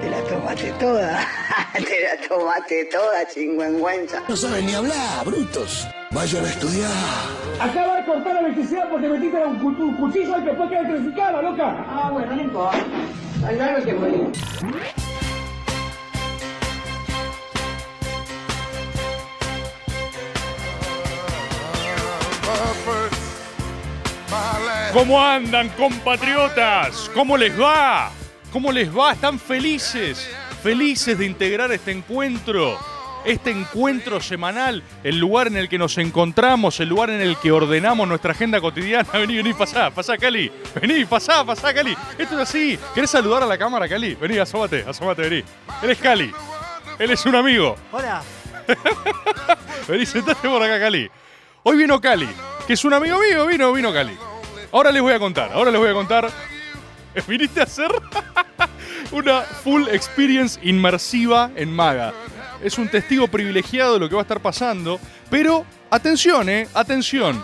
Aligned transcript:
te 0.00 0.10
la 0.10 0.20
tomaste 0.24 0.72
toda. 0.78 1.26
te 1.74 1.96
la 2.02 2.28
tomaste 2.28 2.84
toda, 2.86 3.26
chingüengüenza. 3.28 4.22
No 4.28 4.36
saben 4.36 4.66
ni 4.66 4.74
hablar, 4.74 5.24
brutos. 5.24 5.86
Vayan 6.10 6.44
a 6.44 6.48
estudiar. 6.48 6.90
Acaba 7.60 7.96
de 7.96 8.04
cortar 8.04 8.34
la 8.34 8.40
electricidad 8.40 8.88
porque 8.90 9.08
metiste 9.08 9.36
un, 9.44 9.58
cu- 9.58 9.82
un 9.82 9.96
cuchillo 9.96 10.34
al 10.34 10.44
que 10.44 10.52
fue 10.54 10.68
que 10.68 10.76
electrificada, 10.78 11.42
loca. 11.42 11.84
Ah, 11.88 12.10
bueno, 12.12 12.34
no 12.34 12.42
importa. 12.42 12.78
Al 13.46 13.84
que 13.84 13.94
morir. 13.94 14.30
¿Cómo 24.92 25.20
andan, 25.22 25.68
compatriotas? 25.70 27.08
¿Cómo 27.14 27.36
les 27.36 27.58
va? 27.58 28.10
¿Cómo 28.52 28.72
les 28.72 28.96
va? 28.96 29.12
¿Están 29.12 29.38
felices? 29.38 30.28
Felices 30.62 31.16
de 31.16 31.24
integrar 31.24 31.70
este 31.70 31.92
encuentro. 31.92 32.78
Este 33.24 33.50
encuentro 33.50 34.20
semanal, 34.20 34.82
el 35.04 35.18
lugar 35.18 35.46
en 35.46 35.56
el 35.58 35.68
que 35.68 35.76
nos 35.76 35.98
encontramos, 35.98 36.80
el 36.80 36.88
lugar 36.88 37.10
en 37.10 37.20
el 37.20 37.36
que 37.36 37.52
ordenamos 37.52 38.08
nuestra 38.08 38.32
agenda 38.32 38.60
cotidiana. 38.60 39.06
Vení, 39.12 39.36
vení, 39.36 39.52
pasá, 39.52 39.90
pasá, 39.90 40.16
Cali. 40.16 40.50
Vení, 40.80 41.04
pasá, 41.04 41.44
pasá, 41.44 41.72
Cali. 41.74 41.94
Esto 42.18 42.34
es 42.36 42.48
así. 42.48 42.78
¿Querés 42.94 43.10
saludar 43.10 43.42
a 43.42 43.46
la 43.46 43.58
cámara, 43.58 43.88
Cali? 43.88 44.14
Vení, 44.14 44.38
asómate, 44.38 44.84
asómate, 44.88 45.22
vení. 45.22 45.44
Él 45.82 45.90
es 45.90 45.98
Cali. 45.98 46.32
Él 46.98 47.10
es 47.10 47.24
un 47.26 47.36
amigo. 47.36 47.76
Hola. 47.92 48.22
Vení, 49.88 50.06
sentate 50.06 50.48
por 50.48 50.62
acá, 50.62 50.80
Cali. 50.80 51.10
Hoy 51.62 51.76
vino 51.76 52.00
Cali, 52.00 52.28
que 52.66 52.72
es 52.72 52.84
un 52.84 52.94
amigo 52.94 53.18
mío, 53.18 53.46
vino, 53.46 53.72
vino 53.72 53.92
Cali. 53.92 54.16
Ahora 54.72 54.90
les 54.90 55.02
voy 55.02 55.12
a 55.12 55.18
contar, 55.18 55.52
ahora 55.52 55.70
les 55.70 55.78
voy 55.78 55.90
a 55.90 55.92
contar. 55.92 56.30
Viniste 57.28 57.60
a 57.60 57.64
hacer 57.64 57.90
una 59.12 59.42
full 59.42 59.88
experience 59.88 60.58
inmersiva 60.62 61.50
en 61.56 61.72
Maga. 61.72 62.12
Es 62.62 62.78
un 62.78 62.88
testigo 62.88 63.28
privilegiado 63.28 63.94
de 63.94 64.00
lo 64.00 64.08
que 64.08 64.14
va 64.14 64.20
a 64.20 64.22
estar 64.22 64.40
pasando. 64.40 65.00
Pero, 65.30 65.64
atención, 65.90 66.48
eh, 66.48 66.68
atención. 66.74 67.42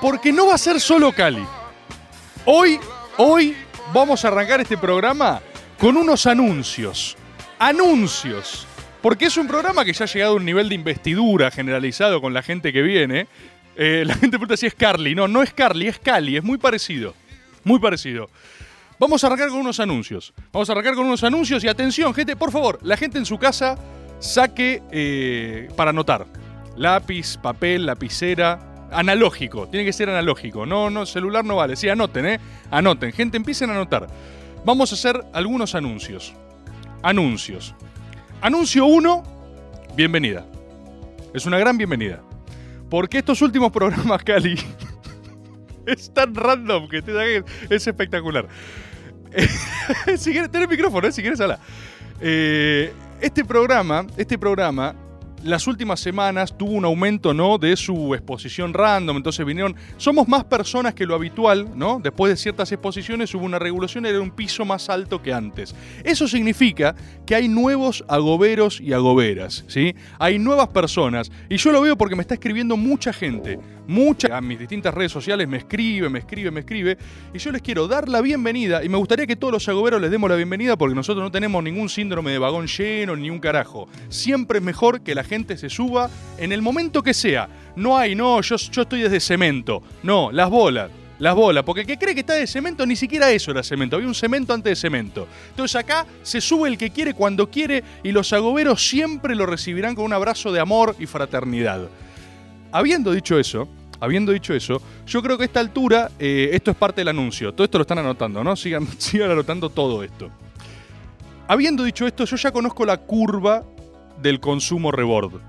Porque 0.00 0.32
no 0.32 0.48
va 0.48 0.54
a 0.54 0.58
ser 0.58 0.80
solo 0.80 1.12
Cali. 1.12 1.44
Hoy, 2.44 2.80
hoy 3.18 3.56
vamos 3.94 4.24
a 4.24 4.28
arrancar 4.28 4.60
este 4.60 4.76
programa 4.76 5.40
con 5.78 5.96
unos 5.96 6.26
anuncios. 6.26 7.16
Anuncios. 7.58 8.66
Porque 9.00 9.26
es 9.26 9.36
un 9.36 9.46
programa 9.46 9.84
que 9.84 9.92
ya 9.92 10.04
ha 10.04 10.08
llegado 10.08 10.32
a 10.32 10.36
un 10.36 10.44
nivel 10.44 10.68
de 10.68 10.74
investidura 10.74 11.50
generalizado 11.50 12.20
con 12.20 12.34
la 12.34 12.42
gente 12.42 12.72
que 12.72 12.82
viene. 12.82 13.28
Eh, 13.76 14.04
la 14.06 14.14
gente 14.14 14.38
pregunta 14.38 14.56
si 14.56 14.66
es 14.66 14.74
Carly. 14.74 15.14
No, 15.14 15.28
no 15.28 15.42
es 15.42 15.52
Carly, 15.52 15.86
es 15.86 15.98
Cali. 15.98 16.36
Es 16.36 16.42
muy 16.42 16.58
parecido. 16.58 17.14
Muy 17.64 17.78
parecido. 17.78 18.28
Vamos 18.98 19.24
a 19.24 19.26
arrancar 19.26 19.48
con 19.48 19.58
unos 19.58 19.80
anuncios. 19.80 20.32
Vamos 20.52 20.68
a 20.68 20.72
arrancar 20.72 20.94
con 20.94 21.06
unos 21.06 21.24
anuncios 21.24 21.64
y 21.64 21.68
atención, 21.68 22.14
gente, 22.14 22.36
por 22.36 22.52
favor, 22.52 22.78
la 22.82 22.96
gente 22.96 23.18
en 23.18 23.26
su 23.26 23.38
casa 23.38 23.76
saque 24.20 24.82
eh, 24.90 25.68
para 25.76 25.90
anotar. 25.90 26.26
Lápiz, 26.76 27.36
papel, 27.36 27.86
lapicera, 27.86 28.86
analógico. 28.92 29.68
Tiene 29.68 29.84
que 29.84 29.92
ser 29.92 30.08
analógico. 30.08 30.64
No, 30.66 30.90
no, 30.90 31.04
celular 31.06 31.44
no 31.44 31.56
vale. 31.56 31.76
Sí, 31.76 31.88
anoten, 31.88 32.26
¿eh? 32.26 32.40
Anoten. 32.70 33.12
Gente, 33.12 33.36
empiecen 33.36 33.70
a 33.70 33.74
anotar. 33.74 34.06
Vamos 34.64 34.92
a 34.92 34.94
hacer 34.94 35.24
algunos 35.32 35.74
anuncios. 35.74 36.34
Anuncios. 37.02 37.74
Anuncio 38.40 38.86
1, 38.86 39.22
bienvenida. 39.96 40.46
Es 41.34 41.46
una 41.46 41.58
gran 41.58 41.76
bienvenida. 41.76 42.20
Porque 42.88 43.18
estos 43.18 43.42
últimos 43.42 43.72
programas, 43.72 44.22
Cali, 44.24 44.56
es 45.86 46.12
tan 46.12 46.34
random 46.34 46.88
que 46.88 47.02
te 47.02 47.12
da 47.12 47.24
es 47.26 47.86
espectacular. 47.86 48.46
si 50.18 50.32
quieres, 50.32 50.50
ten 50.50 50.62
el 50.62 50.68
micrófono, 50.68 51.06
¿eh? 51.08 51.12
si 51.12 51.22
quieres, 51.22 51.40
habla. 51.40 51.58
Eh, 52.20 52.92
este 53.20 53.44
programa, 53.44 54.06
este 54.16 54.38
programa, 54.38 54.94
las 55.44 55.66
últimas 55.66 56.00
semanas 56.00 56.56
tuvo 56.56 56.72
un 56.72 56.84
aumento, 56.84 57.34
¿no? 57.34 57.58
De 57.58 57.76
su 57.76 58.14
exposición 58.14 58.72
random, 58.72 59.16
entonces 59.16 59.44
vinieron, 59.44 59.74
somos 59.96 60.28
más 60.28 60.44
personas 60.44 60.94
que 60.94 61.04
lo 61.04 61.14
habitual, 61.14 61.68
¿no? 61.74 62.00
Después 62.02 62.30
de 62.32 62.36
ciertas 62.36 62.70
exposiciones 62.70 63.34
hubo 63.34 63.44
una 63.44 63.58
regulación, 63.58 64.06
era 64.06 64.20
un 64.20 64.30
piso 64.30 64.64
más 64.64 64.88
alto 64.88 65.20
que 65.20 65.32
antes. 65.32 65.74
Eso 66.04 66.28
significa 66.28 66.94
que 67.26 67.34
hay 67.34 67.48
nuevos 67.48 68.04
agoberos 68.08 68.80
y 68.80 68.92
agoberas, 68.92 69.64
¿sí? 69.66 69.94
Hay 70.18 70.38
nuevas 70.38 70.68
personas, 70.68 71.30
y 71.48 71.56
yo 71.56 71.72
lo 71.72 71.80
veo 71.80 71.96
porque 71.96 72.16
me 72.16 72.22
está 72.22 72.34
escribiendo 72.34 72.76
mucha 72.76 73.12
gente, 73.12 73.58
mucha, 73.86 74.36
a 74.36 74.40
mis 74.40 74.60
distintas 74.60 74.94
redes 74.94 75.10
sociales 75.10 75.48
me 75.48 75.56
escribe, 75.56 76.08
me 76.08 76.20
escribe, 76.20 76.50
me 76.52 76.60
escribe, 76.60 76.96
y 77.34 77.38
yo 77.38 77.50
les 77.50 77.62
quiero 77.62 77.88
dar 77.88 78.08
la 78.08 78.20
bienvenida, 78.20 78.84
y 78.84 78.88
me 78.88 78.96
gustaría 78.96 79.26
que 79.26 79.36
todos 79.36 79.52
los 79.52 79.68
agoberos 79.68 80.00
les 80.00 80.10
demos 80.10 80.30
la 80.30 80.36
bienvenida 80.36 80.76
porque 80.76 80.94
nosotros 80.94 81.24
no 81.24 81.32
tenemos 81.32 81.62
ningún 81.64 81.88
síndrome 81.88 82.30
de 82.30 82.38
vagón 82.38 82.68
lleno 82.68 83.16
ni 83.16 83.28
un 83.28 83.40
carajo. 83.40 83.88
Siempre 84.08 84.58
es 84.58 84.64
mejor 84.64 85.02
que 85.02 85.14
la 85.14 85.24
gente 85.24 85.31
se 85.56 85.70
suba 85.70 86.10
en 86.38 86.52
el 86.52 86.62
momento 86.62 87.02
que 87.02 87.14
sea. 87.14 87.48
No 87.76 87.96
hay, 87.96 88.14
no, 88.14 88.40
yo, 88.42 88.56
yo 88.56 88.82
estoy 88.82 89.02
desde 89.02 89.20
cemento. 89.20 89.82
No, 90.02 90.30
las 90.30 90.50
bolas. 90.50 90.90
Las 91.18 91.34
bolas, 91.36 91.62
porque 91.62 91.82
el 91.82 91.86
que 91.86 91.98
cree 91.98 92.14
que 92.14 92.20
está 92.20 92.34
de 92.34 92.48
cemento, 92.48 92.84
ni 92.84 92.96
siquiera 92.96 93.30
eso 93.30 93.52
era 93.52 93.62
cemento, 93.62 93.94
había 93.94 94.08
un 94.08 94.14
cemento 94.14 94.52
antes 94.52 94.72
de 94.72 94.76
cemento. 94.76 95.28
Entonces 95.50 95.76
acá 95.76 96.04
se 96.22 96.40
sube 96.40 96.68
el 96.68 96.76
que 96.76 96.90
quiere 96.90 97.14
cuando 97.14 97.48
quiere 97.48 97.84
y 98.02 98.10
los 98.10 98.32
agoberos 98.32 98.84
siempre 98.84 99.36
lo 99.36 99.46
recibirán 99.46 99.94
con 99.94 100.04
un 100.04 100.12
abrazo 100.12 100.50
de 100.50 100.58
amor 100.58 100.96
y 100.98 101.06
fraternidad. 101.06 101.88
Habiendo 102.72 103.12
dicho 103.12 103.38
eso, 103.38 103.68
habiendo 104.00 104.32
dicho 104.32 104.52
eso, 104.52 104.82
yo 105.06 105.22
creo 105.22 105.36
que 105.38 105.44
a 105.44 105.46
esta 105.46 105.60
altura 105.60 106.10
eh, 106.18 106.50
esto 106.54 106.72
es 106.72 106.76
parte 106.76 107.02
del 107.02 107.08
anuncio. 107.08 107.52
Todo 107.52 107.64
esto 107.64 107.78
lo 107.78 107.82
están 107.82 107.98
anotando, 107.98 108.42
¿no? 108.42 108.56
Sigan, 108.56 108.88
sigan 108.98 109.30
anotando 109.30 109.70
todo 109.70 110.02
esto. 110.02 110.28
Habiendo 111.46 111.84
dicho 111.84 112.04
esto, 112.04 112.24
yo 112.24 112.34
ya 112.36 112.50
conozco 112.50 112.84
la 112.84 112.96
curva 112.96 113.62
del 114.20 114.40
consumo 114.40 114.92
reward. 114.92 115.40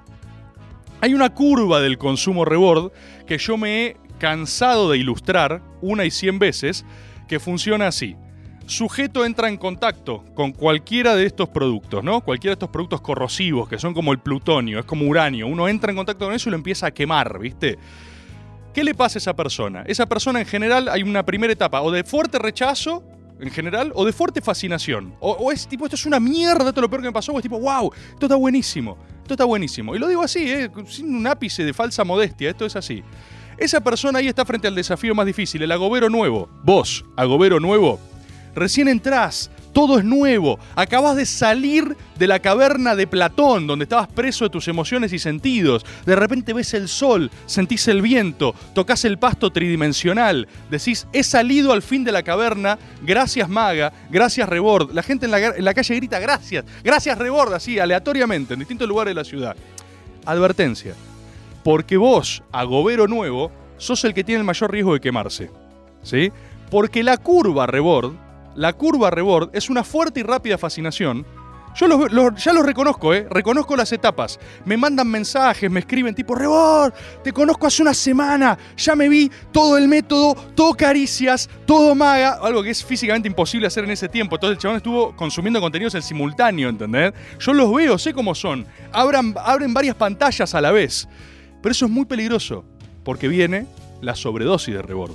Hay 1.02 1.14
una 1.14 1.34
curva 1.34 1.82
del 1.82 1.98
consumo 1.98 2.46
reward 2.46 2.92
que 3.28 3.38
yo 3.38 3.58
me 3.58 3.86
he 3.86 3.98
cansado 4.20 4.90
de 4.90 4.98
ilustrar 4.98 5.62
una 5.82 6.06
y 6.06 6.12
cien 6.12 6.40
veces 6.40 6.86
que 7.28 7.40
funciona 7.40 7.88
así. 7.88 8.16
Sujeto 8.66 9.26
entra 9.26 9.50
en 9.50 9.58
contacto 9.58 10.24
con 10.34 10.54
cualquiera 10.54 11.16
de 11.16 11.26
estos 11.26 11.50
productos, 11.50 12.04
¿no? 12.04 12.22
Cualquiera 12.22 12.52
de 12.52 12.56
estos 12.56 12.70
productos 12.70 13.02
corrosivos 13.02 13.68
que 13.68 13.78
son 13.78 13.94
como 13.94 14.14
el 14.14 14.20
plutonio, 14.20 14.80
es 14.80 14.86
como 14.86 15.06
uranio. 15.06 15.48
Uno 15.48 15.68
entra 15.68 15.92
en 15.92 15.98
contacto 15.98 16.26
con 16.26 16.34
eso 16.34 16.48
y 16.48 16.52
lo 16.52 16.56
empieza 16.56 16.88
a 16.88 16.92
quemar, 16.92 17.38
¿viste? 17.40 17.78
¿Qué 18.74 18.84
le 18.84 18.96
pasa 18.96 19.18
a 19.18 19.20
esa 19.20 19.36
persona? 19.36 19.84
Esa 19.86 20.06
persona 20.08 20.40
en 20.40 20.46
general 20.46 20.88
hay 20.88 21.04
una 21.04 21.24
primera 21.26 21.52
etapa 21.52 21.82
o 21.82 21.92
de 21.92 22.04
fuerte 22.06 22.40
rechazo 22.40 23.04
en 23.40 23.50
general 23.50 23.92
o 23.96 24.06
de 24.06 24.14
fuerte 24.14 24.42
fascinación. 24.42 25.16
O, 25.20 25.52
es 25.52 25.68
tipo, 25.68 25.86
esto 25.86 25.96
es 25.96 26.06
una 26.06 26.20
mierda, 26.20 26.70
esto 26.70 26.80
es 26.80 26.84
lo 26.84 26.90
peor 26.90 27.02
que 27.02 27.08
me 27.08 27.14
pasó, 27.14 27.32
o 27.34 27.38
es 27.38 27.44
tipo, 27.44 27.60
wow, 27.60 27.92
esto 28.14 28.26
está 28.26 28.36
buenísimo, 28.36 28.98
esto 29.22 29.34
está 29.34 29.46
buenísimo. 29.46 29.96
Y 29.96 30.00
lo 30.00 30.08
digo 30.08 30.24
así, 30.24 30.52
¿eh? 30.52 30.72
sin 30.88 31.16
un 31.16 31.28
ápice 31.28 31.64
de 31.64 31.74
falsa 31.74 32.04
modestia, 32.04 32.50
esto 32.50 32.66
es 32.66 32.76
así. 32.76 33.04
Esa 33.58 33.82
persona 33.82 34.20
ahí 34.20 34.28
está 34.28 34.46
frente 34.46 34.68
al 34.68 34.76
desafío 34.76 35.14
más 35.14 35.26
difícil, 35.26 35.62
el 35.62 35.72
agobero 35.72 36.10
nuevo. 36.10 36.50
Vos, 36.64 37.06
agobero 37.16 37.60
nuevo, 37.60 38.00
recién 38.56 38.88
entrás, 38.88 39.52
todo 39.74 39.98
es 39.98 40.06
nuevo, 40.06 40.60
acabas 40.76 41.16
de 41.16 41.26
salir 41.26 41.98
de 42.18 42.28
la 42.28 42.40
caverna 42.40 42.96
de 42.96 43.08
Platón, 43.08 43.68
donde 43.68 43.84
estabas 43.84 44.08
preso 44.08 44.46
de 44.46 44.52
tus 44.52 44.68
emociones 44.68 45.12
y 45.14 45.20
sentidos. 45.20 45.86
De 46.06 46.16
repente 46.16 46.54
ves 46.54 46.74
el 46.74 46.88
sol, 46.88 47.32
sentís 47.46 47.88
el 47.88 48.02
viento, 48.02 48.54
tocas 48.74 49.04
el 49.04 49.18
pasto 49.18 49.52
tridimensional, 49.52 50.48
decís, 50.70 51.08
he 51.12 51.24
salido 51.24 51.74
al 51.74 51.82
fin 51.82 52.04
de 52.04 52.12
la 52.12 52.24
caverna, 52.24 52.78
gracias 53.02 53.50
Maga, 53.50 53.92
gracias 54.10 54.48
Rebord. 54.48 54.94
La 54.94 55.04
gente 55.04 55.26
en 55.26 55.32
la, 55.32 55.40
en 55.40 55.66
la 55.66 55.74
calle 55.74 55.96
grita, 55.96 56.20
gracias, 56.20 56.64
gracias 56.84 57.18
Rebord, 57.18 57.54
así, 57.54 57.80
aleatoriamente, 57.80 58.54
en 58.54 58.60
distintos 58.60 58.88
lugares 58.88 59.12
de 59.12 59.16
la 59.16 59.26
ciudad. 59.26 59.56
Advertencia, 60.26 60.94
porque 61.64 61.98
vos, 61.98 62.44
agobero 62.52 63.08
nuevo, 63.08 63.52
sos 63.78 64.04
el 64.06 64.14
que 64.14 64.24
tiene 64.24 64.40
el 64.40 64.46
mayor 64.46 64.72
riesgo 64.72 64.94
de 64.94 65.02
quemarse. 65.02 65.50
¿Sí? 66.04 66.32
Porque 66.70 67.04
la 67.04 67.18
curva 67.18 67.66
Rebord, 67.66 68.14
la 68.56 68.74
curva 68.74 69.10
Rebord 69.10 69.50
es 69.54 69.70
una 69.70 69.84
fuerte 69.84 70.20
y 70.20 70.24
rápida 70.24 70.58
fascinación 70.58 71.26
Yo 71.76 71.88
los- 71.88 72.36
ya 72.44 72.54
los 72.54 72.64
reconozco, 72.64 73.16
¿eh? 73.16 73.26
Reconozco 73.32 73.76
las 73.76 73.92
etapas. 73.92 74.40
Me 74.64 74.78
mandan 74.78 75.08
mensajes, 75.08 75.72
me 75.72 75.80
escriben 75.80 76.14
tipo, 76.14 76.36
Rebord, 76.36 76.94
te 77.24 77.34
conozco 77.34 77.66
hace 77.66 77.82
una 77.82 77.96
semana, 77.96 78.56
ya 78.78 78.96
me 78.96 79.10
vi 79.10 79.32
todo 79.52 79.76
el 79.80 79.88
método, 79.88 80.36
todo 80.54 80.76
caricias, 80.76 81.50
todo 81.66 81.96
maga, 81.96 82.38
algo 82.44 82.62
que 82.62 82.70
es 82.70 82.86
físicamente 82.86 83.28
imposible 83.28 83.66
hacer 83.66 83.86
en 83.86 83.90
ese 83.90 84.08
tiempo. 84.08 84.36
Entonces 84.36 84.58
el 84.58 84.62
chabón 84.62 84.78
estuvo 84.78 85.16
consumiendo 85.16 85.60
contenidos 85.60 85.96
en 85.96 86.04
simultáneo, 86.04 86.70
¿entendés? 86.70 87.12
Yo 87.40 87.54
los 87.54 87.74
veo, 87.74 87.98
sé 87.98 88.14
cómo 88.14 88.36
son. 88.36 88.68
Abran, 88.92 89.34
abren 89.44 89.74
varias 89.74 89.96
pantallas 89.96 90.54
a 90.54 90.62
la 90.62 90.72
vez. 90.72 91.08
Pero 91.64 91.72
eso 91.72 91.86
es 91.86 91.92
muy 91.92 92.06
peligroso, 92.06 92.66
porque 93.04 93.28
viene 93.28 93.66
la 94.00 94.14
sobredosis 94.16 94.76
de 94.76 94.82
Rebord. 94.84 95.14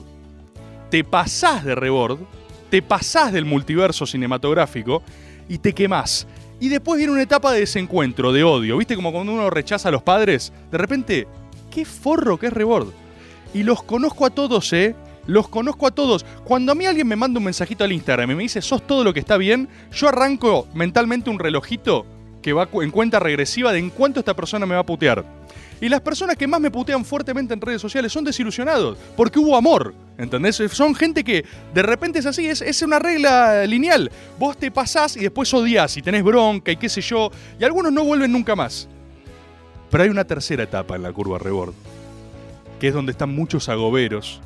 Te 0.90 1.04
pasás 1.04 1.62
de 1.64 1.76
Rebord, 1.76 2.18
te 2.70 2.82
pasás 2.82 3.32
del 3.32 3.44
multiverso 3.44 4.06
cinematográfico 4.06 5.02
y 5.48 5.58
te 5.58 5.72
quemás. 5.72 6.26
Y 6.60 6.68
después 6.68 6.98
viene 6.98 7.12
una 7.12 7.22
etapa 7.22 7.52
de 7.52 7.60
desencuentro, 7.60 8.32
de 8.32 8.44
odio. 8.44 8.76
¿Viste 8.78 8.96
como 8.96 9.12
cuando 9.12 9.32
uno 9.32 9.50
rechaza 9.50 9.88
a 9.88 9.92
los 9.92 10.02
padres? 10.02 10.52
De 10.70 10.78
repente, 10.78 11.28
qué 11.70 11.84
forro 11.84 12.38
que 12.38 12.46
es 12.46 12.52
Rebord. 12.52 12.88
Y 13.54 13.62
los 13.62 13.82
conozco 13.82 14.26
a 14.26 14.30
todos, 14.30 14.72
¿eh? 14.72 14.94
Los 15.26 15.48
conozco 15.48 15.86
a 15.86 15.90
todos. 15.90 16.24
Cuando 16.44 16.72
a 16.72 16.74
mí 16.74 16.86
alguien 16.86 17.06
me 17.06 17.16
manda 17.16 17.38
un 17.38 17.44
mensajito 17.44 17.84
al 17.84 17.92
Instagram 17.92 18.30
y 18.30 18.34
me 18.34 18.42
dice, 18.42 18.62
sos 18.62 18.86
todo 18.86 19.04
lo 19.04 19.14
que 19.14 19.20
está 19.20 19.36
bien, 19.36 19.68
yo 19.92 20.08
arranco 20.08 20.66
mentalmente 20.74 21.30
un 21.30 21.38
relojito 21.38 22.06
que 22.48 22.52
va 22.54 22.68
en 22.82 22.90
cuenta 22.90 23.20
regresiva 23.20 23.72
de 23.72 23.78
en 23.78 23.90
cuánto 23.90 24.20
esta 24.20 24.34
persona 24.34 24.66
me 24.66 24.74
va 24.74 24.80
a 24.80 24.86
putear. 24.86 25.24
Y 25.80 25.88
las 25.88 26.00
personas 26.00 26.36
que 26.36 26.46
más 26.46 26.60
me 26.60 26.70
putean 26.70 27.04
fuertemente 27.04 27.54
en 27.54 27.60
redes 27.60 27.80
sociales 27.80 28.12
son 28.12 28.24
desilusionados, 28.24 28.98
porque 29.16 29.38
hubo 29.38 29.56
amor. 29.56 29.94
¿Entendés? 30.16 30.56
Son 30.72 30.94
gente 30.94 31.22
que 31.22 31.44
de 31.72 31.82
repente 31.82 32.18
es 32.18 32.26
así, 32.26 32.48
es, 32.48 32.60
es 32.60 32.82
una 32.82 32.98
regla 32.98 33.64
lineal. 33.64 34.10
Vos 34.38 34.56
te 34.56 34.72
pasás 34.72 35.16
y 35.16 35.20
después 35.20 35.52
odias 35.54 35.96
y 35.96 36.02
tenés 36.02 36.24
bronca 36.24 36.72
y 36.72 36.76
qué 36.76 36.88
sé 36.88 37.00
yo, 37.00 37.30
y 37.60 37.64
algunos 37.64 37.92
no 37.92 38.02
vuelven 38.02 38.32
nunca 38.32 38.56
más. 38.56 38.88
Pero 39.90 40.02
hay 40.02 40.10
una 40.10 40.24
tercera 40.24 40.64
etapa 40.64 40.96
en 40.96 41.02
la 41.02 41.12
curva 41.12 41.38
Rebord, 41.38 41.74
que 42.80 42.88
es 42.88 42.94
donde 42.94 43.12
están 43.12 43.32
muchos 43.34 43.68
agoberos. 43.68 44.40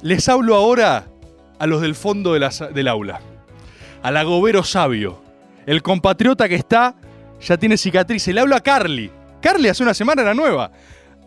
Les 0.00 0.28
hablo 0.28 0.54
ahora 0.54 1.04
a 1.58 1.66
los 1.66 1.82
del 1.82 1.94
fondo 1.94 2.32
de 2.32 2.40
la 2.40 2.48
del 2.48 2.88
aula, 2.88 3.20
al 4.02 4.16
agobero 4.16 4.64
sabio, 4.64 5.22
el 5.66 5.82
compatriota 5.82 6.48
que 6.48 6.54
está, 6.54 6.94
ya 7.44 7.56
tiene 7.56 7.76
cicatrices. 7.76 8.34
Le 8.34 8.40
hablo 8.40 8.56
a 8.56 8.60
Carly. 8.60 9.10
Carly 9.40 9.68
hace 9.68 9.82
una 9.82 9.94
semana 9.94 10.22
era 10.22 10.34
nueva. 10.34 10.70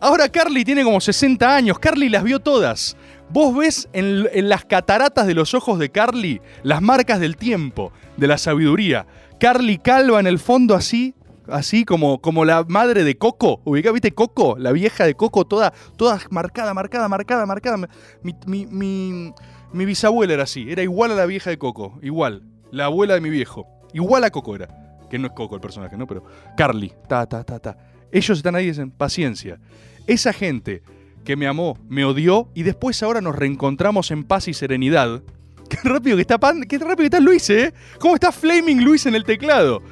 Ahora 0.00 0.28
Carly 0.28 0.64
tiene 0.64 0.84
como 0.84 1.00
60 1.00 1.56
años. 1.56 1.78
Carly 1.78 2.08
las 2.08 2.22
vio 2.22 2.40
todas. 2.40 2.96
Vos 3.30 3.56
ves 3.56 3.88
en, 3.92 4.48
las 4.48 4.64
cataratas 4.64 5.26
de 5.26 5.34
los 5.34 5.54
ojos 5.54 5.78
de 5.78 5.90
Carly 5.90 6.40
las 6.62 6.80
marcas 6.80 7.20
del 7.20 7.36
tiempo, 7.36 7.92
de 8.16 8.26
la 8.26 8.38
sabiduría. 8.38 9.06
Carly 9.38 9.78
calva 9.78 10.18
en 10.18 10.26
el 10.26 10.38
fondo 10.38 10.74
así, 10.74 11.14
así 11.46 11.84
como, 11.84 12.20
como 12.20 12.44
la 12.44 12.64
madre 12.64 13.04
de 13.04 13.18
Coco. 13.18 13.60
Ubicá, 13.64 13.92
¿viste 13.92 14.12
Coco? 14.12 14.56
La 14.58 14.72
vieja 14.72 15.04
de 15.04 15.14
Coco, 15.14 15.46
toda, 15.46 15.72
toda 15.96 16.20
marcada, 16.30 16.72
marcada, 16.74 17.08
marcada, 17.08 17.44
marcada. 17.44 17.88
Mi 18.22 19.84
bisabuela 19.84 20.32
era 20.32 20.44
así, 20.44 20.66
era 20.70 20.82
igual 20.82 21.12
a 21.12 21.14
la 21.14 21.26
vieja 21.26 21.50
de 21.50 21.58
Coco, 21.58 21.98
igual. 22.02 22.44
La 22.70 22.86
abuela 22.86 23.14
de 23.14 23.20
mi 23.20 23.30
viejo. 23.30 23.66
Igual 23.92 24.24
a 24.24 24.30
Coco 24.30 24.54
era. 24.54 24.87
Que 25.10 25.18
no 25.18 25.26
es 25.28 25.32
Coco 25.32 25.54
el 25.54 25.60
personaje, 25.60 25.96
¿no? 25.96 26.06
Pero 26.06 26.24
Carly, 26.56 26.92
ta, 27.08 27.26
ta, 27.26 27.44
ta, 27.44 27.58
ta. 27.58 27.76
Ellos 28.12 28.38
están 28.38 28.54
ahí 28.54 28.64
y 28.64 28.68
dicen, 28.68 28.90
paciencia. 28.90 29.58
Esa 30.06 30.32
gente 30.32 30.82
que 31.24 31.36
me 31.36 31.46
amó, 31.46 31.78
me 31.88 32.04
odió 32.04 32.48
y 32.54 32.62
después 32.62 33.02
ahora 33.02 33.20
nos 33.20 33.36
reencontramos 33.36 34.10
en 34.10 34.24
paz 34.24 34.48
y 34.48 34.54
serenidad. 34.54 35.22
Qué 35.68 35.76
rápido 35.84 36.16
que 36.16 36.22
está, 36.22 36.38
Pan- 36.38 36.62
qué 36.62 36.78
rápido 36.78 36.96
que 36.96 37.04
está 37.04 37.20
Luis, 37.20 37.50
¿eh? 37.50 37.74
¿Cómo 38.00 38.14
está 38.14 38.32
Flaming 38.32 38.82
Luis 38.82 39.04
en 39.04 39.14
el 39.14 39.24
teclado? 39.24 39.82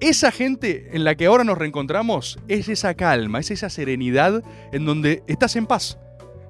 Esa 0.00 0.30
gente 0.30 0.90
en 0.92 1.02
la 1.02 1.14
que 1.16 1.26
ahora 1.26 1.44
nos 1.44 1.56
reencontramos 1.58 2.38
es 2.46 2.68
esa 2.68 2.94
calma, 2.94 3.40
es 3.40 3.50
esa 3.50 3.68
serenidad 3.70 4.42
en 4.72 4.84
donde 4.84 5.22
estás 5.26 5.56
en 5.56 5.66
paz. 5.66 5.98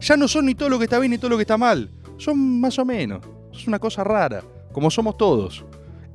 Ya 0.01 0.17
no 0.17 0.29
son 0.29 0.47
ni 0.47 0.55
todo 0.55 0.69
lo 0.69 0.79
que 0.79 0.85
está 0.85 0.99
bien 0.99 1.13
ni 1.13 1.19
todo 1.19 1.31
lo 1.31 1.37
que 1.37 1.43
está 1.43 1.57
mal. 1.57 1.91
Son 2.19 2.61
más 2.61 2.79
o 2.79 2.85
menos. 2.85 3.21
Es 3.55 3.67
una 3.67 3.79
cosa 3.79 4.03
rara, 4.05 4.43
como 4.73 4.91
somos 4.91 5.17
todos. 5.17 5.65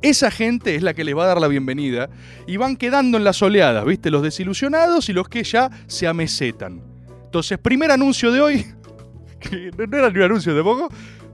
Esa 0.01 0.31
gente 0.31 0.75
es 0.75 0.81
la 0.81 0.93
que 0.93 1.03
les 1.03 1.15
va 1.15 1.25
a 1.25 1.27
dar 1.27 1.41
la 1.41 1.49
bienvenida 1.49 2.09
y 2.47 2.55
van 2.55 2.77
quedando 2.77 3.17
en 3.17 3.25
las 3.25 3.41
oleadas, 3.41 3.83
¿viste? 3.83 4.09
Los 4.09 4.23
desilusionados 4.23 5.09
y 5.09 5.13
los 5.13 5.27
que 5.27 5.43
ya 5.43 5.69
se 5.87 6.07
amesetan. 6.07 6.81
Entonces, 7.25 7.57
primer 7.57 7.91
anuncio 7.91 8.31
de 8.31 8.39
hoy, 8.39 8.65
no 9.77 9.97
era 9.97 10.09
ni 10.09 10.19
un 10.19 10.23
anuncio 10.23 10.55
de 10.55 10.63
poco, 10.63 10.87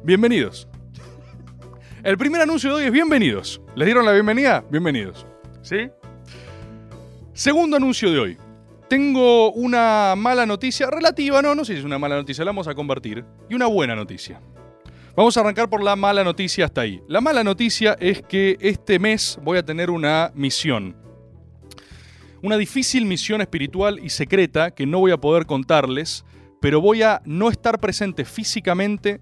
bienvenidos. 0.04 0.68
El 2.04 2.18
primer 2.18 2.42
anuncio 2.42 2.72
de 2.72 2.76
hoy 2.78 2.84
es 2.86 2.92
bienvenidos. 2.92 3.62
¿Les 3.76 3.86
dieron 3.86 4.04
la 4.04 4.14
bienvenida? 4.14 4.64
Bienvenidos. 4.72 5.28
¿Sí? 5.62 5.90
Segundo 7.34 7.78
anuncio 7.78 8.12
de 8.12 8.20
hoy. 8.20 8.38
Tengo 8.90 9.52
una 9.52 10.16
mala 10.18 10.46
noticia 10.46 10.90
relativa, 10.90 11.42
no, 11.42 11.54
no 11.54 11.66
sé 11.66 11.74
si 11.74 11.80
es 11.80 11.86
una 11.86 12.00
mala 12.00 12.16
noticia, 12.16 12.44
la 12.44 12.50
vamos 12.50 12.68
a 12.68 12.74
convertir. 12.74 13.24
Y 13.48 13.54
una 13.54 13.68
buena 13.68 13.96
noticia. 13.96 14.42
Vamos 15.16 15.38
a 15.38 15.40
arrancar 15.40 15.70
por 15.70 15.82
la 15.82 15.96
mala 15.96 16.26
noticia 16.26 16.66
hasta 16.66 16.82
ahí. 16.82 17.02
La 17.08 17.22
mala 17.22 17.42
noticia 17.42 17.96
es 18.02 18.22
que 18.22 18.58
este 18.60 19.00
mes 19.00 19.40
voy 19.42 19.58
a 19.58 19.64
tener 19.64 19.90
una 19.90 20.30
misión. 20.36 20.94
Una 22.42 22.58
difícil 22.58 23.06
misión 23.06 23.40
espiritual 23.40 23.98
y 24.04 24.10
secreta 24.10 24.72
que 24.72 24.86
no 24.86 25.00
voy 25.00 25.12
a 25.12 25.18
poder 25.18 25.46
contarles, 25.46 26.26
pero 26.60 26.82
voy 26.82 27.02
a 27.02 27.22
no 27.24 27.50
estar 27.50 27.80
presente 27.80 28.26
físicamente 28.26 29.22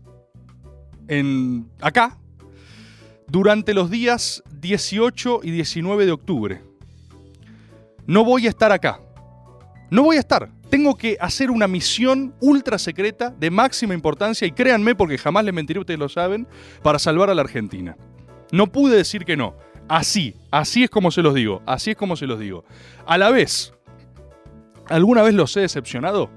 en 1.07 1.69
acá 1.79 2.17
durante 3.27 3.75
los 3.75 3.91
días 3.91 4.41
18 4.61 5.41
y 5.43 5.51
19 5.51 6.07
de 6.07 6.11
octubre. 6.11 6.61
No 8.07 8.25
voy 8.25 8.47
a 8.47 8.49
estar 8.49 8.71
acá. 8.71 8.99
No 9.91 10.01
voy 10.01 10.17
a 10.17 10.21
estar. 10.21 10.49
Tengo 10.73 10.97
que 10.97 11.17
hacer 11.21 11.51
una 11.51 11.67
misión 11.67 12.33
ultra 12.39 12.79
secreta 12.79 13.29
de 13.29 13.51
máxima 13.51 13.93
importancia 13.93 14.47
y 14.47 14.51
créanme 14.53 14.95
porque 14.95 15.19
jamás 15.19 15.45
les 15.45 15.53
mentiré, 15.53 15.79
ustedes 15.79 15.99
lo 15.99 16.09
saben, 16.09 16.47
para 16.81 16.97
salvar 16.97 17.29
a 17.29 17.35
la 17.35 17.43
Argentina. 17.43 17.95
No 18.51 18.65
pude 18.71 18.97
decir 18.97 19.23
que 19.23 19.37
no. 19.37 19.55
Así, 19.87 20.35
así 20.49 20.83
es 20.83 20.89
como 20.89 21.11
se 21.11 21.21
los 21.21 21.35
digo, 21.35 21.61
así 21.67 21.91
es 21.91 21.95
como 21.95 22.15
se 22.15 22.25
los 22.25 22.39
digo. 22.39 22.65
A 23.05 23.19
la 23.19 23.29
vez, 23.29 23.71
¿alguna 24.87 25.21
vez 25.21 25.35
los 25.35 25.55
he 25.57 25.59
decepcionado? 25.59 26.31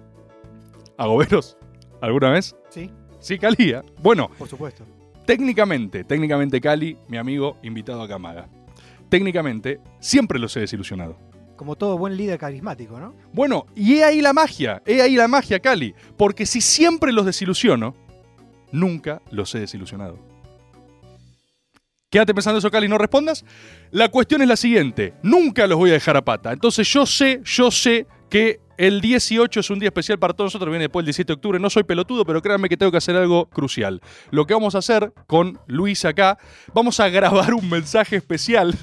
¿Agoberos? 0.99 1.57
¿Alguna 2.03 2.29
vez? 2.29 2.55
Sí, 2.69 2.91
Sí, 3.21 3.39
Calía. 3.39 3.83
Bueno, 4.03 4.29
por 4.37 4.49
supuesto. 4.49 4.85
técnicamente, 5.25 6.05
técnicamente 6.05 6.61
Cali, 6.61 6.99
mi 7.09 7.17
amigo 7.17 7.57
invitado 7.63 8.03
a 8.03 8.09
Camaga. 8.09 8.51
Técnicamente, 9.09 9.81
siempre 9.99 10.39
los 10.39 10.55
he 10.59 10.61
desilusionado. 10.61 11.17
Como 11.57 11.77
todo 11.77 11.97
buen 11.99 12.17
líder 12.17 12.39
carismático, 12.39 13.01
¿no? 13.01 13.15
Bueno, 13.33 13.67
y 13.75 13.97
he 13.97 14.05
ahí 14.05 14.21
la 14.21 14.33
magia, 14.33 14.83
he 14.87 15.01
ahí 15.01 15.17
la 15.17 15.29
magia, 15.29 15.61
Cali. 15.61 15.95
Porque 16.17 16.47
si 16.47 16.61
siempre 16.61 17.13
los 17.13 17.25
desilusiono, 17.25 17.95
nunca 18.73 19.23
los 19.31 19.55
he 19.55 19.61
desilusionado. 19.61 20.19
Quédate 22.11 22.35
pensando 22.35 22.59
eso, 22.59 22.71
Cali, 22.71 22.89
no 22.89 22.99
respondas. 22.99 23.45
La 23.91 24.09
cuestión 24.09 24.41
es 24.43 24.49
la 24.49 24.57
siguiente, 24.57 25.15
nunca 25.23 25.67
los 25.67 25.79
voy 25.79 25.91
a 25.91 25.95
dejar 25.95 26.17
a 26.17 26.25
pata. 26.25 26.53
Entonces 26.53 26.89
yo 26.89 27.05
sé, 27.05 27.41
yo 27.45 27.71
sé 27.71 28.07
que 28.31 28.61
el 28.79 29.01
18 29.01 29.61
es 29.61 29.71
un 29.71 29.79
día 29.79 29.89
especial 29.89 30.19
para 30.19 30.35
todos 30.35 30.49
nosotros, 30.49 30.71
viene 30.71 30.85
después 30.85 31.03
el 31.03 31.07
17 31.07 31.27
de 31.27 31.35
octubre. 31.35 31.59
No 31.59 31.71
soy 31.71 31.85
pelotudo, 31.85 32.25
pero 32.25 32.43
créanme 32.43 32.69
que 32.69 32.77
tengo 32.77 32.93
que 32.93 32.99
hacer 32.99 33.17
algo 33.17 33.47
crucial. 33.47 34.01
Lo 34.31 34.47
que 34.47 34.55
vamos 34.55 34.75
a 34.75 34.79
hacer 34.79 35.13
con 35.27 35.59
Luis 35.67 36.05
acá, 36.05 36.39
vamos 36.75 37.01
a 37.01 37.09
grabar 37.09 37.55
un 37.55 37.69
mensaje 37.69 38.17
especial 38.17 38.75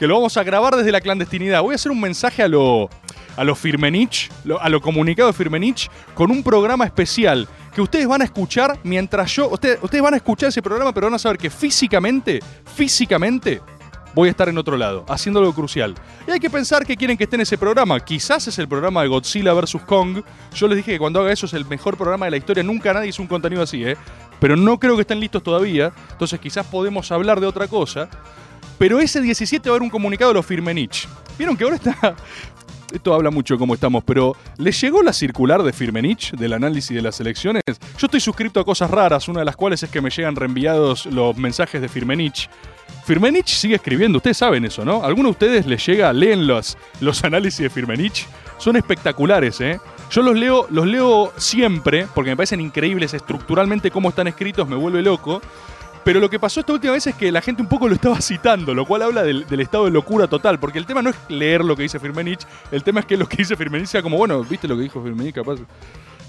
que 0.00 0.06
lo 0.06 0.14
vamos 0.14 0.36
a 0.38 0.42
grabar 0.42 0.74
desde 0.74 0.90
la 0.90 1.00
clandestinidad. 1.02 1.60
Voy 1.62 1.72
a 1.72 1.76
hacer 1.76 1.92
un 1.92 2.00
mensaje 2.00 2.42
a 2.42 2.48
lo, 2.48 2.88
a 3.36 3.44
lo 3.44 3.54
Firmenich, 3.54 4.30
lo- 4.44 4.58
a 4.60 4.68
lo 4.70 4.80
comunicado 4.80 5.30
Firmenich, 5.32 5.90
con 6.14 6.30
un 6.30 6.42
programa 6.42 6.86
especial 6.86 7.46
que 7.74 7.82
ustedes 7.82 8.08
van 8.08 8.22
a 8.22 8.24
escuchar 8.24 8.78
mientras 8.82 9.30
yo. 9.36 9.48
Ustedes, 9.50 9.78
ustedes 9.82 10.02
van 10.02 10.14
a 10.14 10.16
escuchar 10.16 10.48
ese 10.48 10.62
programa, 10.62 10.92
pero 10.94 11.06
van 11.08 11.14
a 11.14 11.18
saber 11.18 11.36
que 11.36 11.50
físicamente, 11.50 12.40
físicamente, 12.74 13.60
voy 14.14 14.28
a 14.28 14.30
estar 14.30 14.48
en 14.48 14.56
otro 14.58 14.76
lado, 14.76 15.04
haciendo 15.08 15.38
algo 15.38 15.52
crucial. 15.54 15.94
Y 16.26 16.30
hay 16.30 16.40
que 16.40 16.48
pensar 16.50 16.84
que 16.86 16.96
quieren 16.96 17.16
que 17.18 17.24
esté 17.24 17.36
en 17.36 17.42
ese 17.42 17.58
programa. 17.58 18.00
Quizás 18.00 18.48
es 18.48 18.58
el 18.58 18.66
programa 18.66 19.02
de 19.02 19.08
Godzilla 19.08 19.52
vs. 19.52 19.76
Kong. 19.86 20.22
Yo 20.54 20.66
les 20.66 20.78
dije 20.78 20.92
que 20.92 20.98
cuando 20.98 21.20
haga 21.20 21.30
eso 21.30 21.44
es 21.46 21.52
el 21.52 21.66
mejor 21.66 21.96
programa 21.98 22.24
de 22.24 22.30
la 22.32 22.36
historia. 22.38 22.62
Nunca 22.62 22.92
nadie 22.94 23.10
hizo 23.10 23.20
un 23.22 23.28
contenido 23.28 23.62
así, 23.62 23.84
¿eh? 23.84 23.96
Pero 24.40 24.56
no 24.56 24.80
creo 24.80 24.96
que 24.96 25.02
estén 25.02 25.20
listos 25.20 25.42
todavía. 25.42 25.92
Entonces 26.10 26.40
quizás 26.40 26.66
podemos 26.66 27.12
hablar 27.12 27.38
de 27.38 27.46
otra 27.46 27.68
cosa. 27.68 28.08
Pero 28.80 28.98
ese 28.98 29.20
17 29.20 29.68
va 29.68 29.74
a 29.74 29.76
haber 29.76 29.82
un 29.82 29.90
comunicado 29.90 30.30
de 30.30 30.36
los 30.36 30.46
Firmenich. 30.46 31.06
Vieron 31.36 31.54
que 31.54 31.64
ahora 31.64 31.76
está. 31.76 32.16
Esto 32.90 33.12
habla 33.12 33.30
mucho 33.30 33.52
de 33.52 33.58
cómo 33.58 33.74
estamos, 33.74 34.02
pero 34.02 34.34
¿les 34.56 34.80
llegó 34.80 35.02
la 35.02 35.12
circular 35.12 35.62
de 35.62 35.70
Firmenich 35.70 36.32
del 36.32 36.54
análisis 36.54 36.96
de 36.96 37.02
las 37.02 37.20
elecciones? 37.20 37.62
Yo 37.66 38.06
estoy 38.06 38.20
suscrito 38.20 38.58
a 38.58 38.64
cosas 38.64 38.90
raras, 38.90 39.28
una 39.28 39.40
de 39.40 39.44
las 39.44 39.54
cuales 39.54 39.82
es 39.82 39.90
que 39.90 40.00
me 40.00 40.08
llegan 40.08 40.34
reenviados 40.34 41.04
los 41.04 41.36
mensajes 41.36 41.82
de 41.82 41.90
Firmenich. 41.90 42.48
Firmenich 43.04 43.48
sigue 43.48 43.74
escribiendo, 43.74 44.16
ustedes 44.16 44.38
saben 44.38 44.64
eso, 44.64 44.82
¿no? 44.82 45.04
¿Alguno 45.04 45.28
de 45.28 45.32
ustedes 45.32 45.66
les 45.66 45.84
llega, 45.84 46.10
leen 46.14 46.46
los, 46.46 46.78
los 47.00 47.22
análisis 47.22 47.60
de 47.60 47.68
Firmenich? 47.68 48.26
Son 48.56 48.76
espectaculares, 48.76 49.60
¿eh? 49.60 49.78
Yo 50.10 50.22
los 50.22 50.34
leo, 50.34 50.66
los 50.70 50.86
leo 50.86 51.34
siempre 51.36 52.06
porque 52.14 52.30
me 52.30 52.36
parecen 52.36 52.62
increíbles 52.62 53.12
estructuralmente 53.12 53.90
cómo 53.90 54.08
están 54.08 54.26
escritos, 54.26 54.66
me 54.66 54.76
vuelve 54.76 55.02
loco. 55.02 55.42
Pero 56.04 56.18
lo 56.18 56.30
que 56.30 56.38
pasó 56.38 56.60
esta 56.60 56.72
última 56.72 56.94
vez 56.94 57.06
es 57.06 57.14
que 57.14 57.30
la 57.30 57.42
gente 57.42 57.60
un 57.62 57.68
poco 57.68 57.86
lo 57.86 57.94
estaba 57.94 58.20
citando, 58.20 58.74
lo 58.74 58.86
cual 58.86 59.02
habla 59.02 59.22
del, 59.22 59.44
estado 59.60 59.84
de 59.84 59.90
locura 59.90 60.26
total, 60.26 60.58
porque 60.58 60.78
el 60.78 60.86
tema 60.86 61.02
no 61.02 61.10
es 61.10 61.16
leer 61.28 61.64
lo 61.64 61.76
que 61.76 61.82
dice 61.82 61.98
Firmenich, 61.98 62.40
el 62.72 62.82
tema 62.82 63.00
es 63.00 63.06
que 63.06 63.16
lo 63.16 63.28
que 63.28 63.38
dice 63.38 63.56
Firmenich 63.56 63.88
sea 63.88 64.02
como, 64.02 64.16
bueno, 64.16 64.42
viste 64.42 64.66
lo 64.66 64.76
que 64.76 64.82
dijo 64.82 65.02
Firmenich, 65.02 65.34
capaz, 65.34 65.58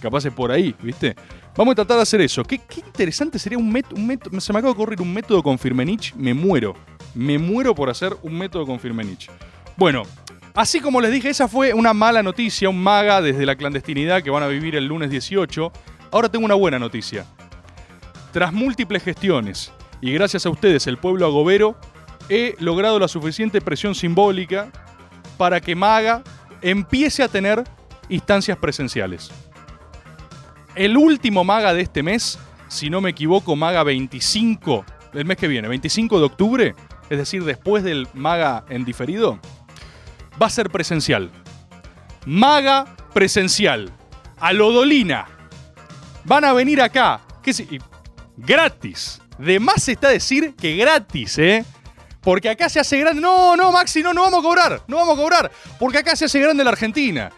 capaz 0.02 0.26
es 0.26 0.34
por 0.34 0.52
ahí, 0.52 0.76
¿viste? 0.82 1.16
Vamos 1.56 1.74
a 1.74 1.76
tratar 1.76 1.98
de 1.98 2.04
hacer 2.04 2.22
eso. 2.22 2.44
Qué, 2.44 2.60
interesante 2.86 3.40
sería 3.40 3.58
un 3.58 3.72
método, 3.72 4.42
se 4.42 4.54
me 4.54 4.60
acaba 4.60 4.74
de 4.74 4.80
ocurrir 4.80 5.02
un 5.02 5.14
método 5.14 5.42
con 5.42 5.58
Firmenich, 5.58 6.14
me 6.16 6.34
muero. 6.34 6.76
Me 7.14 7.38
muero 7.38 7.76
por 7.76 7.90
hacer 7.90 8.16
un 8.24 8.38
método 8.38 8.66
con 8.66 8.80
Firmenich. 8.80 9.30
Bueno, 9.78 10.04
así 10.54 10.80
como 10.80 11.02
les 11.02 11.12
dije, 11.12 11.30
esa 11.30 11.48
fue 11.48 11.74
una 11.74 11.94
mala 11.94 12.24
noticia, 12.24 12.70
un 12.70 12.82
maga 12.82 13.22
desde 13.22 13.46
la 13.46 13.56
clandestinidad 13.56 14.22
que 14.22 14.30
van 14.30 14.44
a 14.44 14.48
vivir 14.48 14.76
el 14.76 14.86
lunes 14.86 15.10
18. 15.10 15.72
Ahora 16.12 16.30
tengo 16.30 16.46
una 16.46 16.56
buena 16.56 16.80
noticia. 16.80 17.26
Tras 18.32 18.54
múltiples 18.54 19.04
gestiones 19.04 19.72
y 20.00 20.12
gracias 20.14 20.46
a 20.46 20.50
ustedes, 20.50 20.88
el 20.88 20.98
pueblo 20.98 21.26
agobero, 21.26 21.76
he 22.30 22.56
logrado 22.60 22.98
la 23.00 23.08
suficiente 23.08 23.62
presión 23.62 23.94
simbólica 23.94 24.72
para 25.38 25.60
que 25.60 25.76
Maga 25.76 26.24
empiece 26.62 27.24
a 27.24 27.28
tener 27.28 27.64
instancias 28.10 28.58
presenciales. 28.58 29.32
El 30.76 30.96
último 30.98 31.44
Maga 31.44 31.74
de 31.74 31.82
este 31.82 32.04
mes, 32.04 32.40
si 32.70 32.90
no 32.90 33.02
me 33.02 33.10
equivoco, 33.10 33.56
Maga 33.56 33.84
25, 33.84 34.86
el 35.14 35.26
mes 35.26 35.38
que 35.38 35.48
viene, 35.48 35.68
25 35.68 36.20
de 36.20 36.26
octubre, 36.26 36.76
es 37.10 37.18
decir, 37.18 37.44
después 37.44 37.84
del 37.84 38.08
Maga 38.14 38.64
en 38.70 38.86
diferido, 38.86 39.40
va 40.42 40.48
a 40.48 40.50
ser 40.50 40.70
presencial. 40.70 41.30
Maga 42.26 42.86
presencial. 43.14 43.92
A 44.40 44.54
Lodolina. 44.54 45.28
Van 46.24 46.46
a 46.46 46.54
venir 46.54 46.82
acá. 46.82 47.20
¿Qué 47.44 47.54
si- 47.54 47.80
Gratis. 48.38 49.22
De 49.38 49.60
más 49.60 49.88
está 49.88 50.10
decir 50.10 50.56
que 50.56 50.76
gratis, 50.76 51.38
¿eh? 51.40 51.66
Porque 52.22 52.50
acá 52.50 52.70
se 52.70 52.80
hace 52.80 53.00
grande. 53.00 53.22
No, 53.22 53.56
no, 53.56 53.72
Maxi, 53.72 54.04
no, 54.04 54.14
no 54.14 54.22
vamos 54.22 54.40
a 54.40 54.44
cobrar. 54.44 54.82
No 54.88 54.98
vamos 54.98 55.18
a 55.18 55.22
cobrar. 55.22 55.52
Porque 55.80 55.98
acá 55.98 56.16
se 56.16 56.26
hace 56.26 56.40
grande 56.40 56.64
la 56.64 56.70
Argentina. 56.70 57.32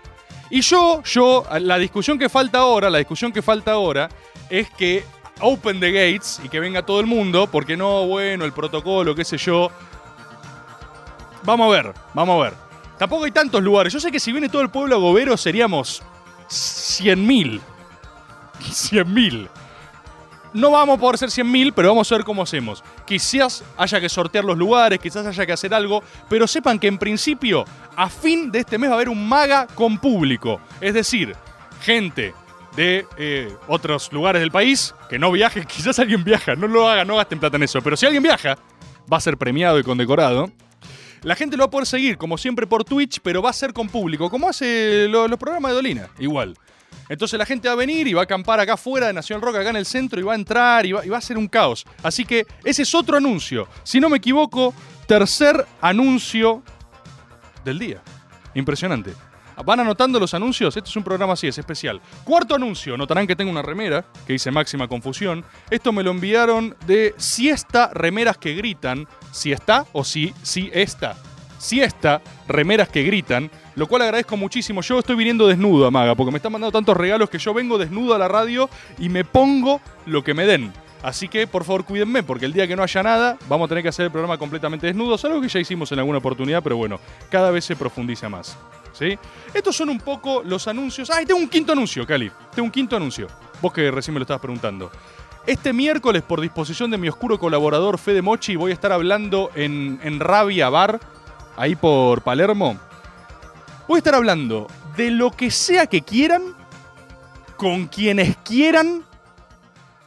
Y 0.49 0.61
yo, 0.61 1.01
yo, 1.03 1.45
la 1.61 1.77
discusión 1.77 2.19
que 2.19 2.29
falta 2.29 2.59
ahora, 2.59 2.89
la 2.89 2.97
discusión 2.97 3.31
que 3.31 3.41
falta 3.41 3.71
ahora 3.71 4.09
es 4.49 4.69
que 4.69 5.03
open 5.39 5.79
the 5.79 5.91
gates 5.91 6.41
y 6.43 6.49
que 6.49 6.59
venga 6.59 6.85
todo 6.85 6.99
el 6.99 7.07
mundo, 7.07 7.47
porque 7.47 7.75
no, 7.75 8.05
bueno, 8.05 8.45
el 8.45 8.53
protocolo, 8.53 9.15
qué 9.15 9.25
sé 9.25 9.37
yo. 9.37 9.71
Vamos 11.43 11.67
a 11.67 11.69
ver, 11.71 11.93
vamos 12.13 12.39
a 12.39 12.43
ver. 12.43 12.53
Tampoco 12.97 13.23
hay 13.23 13.31
tantos 13.31 13.63
lugares. 13.63 13.91
Yo 13.91 13.99
sé 13.99 14.11
que 14.11 14.19
si 14.19 14.31
viene 14.31 14.49
todo 14.49 14.61
el 14.61 14.69
pueblo 14.69 14.95
agobero 14.95 15.37
seríamos 15.37 16.03
100.000. 16.49 17.61
100.000. 18.59 19.49
No 20.53 20.71
vamos 20.71 20.97
a 20.97 21.01
poder 21.01 21.17
ser 21.17 21.29
100.000, 21.29 21.73
pero 21.75 21.89
vamos 21.89 22.11
a 22.11 22.15
ver 22.15 22.23
cómo 22.23 22.43
hacemos. 22.43 22.83
Quizás 23.05 23.63
haya 23.77 23.99
que 23.99 24.07
sortear 24.09 24.45
los 24.45 24.57
lugares, 24.57 24.99
quizás 24.99 25.25
haya 25.25 25.45
que 25.45 25.53
hacer 25.53 25.73
algo, 25.73 26.03
pero 26.29 26.45
sepan 26.47 26.77
que 26.77 26.87
en 26.87 26.97
principio, 26.99 27.65
a 27.95 28.09
fin 28.09 28.51
de 28.51 28.59
este 28.59 28.77
mes 28.77 28.89
va 28.89 28.93
a 28.93 28.95
haber 28.97 29.09
un 29.09 29.27
maga 29.27 29.65
con 29.73 29.97
público. 29.97 30.61
Es 30.79 30.93
decir, 30.93 31.35
gente 31.81 32.33
de 32.75 33.05
eh, 33.17 33.51
otros 33.67 34.11
lugares 34.13 34.41
del 34.41 34.51
país 34.51 34.93
que 35.09 35.17
no 35.19 35.31
viaje, 35.31 35.65
quizás 35.67 35.97
alguien 35.99 36.23
viaja, 36.23 36.55
no 36.55 36.67
lo 36.67 36.87
haga, 36.87 37.03
no 37.05 37.15
gasten 37.17 37.39
plata 37.39 37.57
en 37.57 37.63
eso, 37.63 37.81
pero 37.81 37.97
si 37.97 38.05
alguien 38.05 38.23
viaja, 38.23 38.57
va 39.11 39.17
a 39.17 39.21
ser 39.21 39.37
premiado 39.37 39.79
y 39.79 39.83
condecorado. 39.83 40.49
La 41.23 41.35
gente 41.35 41.55
lo 41.55 41.61
va 41.63 41.67
a 41.67 41.71
poder 41.71 41.87
seguir, 41.87 42.17
como 42.17 42.37
siempre, 42.37 42.67
por 42.67 42.83
Twitch, 42.83 43.19
pero 43.23 43.41
va 43.41 43.49
a 43.49 43.53
ser 43.53 43.71
con 43.73 43.87
público, 43.87 44.29
como 44.29 44.49
hace 44.49 45.07
lo- 45.09 45.27
los 45.27 45.39
programas 45.39 45.71
de 45.71 45.75
Dolina, 45.75 46.09
igual. 46.19 46.55
Entonces 47.09 47.37
la 47.37 47.45
gente 47.45 47.67
va 47.67 47.73
a 47.73 47.77
venir 47.77 48.07
y 48.07 48.13
va 48.13 48.21
a 48.21 48.23
acampar 48.23 48.59
acá 48.59 48.73
afuera 48.73 49.07
de 49.07 49.13
Nacional 49.13 49.41
Rock, 49.41 49.57
acá 49.57 49.69
en 49.69 49.75
el 49.75 49.85
centro, 49.85 50.19
y 50.19 50.23
va 50.23 50.33
a 50.33 50.35
entrar 50.35 50.85
y 50.85 50.91
va, 50.91 51.05
y 51.05 51.09
va 51.09 51.17
a 51.17 51.21
ser 51.21 51.37
un 51.37 51.47
caos. 51.47 51.85
Así 52.01 52.25
que 52.25 52.45
ese 52.63 52.83
es 52.83 52.95
otro 52.95 53.17
anuncio. 53.17 53.67
Si 53.83 53.99
no 53.99 54.09
me 54.09 54.17
equivoco, 54.17 54.73
tercer 55.07 55.65
anuncio 55.81 56.63
del 57.63 57.79
día. 57.79 58.01
Impresionante. 58.53 59.13
Van 59.65 59.79
anotando 59.79 60.19
los 60.19 60.33
anuncios. 60.33 60.75
Este 60.75 60.89
es 60.89 60.95
un 60.95 61.03
programa 61.03 61.33
así, 61.33 61.47
es 61.47 61.57
especial. 61.57 62.01
Cuarto 62.23 62.55
anuncio. 62.55 62.97
Notarán 62.97 63.27
que 63.27 63.35
tengo 63.35 63.51
una 63.51 63.61
remera 63.61 64.05
que 64.25 64.33
dice 64.33 64.51
máxima 64.51 64.87
confusión. 64.87 65.45
Esto 65.69 65.91
me 65.91 66.03
lo 66.03 66.11
enviaron 66.11 66.75
de 66.87 67.13
Siesta 67.17 67.91
Remeras 67.93 68.37
que 68.37 68.55
Gritan. 68.55 69.07
Si 69.31 69.51
está 69.51 69.85
o 69.93 70.03
si, 70.03 70.33
si 70.41 70.69
está. 70.73 71.15
Siesta 71.59 72.21
Remeras 72.47 72.89
que 72.89 73.03
Gritan. 73.03 73.51
Lo 73.75 73.87
cual 73.87 74.03
agradezco 74.03 74.37
muchísimo. 74.37 74.81
Yo 74.81 74.99
estoy 74.99 75.15
viniendo 75.15 75.47
desnudo, 75.47 75.87
Amaga, 75.87 76.15
porque 76.15 76.31
me 76.31 76.37
están 76.37 76.51
mandando 76.51 76.71
tantos 76.71 76.95
regalos 76.95 77.29
que 77.29 77.39
yo 77.39 77.53
vengo 77.53 77.77
desnudo 77.77 78.13
a 78.13 78.17
la 78.19 78.27
radio 78.27 78.69
y 78.99 79.09
me 79.09 79.23
pongo 79.23 79.81
lo 80.05 80.23
que 80.23 80.33
me 80.33 80.45
den. 80.45 80.71
Así 81.01 81.27
que, 81.27 81.47
por 81.47 81.65
favor, 81.65 81.83
cuídenme, 81.83 82.23
porque 82.23 82.45
el 82.45 82.53
día 82.53 82.65
que 82.65 82.77
no 82.77 82.83
haya 82.83 83.03
nada, 83.03 83.37
vamos 83.49 83.65
a 83.65 83.69
tener 83.69 83.83
que 83.83 83.89
hacer 83.89 84.05
el 84.05 84.11
programa 84.11 84.37
completamente 84.37 84.87
desnudos, 84.87 85.25
algo 85.25 85.41
que 85.41 85.49
ya 85.49 85.59
hicimos 85.59 85.91
en 85.91 85.99
alguna 85.99 86.19
oportunidad, 86.19 86.63
pero 86.63 86.77
bueno, 86.77 86.97
cada 87.29 87.51
vez 87.51 87.65
se 87.65 87.75
profundiza 87.75 88.29
más. 88.29 88.57
¿Sí? 88.93 89.17
Estos 89.53 89.75
son 89.75 89.89
un 89.89 89.99
poco 89.99 90.43
los 90.45 90.67
anuncios. 90.67 91.09
¡Ay, 91.09 91.25
tengo 91.25 91.39
un 91.39 91.49
quinto 91.49 91.73
anuncio, 91.73 92.05
Cali! 92.05 92.31
Tengo 92.53 92.67
un 92.67 92.71
quinto 92.71 92.95
anuncio. 92.95 93.27
Vos 93.59 93.73
que 93.73 93.89
recién 93.91 94.13
me 94.13 94.19
lo 94.19 94.23
estabas 94.23 94.41
preguntando. 94.41 94.91
Este 95.45 95.73
miércoles, 95.73 96.21
por 96.21 96.39
disposición 96.39 96.89
de 96.89 96.97
mi 96.97 97.09
oscuro 97.09 97.37
colaborador 97.37 97.97
Fede 97.97 98.21
Mochi, 98.21 98.55
voy 98.55 98.71
a 98.71 98.75
estar 98.75 98.93
hablando 98.93 99.49
en, 99.55 99.99
en 100.03 100.21
Rabia 100.21 100.69
Bar, 100.69 101.01
ahí 101.57 101.75
por 101.75 102.21
Palermo. 102.21 102.79
Voy 103.87 103.97
a 103.97 103.99
estar 103.99 104.15
hablando 104.15 104.67
de 104.95 105.11
lo 105.11 105.31
que 105.31 105.51
sea 105.51 105.87
que 105.87 106.01
quieran, 106.01 106.41
con 107.57 107.87
quienes 107.87 108.37
quieran, 108.37 109.03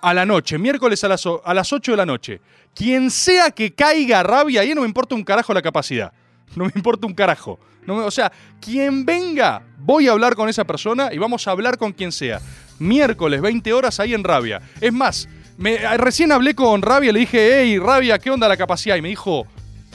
a 0.03 0.15
la 0.15 0.25
noche, 0.25 0.59
miércoles 0.59 1.03
a 1.05 1.09
las, 1.09 1.25
a 1.45 1.55
las 1.55 1.73
8 1.73 1.93
de 1.93 1.97
la 1.97 2.07
noche. 2.07 2.41
Quien 2.75 3.11
sea 3.11 3.51
que 3.51 3.75
caiga 3.75 4.23
rabia, 4.23 4.61
ahí 4.61 4.75
no 4.75 4.83
me 4.83 4.87
importa 4.87 5.15
un 5.15 5.25
carajo 5.25 5.53
la 5.53 5.63
capacidad. 5.63 6.13
No 6.55 6.65
me 6.65 6.73
importa 6.77 7.07
un 7.07 7.15
carajo. 7.15 7.59
No 7.87 7.97
me- 7.97 8.03
o 8.03 8.11
sea, 8.11 8.31
quien 8.61 9.05
venga, 9.05 9.63
voy 9.79 10.07
a 10.09 10.13
hablar 10.13 10.37
con 10.37 10.49
esa 10.49 10.65
persona 10.65 11.13
y 11.13 11.19
vamos 11.19 11.47
a 11.49 11.51
hablar 11.51 11.77
con 11.77 11.93
quien 11.93 12.13
sea. 12.13 12.41
Miércoles, 12.79 13.41
20 13.41 13.73
horas 13.73 13.99
ahí 13.99 14.15
en 14.15 14.23
Rabia. 14.23 14.61
Es 14.81 14.93
más, 14.93 15.29
me, 15.57 15.77
recién 15.97 16.31
hablé 16.31 16.55
con 16.55 16.83
Rabia, 16.83 17.13
le 17.13 17.21
dije, 17.21 17.61
hey, 17.63 17.79
Rabia, 17.79 18.19
¿qué 18.19 18.31
onda 18.31 18.47
la 18.49 18.57
capacidad? 18.57 18.97
Y 18.97 19.03
me 19.03 19.09
dijo, 19.09 19.47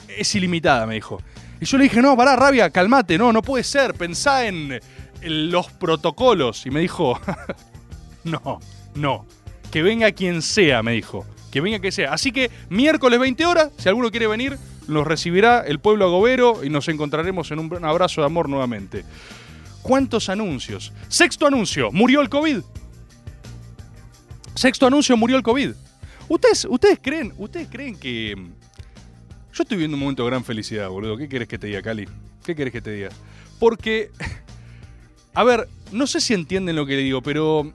es 0.08 0.34
ilimitada, 0.34 0.84
me 0.86 0.94
dijo. 0.96 1.22
Y 1.62 1.64
yo 1.64 1.78
le 1.78 1.84
dije, 1.84 2.02
no, 2.02 2.16
pará, 2.16 2.34
Rabia, 2.34 2.70
calmate, 2.70 3.16
no, 3.16 3.32
no 3.32 3.40
puede 3.40 3.62
ser, 3.62 3.94
pensá 3.94 4.48
en, 4.48 4.80
los 5.22 5.70
protocolos. 5.70 6.66
Y 6.66 6.70
me 6.72 6.80
dijo, 6.80 7.20
no, 8.24 8.58
no, 8.96 9.26
que 9.70 9.80
venga 9.80 10.10
quien 10.10 10.42
sea, 10.42 10.82
me 10.82 10.90
dijo. 10.90 11.24
Que 11.52 11.60
venga 11.60 11.78
quien 11.78 11.92
sea. 11.92 12.12
Así 12.12 12.32
que 12.32 12.50
miércoles 12.68 13.20
20 13.20 13.46
horas, 13.46 13.70
si 13.76 13.88
alguno 13.88 14.10
quiere 14.10 14.26
venir, 14.26 14.58
nos 14.88 15.06
recibirá 15.06 15.60
el 15.60 15.78
pueblo 15.78 16.06
agobero 16.06 16.64
y 16.64 16.68
nos 16.68 16.88
encontraremos 16.88 17.52
en 17.52 17.60
un 17.60 17.84
abrazo 17.84 18.22
de 18.22 18.26
amor 18.26 18.48
nuevamente. 18.48 19.04
¿Cuántos 19.82 20.30
anuncios? 20.30 20.92
Sexto 21.06 21.46
anuncio, 21.46 21.92
murió 21.92 22.22
el 22.22 22.28
COVID. 22.28 22.58
Sexto 24.56 24.88
anuncio, 24.88 25.16
murió 25.16 25.36
el 25.36 25.44
COVID. 25.44 25.70
¿Ustedes, 26.28 26.64
ustedes 26.68 26.98
creen, 27.00 27.32
ustedes 27.38 27.68
creen 27.70 27.96
que... 27.96 28.50
Yo 29.52 29.64
estoy 29.64 29.76
viviendo 29.76 29.96
un 29.96 30.00
momento 30.00 30.24
de 30.24 30.30
gran 30.30 30.44
felicidad, 30.44 30.88
boludo. 30.88 31.18
¿Qué 31.18 31.28
querés 31.28 31.46
que 31.46 31.58
te 31.58 31.66
diga, 31.66 31.82
Cali? 31.82 32.08
¿Qué 32.44 32.54
querés 32.54 32.72
que 32.72 32.80
te 32.80 32.92
diga? 32.92 33.10
Porque... 33.58 34.10
A 35.34 35.44
ver, 35.44 35.66
no 35.92 36.06
sé 36.06 36.20
si 36.20 36.34
entienden 36.34 36.76
lo 36.76 36.84
que 36.86 36.96
le 36.96 37.02
digo, 37.02 37.22
pero... 37.22 37.72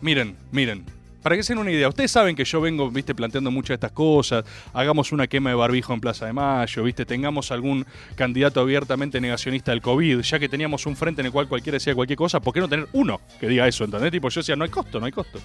Miren, 0.00 0.36
miren. 0.52 0.84
Para 1.22 1.36
que 1.36 1.42
se 1.42 1.52
den 1.52 1.58
una 1.58 1.70
idea, 1.70 1.88
ustedes 1.88 2.10
saben 2.10 2.36
que 2.36 2.44
yo 2.44 2.60
vengo, 2.60 2.90
viste, 2.90 3.14
planteando 3.14 3.50
muchas 3.50 3.68
de 3.68 3.74
estas 3.74 3.92
cosas. 3.92 4.44
Hagamos 4.72 5.12
una 5.12 5.26
quema 5.26 5.50
de 5.50 5.56
barbijo 5.56 5.92
en 5.92 6.00
Plaza 6.00 6.26
de 6.26 6.32
Mayo, 6.32 6.84
viste, 6.84 7.04
tengamos 7.04 7.50
algún 7.50 7.84
candidato 8.14 8.60
abiertamente 8.60 9.20
negacionista 9.20 9.72
del 9.72 9.82
COVID, 9.82 10.20
ya 10.20 10.38
que 10.38 10.48
teníamos 10.48 10.86
un 10.86 10.96
frente 10.96 11.20
en 11.20 11.26
el 11.26 11.32
cual 11.32 11.48
cualquiera 11.48 11.76
decía 11.76 11.94
cualquier 11.94 12.16
cosa, 12.16 12.40
¿por 12.40 12.54
qué 12.54 12.60
no 12.60 12.68
tener 12.68 12.86
uno 12.92 13.20
que 13.40 13.48
diga 13.48 13.66
eso? 13.66 13.84
¿Entendés? 13.84 14.12
Tipo, 14.12 14.28
yo 14.28 14.40
decía, 14.40 14.56
no 14.56 14.64
hay 14.64 14.70
costo, 14.70 15.00
no 15.00 15.06
hay 15.06 15.12
costo. 15.12 15.40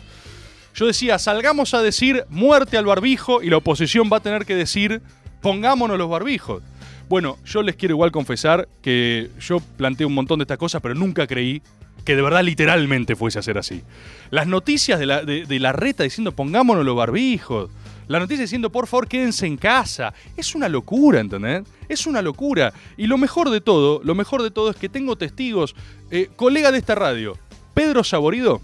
Yo 0.75 0.85
decía, 0.87 1.19
salgamos 1.19 1.73
a 1.73 1.81
decir 1.81 2.23
muerte 2.29 2.77
al 2.77 2.85
barbijo 2.85 3.41
y 3.41 3.49
la 3.49 3.57
oposición 3.57 4.09
va 4.13 4.17
a 4.17 4.21
tener 4.21 4.45
que 4.45 4.55
decir, 4.55 5.01
pongámonos 5.43 5.97
los 5.99 6.09
barbijos. 6.09 6.63
Bueno, 7.09 7.37
yo 7.45 7.61
les 7.61 7.75
quiero 7.75 7.93
igual 7.93 8.11
confesar 8.11 8.67
que 8.81 9.29
yo 9.39 9.59
planteé 9.59 10.07
un 10.07 10.15
montón 10.15 10.39
de 10.39 10.43
estas 10.43 10.57
cosas, 10.57 10.81
pero 10.81 10.95
nunca 10.95 11.27
creí 11.27 11.61
que 12.05 12.15
de 12.15 12.21
verdad 12.21 12.43
literalmente 12.43 13.15
fuese 13.15 13.39
a 13.39 13.43
ser 13.43 13.57
así. 13.57 13.83
Las 14.31 14.47
noticias 14.47 14.99
de 14.99 15.05
la, 15.05 15.23
de, 15.23 15.59
la 15.59 15.73
reta 15.73 16.03
diciendo 16.03 16.31
pongámonos 16.31 16.83
los 16.85 16.95
barbijos. 16.95 17.69
La 18.07 18.19
noticia 18.19 18.43
diciendo 18.43 18.71
por 18.71 18.87
favor 18.87 19.07
quédense 19.07 19.45
en 19.45 19.57
casa. 19.57 20.13
Es 20.37 20.55
una 20.55 20.69
locura, 20.69 21.19
¿entendés? 21.19 21.63
Es 21.89 22.07
una 22.07 22.21
locura. 22.21 22.73
Y 22.97 23.07
lo 23.07 23.17
mejor 23.17 23.49
de 23.49 23.61
todo, 23.61 24.01
lo 24.03 24.15
mejor 24.15 24.43
de 24.43 24.51
todo 24.51 24.71
es 24.71 24.77
que 24.77 24.89
tengo 24.89 25.17
testigos, 25.17 25.75
eh, 26.09 26.29
colega 26.35 26.71
de 26.71 26.77
esta 26.77 26.95
radio, 26.95 27.37
Pedro 27.73 28.03
Saborido. 28.03 28.61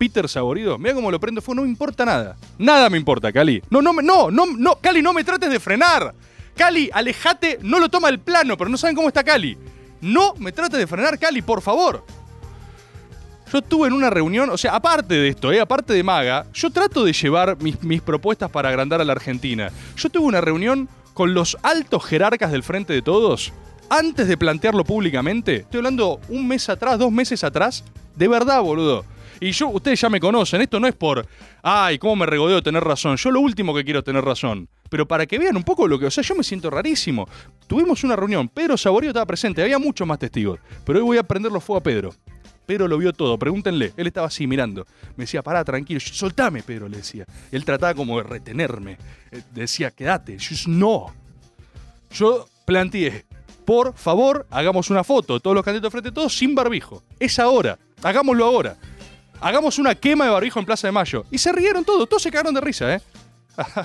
Peter 0.00 0.26
Saborido, 0.30 0.78
mira 0.78 0.94
cómo 0.94 1.10
lo 1.10 1.20
prendo 1.20 1.42
fuego, 1.42 1.56
no 1.56 1.62
me 1.64 1.68
importa 1.68 2.06
nada. 2.06 2.34
Nada 2.56 2.88
me 2.88 2.96
importa, 2.96 3.30
Cali. 3.30 3.62
No, 3.68 3.82
no, 3.82 3.92
no, 3.92 4.30
no, 4.30 4.46
no, 4.46 4.76
Cali, 4.76 5.02
no 5.02 5.12
me 5.12 5.24
trates 5.24 5.50
de 5.50 5.60
frenar. 5.60 6.14
Cali, 6.56 6.88
alejate, 6.90 7.58
no 7.60 7.78
lo 7.78 7.90
toma 7.90 8.08
el 8.08 8.18
plano, 8.18 8.56
pero 8.56 8.70
no 8.70 8.78
saben 8.78 8.96
cómo 8.96 9.08
está 9.08 9.22
Cali. 9.22 9.58
No 10.00 10.34
me 10.36 10.52
trates 10.52 10.78
de 10.78 10.86
frenar, 10.86 11.18
Cali, 11.18 11.42
por 11.42 11.60
favor. 11.60 12.02
Yo 13.52 13.58
estuve 13.58 13.88
en 13.88 13.92
una 13.92 14.08
reunión, 14.08 14.48
o 14.48 14.56
sea, 14.56 14.74
aparte 14.74 15.16
de 15.16 15.28
esto, 15.28 15.52
¿eh? 15.52 15.60
aparte 15.60 15.92
de 15.92 16.02
Maga, 16.02 16.46
yo 16.54 16.70
trato 16.70 17.04
de 17.04 17.12
llevar 17.12 17.58
mis, 17.60 17.82
mis 17.82 18.00
propuestas 18.00 18.50
para 18.50 18.70
agrandar 18.70 19.02
a 19.02 19.04
la 19.04 19.12
Argentina. 19.12 19.70
Yo 19.98 20.08
tuve 20.08 20.24
una 20.24 20.40
reunión 20.40 20.88
con 21.12 21.34
los 21.34 21.58
altos 21.62 22.06
jerarcas 22.06 22.52
del 22.52 22.62
Frente 22.62 22.94
de 22.94 23.02
Todos 23.02 23.52
antes 23.90 24.28
de 24.28 24.38
plantearlo 24.38 24.82
públicamente. 24.82 25.56
Estoy 25.56 25.80
hablando 25.80 26.22
un 26.30 26.48
mes 26.48 26.70
atrás, 26.70 26.98
dos 26.98 27.12
meses 27.12 27.44
atrás. 27.44 27.84
De 28.16 28.28
verdad, 28.28 28.62
boludo. 28.62 29.04
Y 29.40 29.52
yo, 29.52 29.68
ustedes 29.68 30.00
ya 30.00 30.10
me 30.10 30.20
conocen, 30.20 30.60
esto 30.60 30.78
no 30.78 30.86
es 30.86 30.94
por, 30.94 31.26
ay, 31.62 31.98
cómo 31.98 32.16
me 32.16 32.26
regodeo 32.26 32.62
tener 32.62 32.84
razón. 32.84 33.16
Yo 33.16 33.30
lo 33.30 33.40
último 33.40 33.74
que 33.74 33.84
quiero 33.84 34.00
es 34.00 34.04
tener 34.04 34.22
razón. 34.22 34.68
Pero 34.90 35.06
para 35.08 35.24
que 35.26 35.38
vean 35.38 35.56
un 35.56 35.62
poco 35.62 35.88
lo 35.88 35.98
que, 35.98 36.06
o 36.06 36.10
sea, 36.10 36.22
yo 36.22 36.34
me 36.34 36.44
siento 36.44 36.68
rarísimo. 36.68 37.26
Tuvimos 37.66 38.04
una 38.04 38.16
reunión, 38.16 38.48
Pedro 38.48 38.76
Saborío 38.76 39.10
estaba 39.10 39.24
presente, 39.26 39.62
había 39.62 39.78
muchos 39.78 40.06
más 40.06 40.18
testigos. 40.18 40.60
Pero 40.84 40.98
hoy 40.98 41.04
voy 41.04 41.18
a 41.18 41.22
prenderlo 41.22 41.60
fuego 41.60 41.78
a 41.78 41.82
Pedro. 41.82 42.14
Pedro 42.66 42.86
lo 42.86 42.98
vio 42.98 43.12
todo, 43.12 43.36
pregúntenle. 43.38 43.92
Él 43.96 44.06
estaba 44.06 44.28
así 44.28 44.46
mirando. 44.46 44.86
Me 45.16 45.24
decía, 45.24 45.42
pará, 45.42 45.64
tranquilo. 45.64 45.98
Yo, 45.98 46.14
Soltame, 46.14 46.62
Pedro, 46.62 46.88
le 46.88 46.98
decía. 46.98 47.24
Él 47.50 47.64
trataba 47.64 47.94
como 47.94 48.18
de 48.18 48.22
retenerme. 48.22 48.96
Eh, 49.32 49.42
Decía, 49.52 49.90
quédate. 49.90 50.38
Yo, 50.38 50.54
no. 50.68 51.12
Yo 52.12 52.46
planteé, 52.66 53.24
por 53.64 53.94
favor, 53.94 54.46
hagamos 54.50 54.90
una 54.90 55.02
foto 55.02 55.34
de 55.34 55.40
todos 55.40 55.54
los 55.54 55.64
candidatos 55.64 55.90
frente 55.90 56.10
a 56.10 56.12
todos 56.12 56.36
sin 56.36 56.54
barbijo. 56.54 57.02
Es 57.18 57.40
ahora. 57.40 57.78
Hagámoslo 58.02 58.44
ahora. 58.44 58.76
Hagamos 59.40 59.78
una 59.78 59.94
quema 59.94 60.24
de 60.26 60.30
barbijo 60.30 60.58
en 60.58 60.66
Plaza 60.66 60.86
de 60.88 60.92
Mayo. 60.92 61.24
Y 61.30 61.38
se 61.38 61.52
rieron 61.52 61.84
todos. 61.84 62.08
Todos 62.08 62.22
se 62.22 62.30
cagaron 62.30 62.54
de 62.54 62.60
risa, 62.60 62.94
¿eh? 62.94 63.00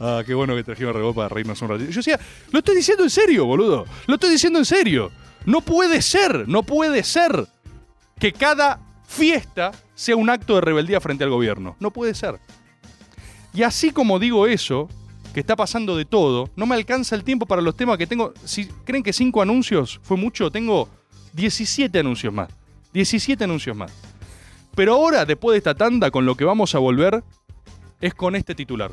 Ah, 0.00 0.22
qué 0.26 0.34
bueno 0.34 0.54
que 0.54 0.62
trajimos 0.62 0.94
a 0.94 0.98
Rebó 0.98 1.14
para 1.14 1.28
reírnos 1.28 1.60
un 1.62 1.68
ratito. 1.68 1.90
Yo 1.90 1.98
decía, 1.98 2.18
lo 2.52 2.60
estoy 2.60 2.76
diciendo 2.76 3.02
en 3.02 3.10
serio, 3.10 3.46
boludo. 3.46 3.84
Lo 4.06 4.14
estoy 4.14 4.30
diciendo 4.30 4.58
en 4.58 4.64
serio. 4.64 5.10
No 5.44 5.60
puede 5.60 6.02
ser, 6.02 6.48
no 6.48 6.62
puede 6.62 7.02
ser 7.02 7.46
que 8.18 8.32
cada 8.32 8.80
fiesta 9.06 9.72
sea 9.94 10.16
un 10.16 10.30
acto 10.30 10.54
de 10.56 10.60
rebeldía 10.60 11.00
frente 11.00 11.24
al 11.24 11.30
gobierno. 11.30 11.76
No 11.80 11.92
puede 11.92 12.14
ser. 12.14 12.38
Y 13.52 13.62
así 13.62 13.90
como 13.90 14.18
digo 14.18 14.46
eso, 14.46 14.88
que 15.34 15.40
está 15.40 15.56
pasando 15.56 15.96
de 15.96 16.04
todo, 16.04 16.50
no 16.56 16.66
me 16.66 16.74
alcanza 16.74 17.16
el 17.16 17.24
tiempo 17.24 17.46
para 17.46 17.62
los 17.62 17.76
temas 17.76 17.98
que 17.98 18.06
tengo. 18.06 18.32
Si 18.44 18.66
creen 18.66 19.02
que 19.02 19.12
cinco 19.12 19.42
anuncios 19.42 20.00
fue 20.02 20.16
mucho, 20.16 20.50
tengo 20.50 20.88
17 21.32 21.98
anuncios 21.98 22.32
más. 22.32 22.48
17 22.92 23.44
anuncios 23.44 23.76
más. 23.76 23.92
Pero 24.74 24.94
ahora, 24.94 25.24
después 25.24 25.54
de 25.54 25.58
esta 25.58 25.74
tanda, 25.74 26.10
con 26.10 26.24
lo 26.24 26.36
que 26.36 26.44
vamos 26.44 26.74
a 26.74 26.78
volver, 26.78 27.22
es 28.00 28.14
con 28.14 28.36
este 28.36 28.54
titular. 28.54 28.92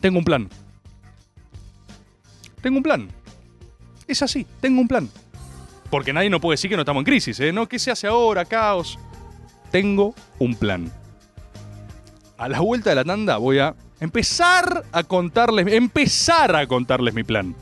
Tengo 0.00 0.18
un 0.18 0.24
plan. 0.24 0.48
Tengo 2.62 2.78
un 2.78 2.82
plan. 2.82 3.08
Es 4.06 4.22
así, 4.22 4.46
tengo 4.60 4.80
un 4.80 4.88
plan. 4.88 5.08
Porque 5.90 6.12
nadie 6.12 6.30
no 6.30 6.40
puede 6.40 6.54
decir 6.54 6.70
que 6.70 6.76
no 6.76 6.82
estamos 6.82 7.00
en 7.00 7.04
crisis, 7.04 7.38
¿eh? 7.40 7.52
No, 7.52 7.68
¿qué 7.68 7.78
se 7.78 7.90
hace 7.90 8.06
ahora? 8.06 8.44
Caos. 8.44 8.98
Tengo 9.70 10.14
un 10.38 10.54
plan. 10.54 10.90
A 12.38 12.48
la 12.48 12.60
vuelta 12.60 12.90
de 12.90 12.96
la 12.96 13.04
tanda 13.04 13.38
voy 13.38 13.58
a 13.58 13.74
empezar 14.00 14.84
a 14.92 15.02
contarles, 15.04 15.66
empezar 15.72 16.54
a 16.54 16.66
contarles 16.66 17.14
mi 17.14 17.24
plan. 17.24 17.54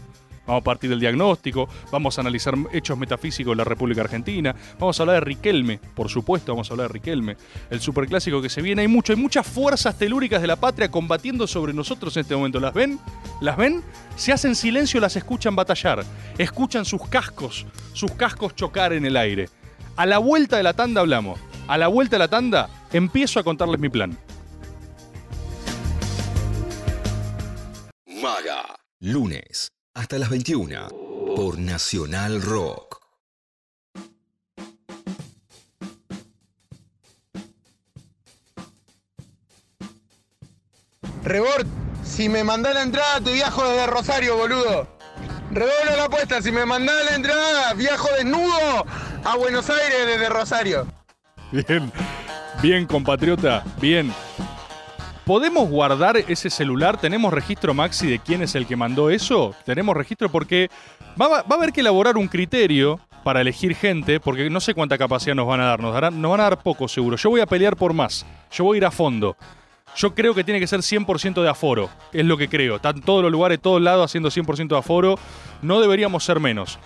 Vamos 0.46 0.60
a 0.60 0.64
partir 0.64 0.90
del 0.90 1.00
diagnóstico, 1.00 1.68
vamos 1.90 2.18
a 2.18 2.20
analizar 2.20 2.54
hechos 2.72 2.98
metafísicos 2.98 3.52
de 3.52 3.56
la 3.56 3.64
República 3.64 4.02
Argentina, 4.02 4.54
vamos 4.78 4.98
a 4.98 5.02
hablar 5.02 5.16
de 5.16 5.20
Riquelme, 5.20 5.78
por 5.94 6.10
supuesto 6.10 6.52
vamos 6.52 6.70
a 6.70 6.74
hablar 6.74 6.88
de 6.88 6.92
Riquelme, 6.92 7.36
el 7.70 7.80
superclásico 7.80 8.42
que 8.42 8.50
se 8.50 8.60
viene. 8.60 8.82
Hay 8.82 8.88
mucho, 8.88 9.14
hay 9.14 9.18
muchas 9.18 9.46
fuerzas 9.46 9.96
telúricas 9.96 10.42
de 10.42 10.46
la 10.46 10.56
patria 10.56 10.90
combatiendo 10.90 11.46
sobre 11.46 11.72
nosotros 11.72 12.14
en 12.16 12.22
este 12.22 12.36
momento. 12.36 12.60
¿Las 12.60 12.74
ven? 12.74 12.98
¿Las 13.40 13.56
ven? 13.56 13.82
Se 14.16 14.32
hacen 14.32 14.54
silencio, 14.54 15.00
las 15.00 15.16
escuchan 15.16 15.56
batallar, 15.56 16.04
escuchan 16.36 16.84
sus 16.84 17.08
cascos, 17.08 17.66
sus 17.94 18.12
cascos 18.12 18.54
chocar 18.54 18.92
en 18.92 19.06
el 19.06 19.16
aire. 19.16 19.48
A 19.96 20.04
la 20.04 20.18
vuelta 20.18 20.58
de 20.58 20.62
la 20.62 20.74
tanda 20.74 21.00
hablamos. 21.00 21.40
A 21.68 21.78
la 21.78 21.88
vuelta 21.88 22.16
de 22.16 22.18
la 22.18 22.28
tanda 22.28 22.68
empiezo 22.92 23.40
a 23.40 23.44
contarles 23.44 23.80
mi 23.80 23.88
plan. 23.88 24.18
Maga. 28.06 28.76
Lunes 29.00 29.70
hasta 29.94 30.18
las 30.18 30.28
21 30.28 30.88
por 31.36 31.58
Nacional 31.58 32.42
Rock. 32.42 33.00
Rebord, 41.22 41.66
si 42.04 42.28
me 42.28 42.44
mandás 42.44 42.74
la 42.74 42.82
entrada 42.82 43.20
te 43.20 43.32
viajo 43.32 43.66
desde 43.66 43.86
Rosario, 43.86 44.36
boludo. 44.36 44.88
Redoblo 45.50 45.96
la 45.96 46.04
apuesta, 46.04 46.42
si 46.42 46.52
me 46.52 46.66
mandás 46.66 46.96
la 47.08 47.16
entrada 47.16 47.72
viajo 47.74 48.08
desnudo 48.18 48.84
a 49.24 49.36
Buenos 49.36 49.70
Aires 49.70 50.06
desde 50.06 50.28
Rosario. 50.28 50.86
Bien, 51.52 51.90
bien 52.60 52.86
compatriota, 52.86 53.64
bien. 53.80 54.12
¿Podemos 55.24 55.70
guardar 55.70 56.18
ese 56.18 56.50
celular? 56.50 57.00
¿Tenemos 57.00 57.32
registro, 57.32 57.72
Maxi, 57.72 58.06
de 58.06 58.18
quién 58.18 58.42
es 58.42 58.54
el 58.54 58.66
que 58.66 58.76
mandó 58.76 59.08
eso? 59.08 59.54
¿Tenemos 59.64 59.96
registro? 59.96 60.28
Porque 60.28 60.68
va, 61.18 61.38
a 61.38 61.54
haber 61.54 61.72
que 61.72 61.80
elaborar 61.80 62.18
un 62.18 62.28
criterio 62.28 63.00
para 63.22 63.40
elegir 63.40 63.74
gente, 63.74 64.20
porque 64.20 64.50
no 64.50 64.60
sé 64.60 64.74
cuánta 64.74 64.98
capacidad 64.98 65.34
nos 65.34 65.46
van 65.46 65.62
a 65.62 65.64
dar. 65.64 65.80
Nos, 65.80 65.94
nos 66.12 66.30
van 66.30 66.40
a 66.40 66.44
dar 66.44 66.62
poco, 66.62 66.88
seguro. 66.88 67.16
Yo 67.16 67.30
voy 67.30 67.40
a 67.40 67.46
pelear 67.46 67.74
por 67.74 67.94
más. 67.94 68.26
Yo 68.52 68.64
voy 68.64 68.76
a 68.76 68.78
ir 68.78 68.84
a 68.84 68.90
fondo. 68.90 69.34
Yo 69.96 70.14
creo 70.14 70.34
que 70.34 70.44
tiene 70.44 70.60
que 70.60 70.66
ser 70.66 70.80
100% 70.80 71.42
de 71.42 71.48
aforo. 71.48 71.88
Es 72.12 72.26
lo 72.26 72.36
que 72.36 72.50
creo. 72.50 72.76
Están 72.76 73.00
todos 73.00 73.22
los 73.22 73.32
lugares, 73.32 73.62
todos 73.62 73.80
lados 73.80 74.04
haciendo 74.04 74.28
100% 74.28 74.68
de 74.68 74.78
aforo. 74.78 75.18
No 75.62 75.80
deberíamos 75.80 76.22
ser 76.22 76.38
menos. 76.38 76.78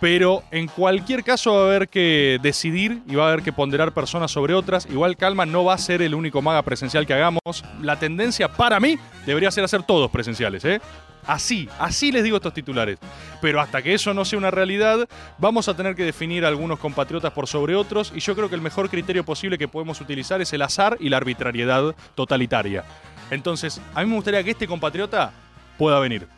Pero 0.00 0.42
en 0.50 0.66
cualquier 0.66 1.24
caso 1.24 1.54
va 1.54 1.62
a 1.62 1.66
haber 1.66 1.88
que 1.88 2.38
decidir 2.42 3.02
y 3.08 3.14
va 3.14 3.24
a 3.24 3.28
haber 3.28 3.42
que 3.42 3.52
ponderar 3.52 3.92
personas 3.92 4.30
sobre 4.30 4.54
otras. 4.54 4.86
Igual 4.86 5.16
Calma 5.16 5.46
no 5.46 5.64
va 5.64 5.74
a 5.74 5.78
ser 5.78 6.02
el 6.02 6.14
único 6.14 6.42
maga 6.42 6.62
presencial 6.62 7.06
que 7.06 7.14
hagamos. 7.14 7.40
La 7.80 7.98
tendencia 7.98 8.48
para 8.48 8.80
mí 8.80 8.98
debería 9.26 9.50
ser 9.50 9.64
hacer 9.64 9.82
todos 9.82 10.10
presenciales, 10.10 10.64
¿eh? 10.64 10.80
Así, 11.26 11.68
así 11.78 12.12
les 12.12 12.22
digo 12.22 12.36
estos 12.36 12.52
titulares. 12.52 12.98
Pero 13.40 13.60
hasta 13.60 13.82
que 13.82 13.94
eso 13.94 14.12
no 14.12 14.24
sea 14.24 14.38
una 14.38 14.50
realidad, 14.50 15.08
vamos 15.38 15.68
a 15.68 15.74
tener 15.74 15.94
que 15.94 16.04
definir 16.04 16.44
a 16.44 16.48
algunos 16.48 16.78
compatriotas 16.78 17.32
por 17.32 17.46
sobre 17.46 17.74
otros 17.74 18.12
y 18.14 18.20
yo 18.20 18.34
creo 18.34 18.48
que 18.48 18.54
el 18.54 18.60
mejor 18.60 18.90
criterio 18.90 19.24
posible 19.24 19.56
que 19.56 19.68
podemos 19.68 20.00
utilizar 20.00 20.40
es 20.42 20.52
el 20.52 20.62
azar 20.62 20.96
y 21.00 21.08
la 21.08 21.16
arbitrariedad 21.16 21.94
totalitaria. 22.14 22.84
Entonces, 23.30 23.80
a 23.94 24.02
mí 24.02 24.10
me 24.10 24.16
gustaría 24.16 24.44
que 24.44 24.50
este 24.50 24.66
compatriota 24.66 25.32
pueda 25.78 25.98
venir. 25.98 26.28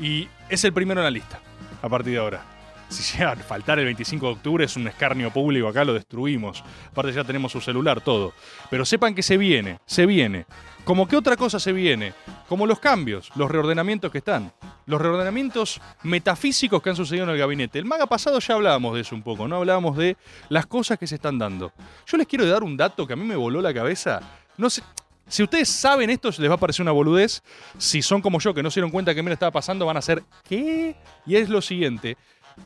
Y 0.00 0.28
es 0.48 0.62
el 0.64 0.72
primero 0.72 1.00
en 1.00 1.04
la 1.04 1.10
lista, 1.10 1.40
a 1.82 1.88
partir 1.88 2.12
de 2.12 2.18
ahora. 2.18 2.55
Si 2.88 3.16
llega 3.16 3.32
a 3.32 3.36
faltar 3.36 3.78
el 3.78 3.84
25 3.86 4.26
de 4.26 4.32
octubre 4.32 4.64
es 4.64 4.76
un 4.76 4.86
escarnio 4.86 5.32
público, 5.32 5.68
acá 5.68 5.84
lo 5.84 5.92
destruimos. 5.92 6.62
Aparte 6.90 7.12
ya 7.12 7.24
tenemos 7.24 7.52
su 7.52 7.60
celular, 7.60 8.00
todo. 8.00 8.32
Pero 8.70 8.84
sepan 8.84 9.14
que 9.14 9.22
se 9.22 9.36
viene, 9.36 9.80
se 9.86 10.06
viene. 10.06 10.46
Como 10.84 11.08
que 11.08 11.16
otra 11.16 11.36
cosa 11.36 11.58
se 11.58 11.72
viene, 11.72 12.14
como 12.48 12.64
los 12.64 12.78
cambios, 12.78 13.32
los 13.34 13.50
reordenamientos 13.50 14.12
que 14.12 14.18
están, 14.18 14.52
los 14.86 15.00
reordenamientos 15.00 15.80
metafísicos 16.04 16.80
que 16.80 16.90
han 16.90 16.96
sucedido 16.96 17.24
en 17.24 17.30
el 17.30 17.38
gabinete. 17.38 17.80
El 17.80 17.86
maga 17.86 18.06
pasado 18.06 18.38
ya 18.38 18.54
hablábamos 18.54 18.94
de 18.94 19.00
eso 19.00 19.16
un 19.16 19.22
poco, 19.22 19.48
¿no? 19.48 19.56
Hablábamos 19.56 19.96
de 19.96 20.16
las 20.48 20.66
cosas 20.66 20.96
que 20.96 21.08
se 21.08 21.16
están 21.16 21.38
dando. 21.38 21.72
Yo 22.06 22.16
les 22.16 22.28
quiero 22.28 22.46
dar 22.46 22.62
un 22.62 22.76
dato 22.76 23.04
que 23.04 23.14
a 23.14 23.16
mí 23.16 23.24
me 23.24 23.34
voló 23.34 23.60
la 23.60 23.74
cabeza. 23.74 24.20
No 24.56 24.70
sé, 24.70 24.82
si 25.28 25.42
ustedes 25.42 25.68
saben 25.68 26.08
esto, 26.08 26.30
les 26.38 26.48
va 26.48 26.54
a 26.54 26.58
parecer 26.58 26.82
una 26.82 26.92
boludez. 26.92 27.42
Si 27.78 28.00
son 28.00 28.22
como 28.22 28.38
yo, 28.38 28.54
que 28.54 28.62
no 28.62 28.70
se 28.70 28.78
dieron 28.78 28.92
cuenta 28.92 29.12
que 29.12 29.24
me 29.24 29.32
estaba 29.32 29.50
pasando, 29.50 29.84
van 29.84 29.96
a 29.96 30.02
ser 30.02 30.22
¿qué? 30.48 30.94
Y 31.26 31.34
es 31.34 31.48
lo 31.48 31.60
siguiente. 31.60 32.16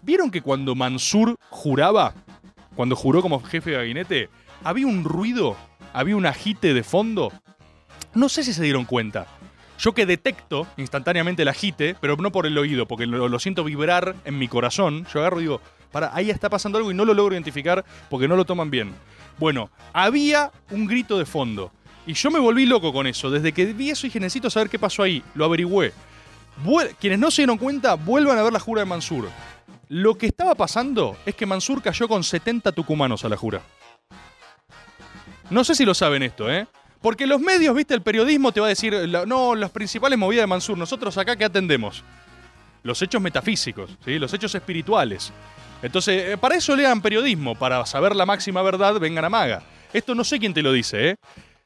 ¿Vieron 0.03 0.31
que 0.31 0.43
cuando 0.43 0.75
Mansur 0.75 1.37
juraba, 1.51 2.15
cuando 2.75 2.97
juró 2.97 3.23
como 3.23 3.43
jefe 3.43 3.71
de 3.71 3.77
gabinete, 3.77 4.29
había 4.65 4.87
un 4.87 5.05
ruido, 5.05 5.57
había 5.93 6.17
un 6.17 6.27
agite 6.27 6.75
de 6.75 6.83
fondo? 6.83 7.33
No 8.15 8.29
sé 8.29 8.43
si 8.43 8.53
se 8.53 8.63
dieron 8.63 8.85
cuenta. 8.85 9.27
Yo 9.79 9.93
que 9.93 10.05
detecto 10.05 10.67
instantáneamente 10.77 11.43
el 11.43 11.49
agite, 11.49 11.97
pero 12.01 12.17
no 12.17 12.31
por 12.33 12.47
el 12.47 12.59
oído, 12.59 12.87
porque 12.87 13.07
lo, 13.07 13.39
siento 13.39 13.65
vibrar 13.65 14.15
en 14.25 14.39
mi 14.39 14.47
corazón, 14.47 15.07
yo 15.13 15.21
agarro 15.21 15.39
y 15.41 15.45
digo, 15.45 15.61
para, 15.91 16.15
ahí 16.15 16.29
está 16.29 16.51
pasando 16.51 16.77
algo 16.77 16.91
y 16.91 16.95
no 16.95 17.05
lo 17.05 17.15
logro 17.15 17.35
identificar 17.35 17.85
porque 18.11 18.29
no 18.29 18.37
lo 18.37 18.45
toman 18.45 18.71
bien. 18.71 18.93
Bueno, 19.39 19.71
había 19.95 20.53
un 20.71 20.87
grito 20.87 21.19
de 21.19 21.25
fondo. 21.25 21.73
Y 22.07 22.13
yo 22.13 22.31
me 22.31 22.39
volví 22.39 22.67
loco 22.67 22.93
con 22.93 23.07
eso. 23.07 23.31
Desde 23.31 23.53
que 23.53 23.67
vi 23.67 23.91
eso 23.91 24.07
dije, 24.07 24.21
necesito 24.21 24.51
saber 24.51 24.69
qué 24.69 24.79
pasó 24.79 25.03
ahí. 25.03 25.23
Lo 25.35 25.47
averigüé. 25.47 25.93
Quienes 27.01 27.19
no 27.19 27.31
se 27.31 27.43
dieron 27.43 27.57
cuenta, 27.57 27.95
vuelvan 27.95 28.37
a 28.37 28.43
ver 28.43 28.53
la 28.53 28.61
jura 28.61 28.83
de 28.83 28.87
Mansur. 28.87 29.31
Lo 29.93 30.17
que 30.17 30.27
estaba 30.27 30.55
pasando 30.55 31.17
es 31.27 31.35
que 31.35 31.47
Mansur 31.47 31.83
cayó 31.83 32.07
con 32.07 32.23
70 32.23 32.71
tucumanos 32.71 33.25
a 33.25 33.29
la 33.29 33.37
jura. 33.37 33.61
No 35.51 35.65
sé 35.65 35.75
si 35.75 35.85
lo 35.85 35.95
saben 35.95 36.23
esto, 36.23 36.49
¿eh? 36.49 36.69
Porque 37.01 37.27
los 37.27 37.41
medios, 37.41 37.75
viste, 37.75 37.95
el 37.95 38.01
periodismo 38.01 38.53
te 38.53 38.61
va 38.61 38.67
a 38.67 38.69
decir, 38.69 38.95
no, 39.27 39.57
las 39.57 39.73
principales 39.73 40.17
movidas 40.17 40.45
de 40.45 40.47
Mansur, 40.47 40.79
nosotros 40.79 41.19
acá, 41.19 41.35
¿qué 41.35 41.45
atendemos? 41.45 42.05
Los 42.85 43.03
hechos 43.03 43.21
metafísicos, 43.21 43.91
¿sí? 44.05 44.21
Los 44.21 44.33
hechos 44.33 44.55
espirituales. 44.55 45.33
Entonces, 45.83 46.35
eh, 46.35 46.39
para 46.39 46.55
eso 46.55 46.77
lean 46.77 47.03
periodismo, 47.03 47.57
para 47.57 47.85
saber 47.85 48.15
la 48.15 48.27
máxima 48.27 48.63
verdad, 48.63 49.01
vengan 49.01 49.25
a 49.25 49.29
Maga. 49.29 49.65
Esto 49.93 50.15
no 50.15 50.23
sé 50.23 50.39
quién 50.39 50.55
te 50.55 50.63
lo 50.63 50.71
dice, 50.71 51.09
¿eh? 51.09 51.17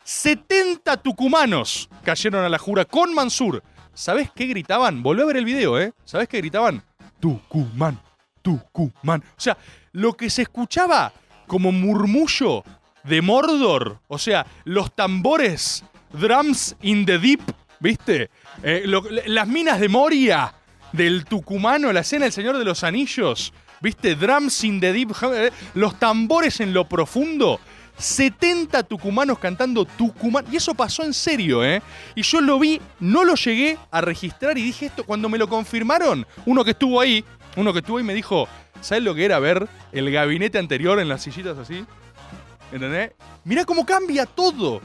70 0.03 0.97
tucumanos 1.03 1.91
cayeron 2.03 2.43
a 2.43 2.49
la 2.49 2.59
jura 2.59 2.87
con 2.87 3.13
Mansur. 3.13 3.63
¿Sabés 3.93 4.31
qué 4.35 4.47
gritaban? 4.47 5.03
Volvé 5.03 5.25
a 5.25 5.27
ver 5.27 5.37
el 5.37 5.45
video, 5.45 5.79
¿eh? 5.79 5.93
¿Sabés 6.07 6.27
qué 6.27 6.39
gritaban? 6.39 6.83
Tucumán, 7.21 8.01
Tucumán. 8.45 9.25
O 9.37 9.41
sea, 9.41 9.57
lo 9.93 10.13
que 10.13 10.29
se 10.29 10.43
escuchaba 10.43 11.13
como 11.47 11.73
murmullo 11.73 12.63
de 13.03 13.23
Mordor, 13.23 14.01
o 14.07 14.19
sea, 14.19 14.47
los 14.65 14.95
tambores, 14.95 15.83
drums 16.13 16.77
in 16.83 17.07
the 17.07 17.19
deep, 17.19 17.41
¿viste? 17.81 18.31
Eh, 18.63 18.85
las 19.27 19.49
minas 19.49 19.81
de 19.81 19.89
Moria 19.89 20.55
del 20.93 21.25
tucumano, 21.25 21.93
la 21.93 22.01
escena 22.01 22.27
del 22.27 22.33
Señor 22.33 22.59
de 22.59 22.65
los 22.65 22.85
Anillos, 22.85 23.53
¿viste? 23.81 24.15
Drums 24.15 24.63
in 24.65 24.79
the 24.79 24.93
deep, 24.93 25.13
eh, 25.33 25.51
los 25.75 25.99
tambores 25.99 26.61
en 26.61 26.75
lo 26.75 26.87
profundo. 26.87 27.59
70 27.97 28.83
tucumanos 28.85 29.39
cantando 29.39 29.85
tucumán. 29.85 30.45
Y 30.51 30.57
eso 30.57 30.75
pasó 30.75 31.05
en 31.05 31.15
serio, 31.15 31.65
¿eh? 31.65 31.81
Y 32.15 32.23
yo 32.23 32.41
lo 32.41 32.59
vi, 32.59 32.81
no 33.01 33.25
lo 33.25 33.35
llegué 33.35 33.79
a 33.91 34.01
registrar 34.01 34.59
y 34.59 34.63
dije 34.63 34.87
esto, 34.87 35.05
cuando 35.05 35.29
me 35.29 35.39
lo 35.39 35.49
confirmaron, 35.49 36.27
uno 36.47 36.65
que 36.65 36.73
estuvo 36.73 37.01
ahí, 37.01 37.25
uno 37.57 37.73
que 37.73 37.81
estuvo 37.81 37.99
ahí 37.99 38.05
me 38.05 38.15
dijo, 38.15 38.49
¿sabes 38.81 39.05
lo 39.05 39.15
que 39.15 39.25
era 39.25 39.39
ver 39.39 39.69
el 39.93 40.11
gabinete 40.11 40.59
anterior 40.59 40.99
en 41.01 41.09
las 41.09 41.23
sillitas 41.23 41.59
así? 41.59 41.85
¿Entendés? 42.73 43.13
Mirá 43.45 43.65
cómo 43.65 43.87
cambia 43.87 44.27
todo. 44.27 44.81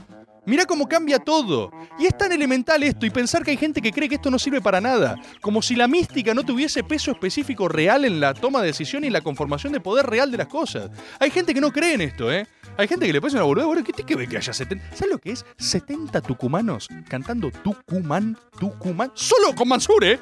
Mirá 0.45 0.65
cómo 0.65 0.87
cambia 0.87 1.19
todo. 1.19 1.71
Y 1.99 2.05
es 2.07 2.17
tan 2.17 2.31
elemental 2.31 2.81
esto 2.81 3.05
y 3.05 3.09
pensar 3.09 3.43
que 3.43 3.51
hay 3.51 3.57
gente 3.57 3.81
que 3.81 3.91
cree 3.91 4.09
que 4.09 4.15
esto 4.15 4.31
no 4.31 4.39
sirve 4.39 4.61
para 4.61 4.81
nada. 4.81 5.15
Como 5.41 5.61
si 5.61 5.75
la 5.75 5.87
mística 5.87 6.33
no 6.33 6.43
tuviese 6.43 6.83
peso 6.83 7.11
específico 7.11 7.67
real 7.67 8.05
en 8.05 8.19
la 8.19 8.33
toma 8.33 8.61
de 8.61 8.67
decisión 8.67 9.03
y 9.03 9.09
la 9.09 9.21
conformación 9.21 9.73
de 9.73 9.79
poder 9.79 10.07
real 10.07 10.31
de 10.31 10.37
las 10.37 10.47
cosas. 10.47 10.89
Hay 11.19 11.29
gente 11.29 11.53
que 11.53 11.61
no 11.61 11.71
cree 11.71 11.93
en 11.93 12.01
esto, 12.01 12.31
¿eh? 12.31 12.47
Hay 12.77 12.87
gente 12.87 13.05
que 13.05 13.13
le 13.13 13.21
parece 13.21 13.37
una 13.37 13.45
boludez. 13.45 13.67
Bueno, 13.67 13.83
¿qué 13.83 13.93
tiene 13.93 14.07
que 14.07 14.15
ver 14.15 14.27
que 14.27 14.37
haya 14.37 14.53
70? 14.53 14.95
¿Sabes 14.95 15.11
lo 15.11 15.19
que 15.19 15.31
es? 15.33 15.45
70 15.57 16.21
tucumanos 16.21 16.87
cantando 17.07 17.51
Tucumán, 17.51 18.37
Tucumán. 18.59 19.11
Solo 19.13 19.53
con 19.53 19.67
Mansur, 19.67 20.03
¿eh? 20.03 20.19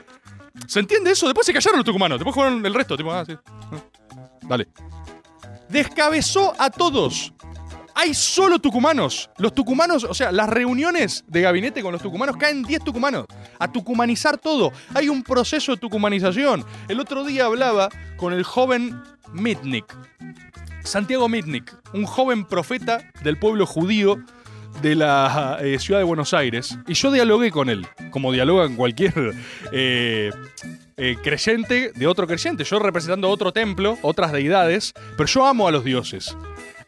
¿Se 0.65 0.79
entiende 0.79 1.11
eso? 1.11 1.27
Después 1.27 1.45
se 1.45 1.53
callaron 1.53 1.77
los 1.77 1.85
tucumanos. 1.85 2.19
Después 2.19 2.33
jugaron 2.33 2.65
el 2.65 2.73
resto. 2.73 2.97
Tipo, 2.97 3.11
ah, 3.11 3.25
sí. 3.25 3.35
Dale. 4.41 4.67
Descabezó 5.69 6.53
a 6.57 6.69
todos. 6.69 7.33
Hay 7.93 8.13
solo 8.13 8.59
tucumanos. 8.59 9.29
Los 9.37 9.53
tucumanos, 9.53 10.03
o 10.03 10.13
sea, 10.13 10.31
las 10.31 10.47
reuniones 10.49 11.23
de 11.27 11.41
gabinete 11.41 11.81
con 11.81 11.91
los 11.91 12.01
tucumanos 12.01 12.37
caen 12.37 12.63
10 12.63 12.83
tucumanos. 12.83 13.25
A 13.59 13.71
tucumanizar 13.71 14.37
todo. 14.37 14.71
Hay 14.93 15.09
un 15.09 15.23
proceso 15.23 15.71
de 15.71 15.77
tucumanización. 15.79 16.63
El 16.87 16.99
otro 16.99 17.23
día 17.23 17.45
hablaba 17.45 17.89
con 18.17 18.33
el 18.33 18.43
joven 18.43 19.01
Mitnick. 19.33 19.85
Santiago 20.83 21.27
Mitnick, 21.27 21.75
un 21.93 22.05
joven 22.05 22.45
profeta 22.45 23.11
del 23.23 23.37
pueblo 23.37 23.65
judío 23.65 24.23
de 24.81 24.95
la 24.95 25.59
eh, 25.61 25.79
ciudad 25.79 25.99
de 25.99 26.03
Buenos 26.03 26.33
Aires. 26.33 26.77
Y 26.87 26.93
yo 26.93 27.11
dialogué 27.11 27.51
con 27.51 27.69
él, 27.69 27.87
como 28.11 28.31
dialogan 28.31 28.75
cualquier 28.75 29.33
eh, 29.71 30.31
eh, 30.97 31.17
creyente 31.23 31.91
de 31.95 32.07
otro 32.07 32.27
creyente. 32.27 32.63
Yo 32.63 32.79
representando 32.79 33.29
otro 33.29 33.51
templo, 33.51 33.97
otras 34.01 34.31
deidades, 34.31 34.93
pero 35.15 35.27
yo 35.27 35.45
amo 35.45 35.67
a 35.67 35.71
los 35.71 35.83
dioses. 35.83 36.35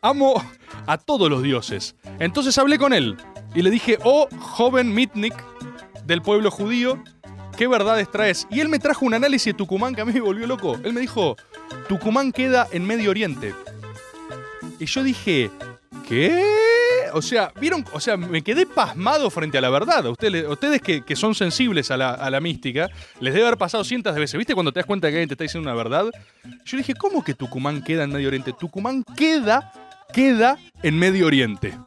Amo 0.02 0.44
a 0.88 0.98
todos 0.98 1.30
los 1.30 1.44
dioses. 1.44 1.96
Entonces 2.20 2.58
hablé 2.58 2.78
con 2.78 2.94
él 2.94 3.18
y 3.54 3.62
le 3.62 3.70
dije, 3.70 3.98
oh 4.04 4.28
joven 4.40 4.94
Mitnick 4.94 5.36
del 6.06 6.22
pueblo 6.22 6.52
judío, 6.52 7.04
¿qué 7.58 7.68
verdades 7.68 8.10
traes? 8.10 8.48
Y 8.50 8.62
él 8.62 8.70
me 8.70 8.80
trajo 8.80 9.06
un 9.06 9.14
análisis 9.14 9.54
de 9.54 9.58
Tucumán 9.58 9.94
que 9.94 10.02
a 10.02 10.06
mí 10.06 10.14
me 10.14 10.22
volvió 10.22 10.48
loco. 10.48 10.80
Él 10.84 10.94
me 10.94 11.02
dijo, 11.02 11.36
Tucumán 11.88 12.32
queda 12.32 12.68
en 12.72 12.86
Medio 12.86 13.10
Oriente. 13.10 13.54
Y 14.80 14.86
yo 14.86 15.04
dije, 15.04 15.52
¿qué? 16.08 16.42
O 17.14 17.22
sea, 17.22 17.52
vieron, 17.60 17.86
o 17.94 18.00
sea, 18.00 18.18
me 18.18 18.42
quedé 18.42 18.66
pasmado 18.66 19.30
frente 19.30 19.58
a 19.58 19.62
la 19.62 19.70
verdad. 19.70 20.06
Ustedes, 20.08 20.48
ustedes 20.48 20.82
que, 20.82 21.02
que 21.04 21.16
son 21.16 21.36
sensibles 21.36 21.92
a 21.92 21.98
la, 21.98 22.12
a 22.12 22.30
la 22.30 22.40
mística, 22.40 22.90
les 23.20 23.34
debe 23.34 23.48
haber 23.48 23.58
pasado 23.58 23.84
cientos 23.84 24.14
de 24.14 24.20
veces. 24.20 24.38
¿Viste 24.38 24.54
cuando 24.54 24.72
te 24.72 24.80
das 24.80 24.86
cuenta 24.86 25.08
que 25.08 25.16
alguien 25.16 25.30
te 25.30 25.34
está 25.34 25.44
diciendo 25.44 25.70
una 25.70 25.76
verdad? 25.76 26.06
Yo 26.66 26.78
dije, 26.78 26.94
¿cómo 26.96 27.24
que 27.24 27.34
Tucumán 27.34 27.84
queda 27.84 28.04
en 28.04 28.12
Medio 28.12 28.28
Oriente? 28.28 28.54
Tucumán 28.54 29.04
queda, 29.16 29.72
queda 30.14 30.58
en 30.84 30.98
Medio 30.98 31.28
Oriente. 31.28 31.78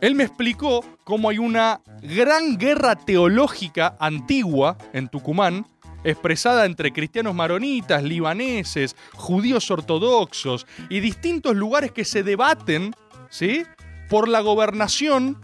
Él 0.00 0.16
me 0.16 0.24
explicó 0.24 0.84
cómo 1.04 1.28
hay 1.30 1.38
una 1.38 1.80
gran 2.02 2.58
guerra 2.58 2.96
teológica 2.96 3.96
antigua 4.00 4.76
en 4.92 5.08
Tucumán, 5.08 5.64
expresada 6.02 6.66
entre 6.66 6.92
cristianos 6.92 7.36
maronitas, 7.36 8.02
libaneses, 8.02 8.96
judíos 9.12 9.70
ortodoxos 9.70 10.66
y 10.90 10.98
distintos 10.98 11.54
lugares 11.54 11.92
que 11.92 12.04
se 12.04 12.24
debaten, 12.24 12.92
¿sí? 13.30 13.62
Por 14.12 14.28
la 14.28 14.40
gobernación, 14.40 15.40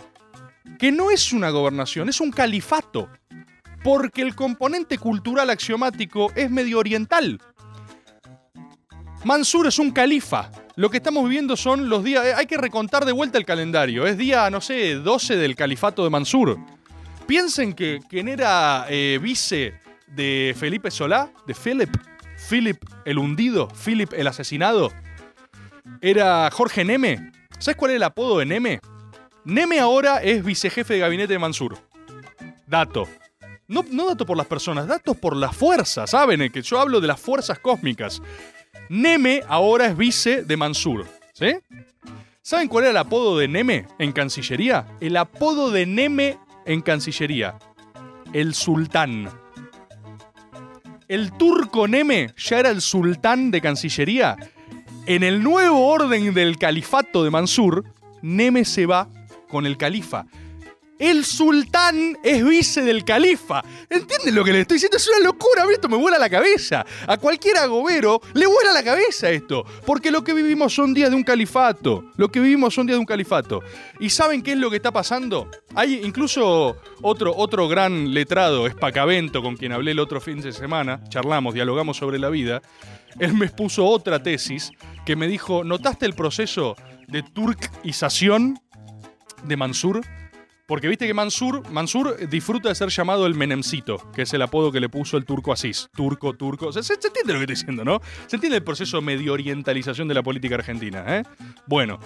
que 0.79 0.93
no 0.93 1.11
es 1.11 1.33
una 1.33 1.49
gobernación, 1.49 2.11
es 2.11 2.21
un 2.21 2.31
califato. 2.31 3.09
Porque 3.83 4.21
el 4.21 4.35
componente 4.35 4.99
cultural 4.99 5.49
axiomático 5.49 6.31
es 6.37 6.51
medio 6.51 6.79
oriental. 6.79 7.41
Mansur 9.25 9.69
es 9.69 9.79
un 9.79 9.91
califa. 9.91 10.51
Lo 10.77 10.91
que 10.91 10.99
estamos 10.99 11.25
viviendo 11.25 11.57
son 11.57 11.89
los 11.89 12.05
días. 12.05 12.27
eh, 12.27 12.35
Hay 12.37 12.45
que 12.45 12.59
recontar 12.59 13.07
de 13.07 13.13
vuelta 13.13 13.39
el 13.39 13.47
calendario. 13.47 14.07
Es 14.07 14.19
día, 14.19 14.51
no 14.51 14.61
sé, 14.61 14.97
12 14.97 15.37
del 15.37 15.57
califato 15.57 16.05
de 16.05 16.11
Mansur. 16.11 16.59
Piensen 17.27 17.73
que 17.73 18.01
quien 18.07 18.29
era 18.29 18.85
eh, 18.91 19.19
vice 19.23 19.81
de 20.09 20.55
Felipe 20.59 20.91
Solá, 20.91 21.33
de 21.47 21.55
Philip, 21.55 21.97
Philip 22.51 22.85
el 23.07 23.17
hundido, 23.17 23.69
Philip 23.69 24.13
el 24.13 24.27
asesinado, 24.27 24.93
era 26.03 26.51
Jorge 26.53 26.85
Neme. 26.85 27.33
¿Sabes 27.59 27.77
cuál 27.77 27.91
es 27.91 27.97
el 27.97 28.03
apodo 28.05 28.39
de 28.39 28.47
Neme? 28.47 28.81
Neme 29.45 29.81
ahora 29.81 30.23
es 30.23 30.45
vicejefe 30.45 30.95
de 30.95 31.01
gabinete 31.01 31.33
de 31.33 31.39
Mansur. 31.39 31.77
Dato. 32.67 33.09
No, 33.67 33.85
no 33.91 34.07
dato 34.07 34.25
por 34.25 34.37
las 34.37 34.47
personas, 34.47 34.87
datos 34.87 35.17
por 35.17 35.37
las 35.37 35.57
fuerzas, 35.57 36.11
¿saben? 36.11 36.41
El 36.41 36.53
que 36.53 36.63
yo 36.63 36.81
hablo 36.81 37.01
de 37.01 37.09
las 37.09 37.21
fuerzas 37.21 37.59
cósmicas. 37.59 38.23
Neme 38.89 39.43
ahora 39.49 39.87
es 39.87 39.97
vice 39.97 40.45
de 40.45 40.57
Mansur, 40.57 41.07
¿sí? 41.33 41.57
¿Saben 42.41 42.69
cuál 42.69 42.85
era 42.85 42.93
el 42.93 42.97
apodo 42.97 43.37
de 43.37 43.49
Neme 43.49 43.87
en 43.99 44.13
Cancillería? 44.13 44.87
El 45.01 45.17
apodo 45.17 45.71
de 45.71 45.85
Neme 45.85 46.39
en 46.65 46.81
Cancillería. 46.81 47.59
El 48.33 48.55
sultán. 48.55 49.29
El 51.09 51.33
turco 51.33 51.89
Neme 51.89 52.33
ya 52.37 52.61
era 52.61 52.71
el 52.71 52.81
sultán 52.81 53.51
de 53.51 53.61
Cancillería. 53.61 54.37
En 55.09 55.23
el 55.23 55.43
nuevo 55.43 55.87
orden 55.87 56.35
del 56.35 56.59
califato 56.59 57.25
de 57.25 57.31
Mansur, 57.31 57.83
Neme 58.21 58.67
se 58.67 58.85
va 58.85 59.09
con 59.49 59.65
el 59.65 59.79
califa. 59.79 60.27
El 60.99 61.25
sultán 61.25 62.19
es 62.23 62.45
vice 62.45 62.83
del 62.83 63.07
califa. 63.07 63.65
¿Entienden 63.89 64.35
lo 64.35 64.45
que 64.45 64.53
le 64.53 64.61
estoy 64.61 64.75
diciendo? 64.75 64.99
Es 64.99 65.09
una 65.09 65.21
locura, 65.21 65.65
esto 65.73 65.89
me 65.89 65.97
vuela 65.97 66.19
la 66.19 66.29
cabeza. 66.29 66.85
A 67.07 67.17
cualquier 67.17 67.57
agobero 67.57 68.21
le 68.35 68.45
vuela 68.45 68.71
la 68.75 68.83
cabeza 68.83 69.31
esto. 69.31 69.65
Porque 69.87 70.11
lo 70.11 70.23
que 70.23 70.35
vivimos 70.35 70.75
son 70.75 70.93
días 70.93 71.09
de 71.09 71.17
un 71.17 71.25
califato. 71.25 72.05
Lo 72.19 72.29
que 72.31 72.41
vivimos 72.41 72.75
son 72.75 72.87
días 72.87 72.97
de 72.97 73.01
un 73.01 73.07
califato. 73.07 73.63
¿Y 74.01 74.11
saben 74.11 74.43
qué 74.43 74.53
es 74.53 74.59
lo 74.59 74.69
que 74.69 74.77
está 74.77 74.93
pasando? 74.93 75.51
Hay 75.75 76.03
incluso 76.05 76.77
otro, 77.01 77.35
otro 77.35 77.67
gran 77.67 78.13
letrado, 78.13 78.67
Espacavento, 78.67 79.41
con 79.41 79.57
quien 79.57 79.73
hablé 79.73 79.93
el 79.93 80.01
otro 80.01 80.21
fin 80.21 80.43
de 80.43 80.53
semana. 80.53 81.01
Charlamos, 81.09 81.55
dialogamos 81.55 81.97
sobre 81.97 82.19
la 82.19 82.29
vida. 82.29 82.61
Él 83.19 83.35
me 83.35 83.47
expuso 83.47 83.85
otra 83.85 84.23
tesis 84.23 84.71
que 85.05 85.17
me 85.17 85.27
dijo, 85.27 85.65
¿notaste 85.65 86.07
el 86.07 86.15
proceso 86.15 86.77
de 87.09 87.23
turquización 87.23 88.59
de 89.45 89.57
Mansur? 89.57 90.03
Porque 90.69 90.87
viste 90.87 91.07
que 91.07 91.15
Mansur, 91.15 91.67
Mansur 91.71 92.29
disfruta 92.29 92.69
de 92.69 92.75
ser 92.75 92.91
llamado 92.91 93.27
el 93.27 93.35
Menemcito, 93.35 94.13
que 94.13 94.23
es 94.23 94.35
el 94.35 94.43
apodo 94.43 94.71
que 94.71 94.81
le 94.81 94.91
puso 94.91 95.17
el 95.17 95.25
turco 95.25 95.51
Asís. 95.51 95.89
Turco, 95.97 96.35
turco. 96.35 96.71
Se, 96.73 96.81
entiende 96.93 97.33
lo 97.33 97.39
que 97.39 97.45
estoy 97.45 97.55
diciendo, 97.55 97.85
¿no? 97.87 98.03
Se 98.27 98.37
entiende 98.37 98.59
el 98.59 98.65
proceso 98.65 98.99
de 98.99 99.03
medio 99.03 99.33
orientalización 99.33 100.09
de 100.09 100.15
la 100.15 100.23
política 100.23 100.57
argentina, 100.57 101.05
¿eh? 101.09 101.23
Bueno. 101.67 101.99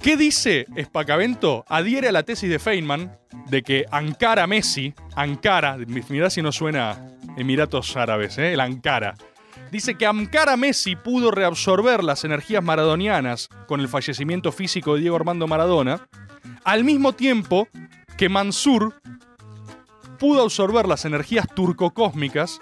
¿Qué 0.00 0.16
dice 0.16 0.66
Espacavento? 0.76 1.64
Adhiere 1.68 2.08
a 2.08 2.12
la 2.12 2.22
tesis 2.22 2.48
de 2.48 2.60
Feynman 2.60 3.18
de 3.48 3.62
que 3.62 3.84
Ankara 3.90 4.46
Messi, 4.46 4.94
Ankara, 5.16 5.76
mirá 6.08 6.30
si 6.30 6.40
no 6.40 6.52
suena 6.52 7.08
Emiratos 7.36 7.96
Árabes, 7.96 8.38
¿eh? 8.38 8.52
el 8.52 8.60
Ankara. 8.60 9.14
Dice 9.74 9.96
que 9.96 10.06
Ankara 10.06 10.56
Messi 10.56 10.94
pudo 10.94 11.32
reabsorber 11.32 12.04
las 12.04 12.22
energías 12.22 12.62
maradonianas 12.62 13.48
con 13.66 13.80
el 13.80 13.88
fallecimiento 13.88 14.52
físico 14.52 14.94
de 14.94 15.00
Diego 15.00 15.16
Armando 15.16 15.48
Maradona, 15.48 16.06
al 16.62 16.84
mismo 16.84 17.12
tiempo 17.12 17.66
que 18.16 18.28
Mansur 18.28 18.94
pudo 20.20 20.42
absorber 20.42 20.86
las 20.86 21.04
energías 21.06 21.48
turcocósmicas 21.56 22.60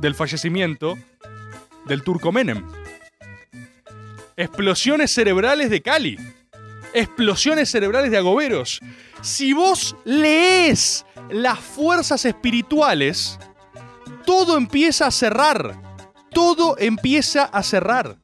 del 0.00 0.14
fallecimiento 0.14 0.96
del 1.86 2.04
turco 2.04 2.30
Menem. 2.30 2.64
Explosiones 4.36 5.10
cerebrales 5.10 5.70
de 5.70 5.82
Cali. 5.82 6.16
Explosiones 6.94 7.68
cerebrales 7.68 8.12
de 8.12 8.18
agoberos. 8.18 8.78
Si 9.22 9.54
vos 9.54 9.96
lees 10.04 11.04
las 11.30 11.58
fuerzas 11.58 12.24
espirituales, 12.24 13.40
todo 14.24 14.56
empieza 14.56 15.08
a 15.08 15.10
cerrar. 15.10 15.87
Todo 16.38 16.76
empieza 16.78 17.46
a 17.46 17.64
cerrar. 17.64 18.14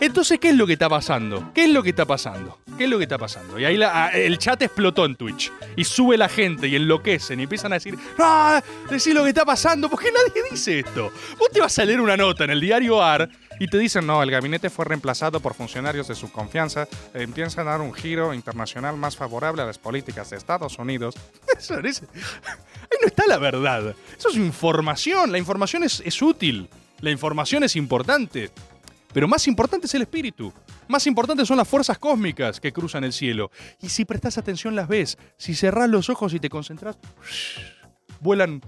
Entonces, 0.00 0.38
¿qué 0.40 0.48
es 0.48 0.54
lo 0.56 0.66
que 0.66 0.72
está 0.72 0.88
pasando? 0.88 1.50
¿Qué 1.52 1.64
es 1.64 1.70
lo 1.70 1.82
que 1.82 1.90
está 1.90 2.06
pasando? 2.06 2.56
¿Qué 2.78 2.84
es 2.84 2.90
lo 2.90 2.96
que 2.96 3.02
está 3.04 3.18
pasando? 3.18 3.58
Y 3.58 3.66
ahí 3.66 3.76
la- 3.76 4.06
ah, 4.06 4.08
el 4.12 4.38
chat 4.38 4.62
explotó 4.62 5.04
en 5.04 5.14
Twitch. 5.14 5.52
Y 5.76 5.84
sube 5.84 6.16
la 6.16 6.30
gente 6.30 6.68
y 6.68 6.76
enloquecen 6.76 7.38
y 7.38 7.42
empiezan 7.42 7.72
a 7.72 7.76
decir, 7.76 7.98
¡Ah! 8.18 8.62
Decí 8.88 9.12
lo 9.12 9.24
que 9.24 9.28
está 9.28 9.44
pasando, 9.44 9.90
porque 9.90 10.10
nadie 10.10 10.42
dice 10.50 10.78
esto. 10.78 11.12
Vos 11.38 11.50
te 11.52 11.60
vas 11.60 11.78
a 11.78 11.84
leer 11.84 12.00
una 12.00 12.16
nota 12.16 12.44
en 12.44 12.50
el 12.50 12.62
diario 12.62 13.02
AR 13.02 13.28
y 13.60 13.66
te 13.66 13.76
dicen, 13.76 14.06
no, 14.06 14.22
el 14.22 14.30
gabinete 14.30 14.70
fue 14.70 14.86
reemplazado 14.86 15.38
por 15.40 15.52
funcionarios 15.52 16.08
de 16.08 16.14
su 16.14 16.32
confianza. 16.32 16.84
eh, 17.12 17.24
Empiezan 17.24 17.68
a 17.68 17.72
dar 17.72 17.82
un 17.82 17.92
giro 17.92 18.32
internacional 18.32 18.96
más 18.96 19.16
favorable 19.18 19.60
a 19.60 19.66
las 19.66 19.76
políticas 19.76 20.30
de 20.30 20.38
Estados 20.38 20.78
Unidos. 20.78 21.14
Eso 21.58 21.78
es- 21.80 22.00
Ahí 22.04 22.96
no 23.02 23.06
está 23.06 23.24
la 23.26 23.36
verdad. 23.36 23.94
Eso 24.16 24.30
es 24.30 24.36
información. 24.36 25.30
La 25.30 25.36
información 25.36 25.82
es 25.84 26.22
útil. 26.22 26.70
La 27.00 27.10
información 27.10 27.62
es 27.62 27.76
importante. 27.76 28.50
Pero 29.12 29.28
más 29.28 29.46
importante 29.46 29.86
es 29.86 29.94
el 29.94 30.02
espíritu. 30.02 30.52
Más 30.88 31.06
importantes 31.06 31.48
son 31.48 31.56
las 31.56 31.68
fuerzas 31.68 31.98
cósmicas 31.98 32.60
que 32.60 32.72
cruzan 32.72 33.04
el 33.04 33.12
cielo. 33.12 33.50
Y 33.80 33.88
si 33.88 34.04
prestas 34.04 34.36
atención 34.36 34.74
las 34.74 34.88
ves. 34.88 35.16
Si 35.36 35.54
cerrás 35.54 35.88
los 35.88 36.10
ojos 36.10 36.34
y 36.34 36.40
te 36.40 36.48
concentras, 36.48 36.98
vuelan 38.20 38.60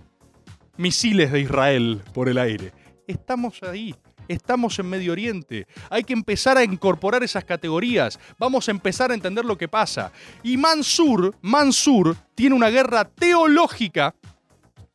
misiles 0.77 1.33
de 1.33 1.41
Israel 1.41 2.03
por 2.15 2.29
el 2.29 2.39
aire. 2.39 2.73
Estamos 3.07 3.63
ahí. 3.63 3.95
Estamos 4.29 4.79
en 4.79 4.89
Medio 4.89 5.11
Oriente. 5.11 5.67
Hay 5.91 6.05
que 6.05 6.13
empezar 6.13 6.57
a 6.57 6.63
incorporar 6.63 7.25
esas 7.25 7.45
categorías. 7.45 8.21
Vamos 8.39 8.69
a 8.69 8.71
empezar 8.71 9.11
a 9.11 9.15
entender 9.15 9.45
lo 9.45 9.59
que 9.59 9.67
pasa. 9.67 10.13
Y 10.45 10.57
Mansur, 10.57 11.35
Mansur 11.43 12.17
tiene 12.37 12.55
una 12.55 12.69
guerra 12.69 13.05
teológica, 13.05 14.15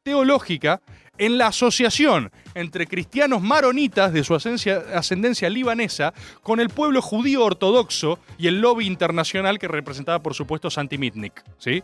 teológica, 0.04 0.82
en 1.18 1.38
la 1.38 1.48
asociación 1.48 2.32
entre 2.56 2.88
cristianos 2.88 3.42
maronitas 3.42 4.12
de 4.12 4.24
su 4.24 4.34
ascendencia, 4.34 5.50
libanesa 5.50 6.14
con 6.42 6.60
el 6.60 6.70
pueblo 6.70 7.02
judío 7.02 7.44
ortodoxo 7.44 8.18
y 8.38 8.48
el 8.48 8.62
lobby 8.62 8.88
internacional 8.88 9.60
que 9.60 9.68
representaba, 9.68 10.20
por 10.20 10.34
supuesto, 10.34 10.70
Santi 10.72 10.98
Mitnick. 10.98 11.44
¿sí? 11.60 11.84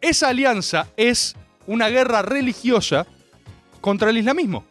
Esa 0.00 0.28
alianza 0.28 0.86
es 0.96 1.34
una 1.66 1.88
guerra 1.88 2.22
religiosa 2.22 3.06
contra 3.80 4.10
el 4.10 4.18
islamismo. 4.18 4.64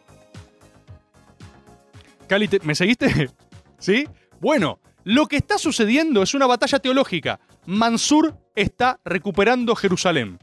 Cali, 2.26 2.48
¿te- 2.48 2.60
¿me 2.60 2.74
seguiste? 2.74 3.30
¿Sí? 3.78 4.08
Bueno, 4.40 4.80
lo 5.04 5.26
que 5.26 5.36
está 5.36 5.58
sucediendo 5.58 6.22
es 6.22 6.34
una 6.34 6.46
batalla 6.46 6.78
teológica. 6.78 7.38
Mansur 7.66 8.36
está 8.54 8.98
recuperando 9.04 9.74
Jerusalén. 9.76 10.38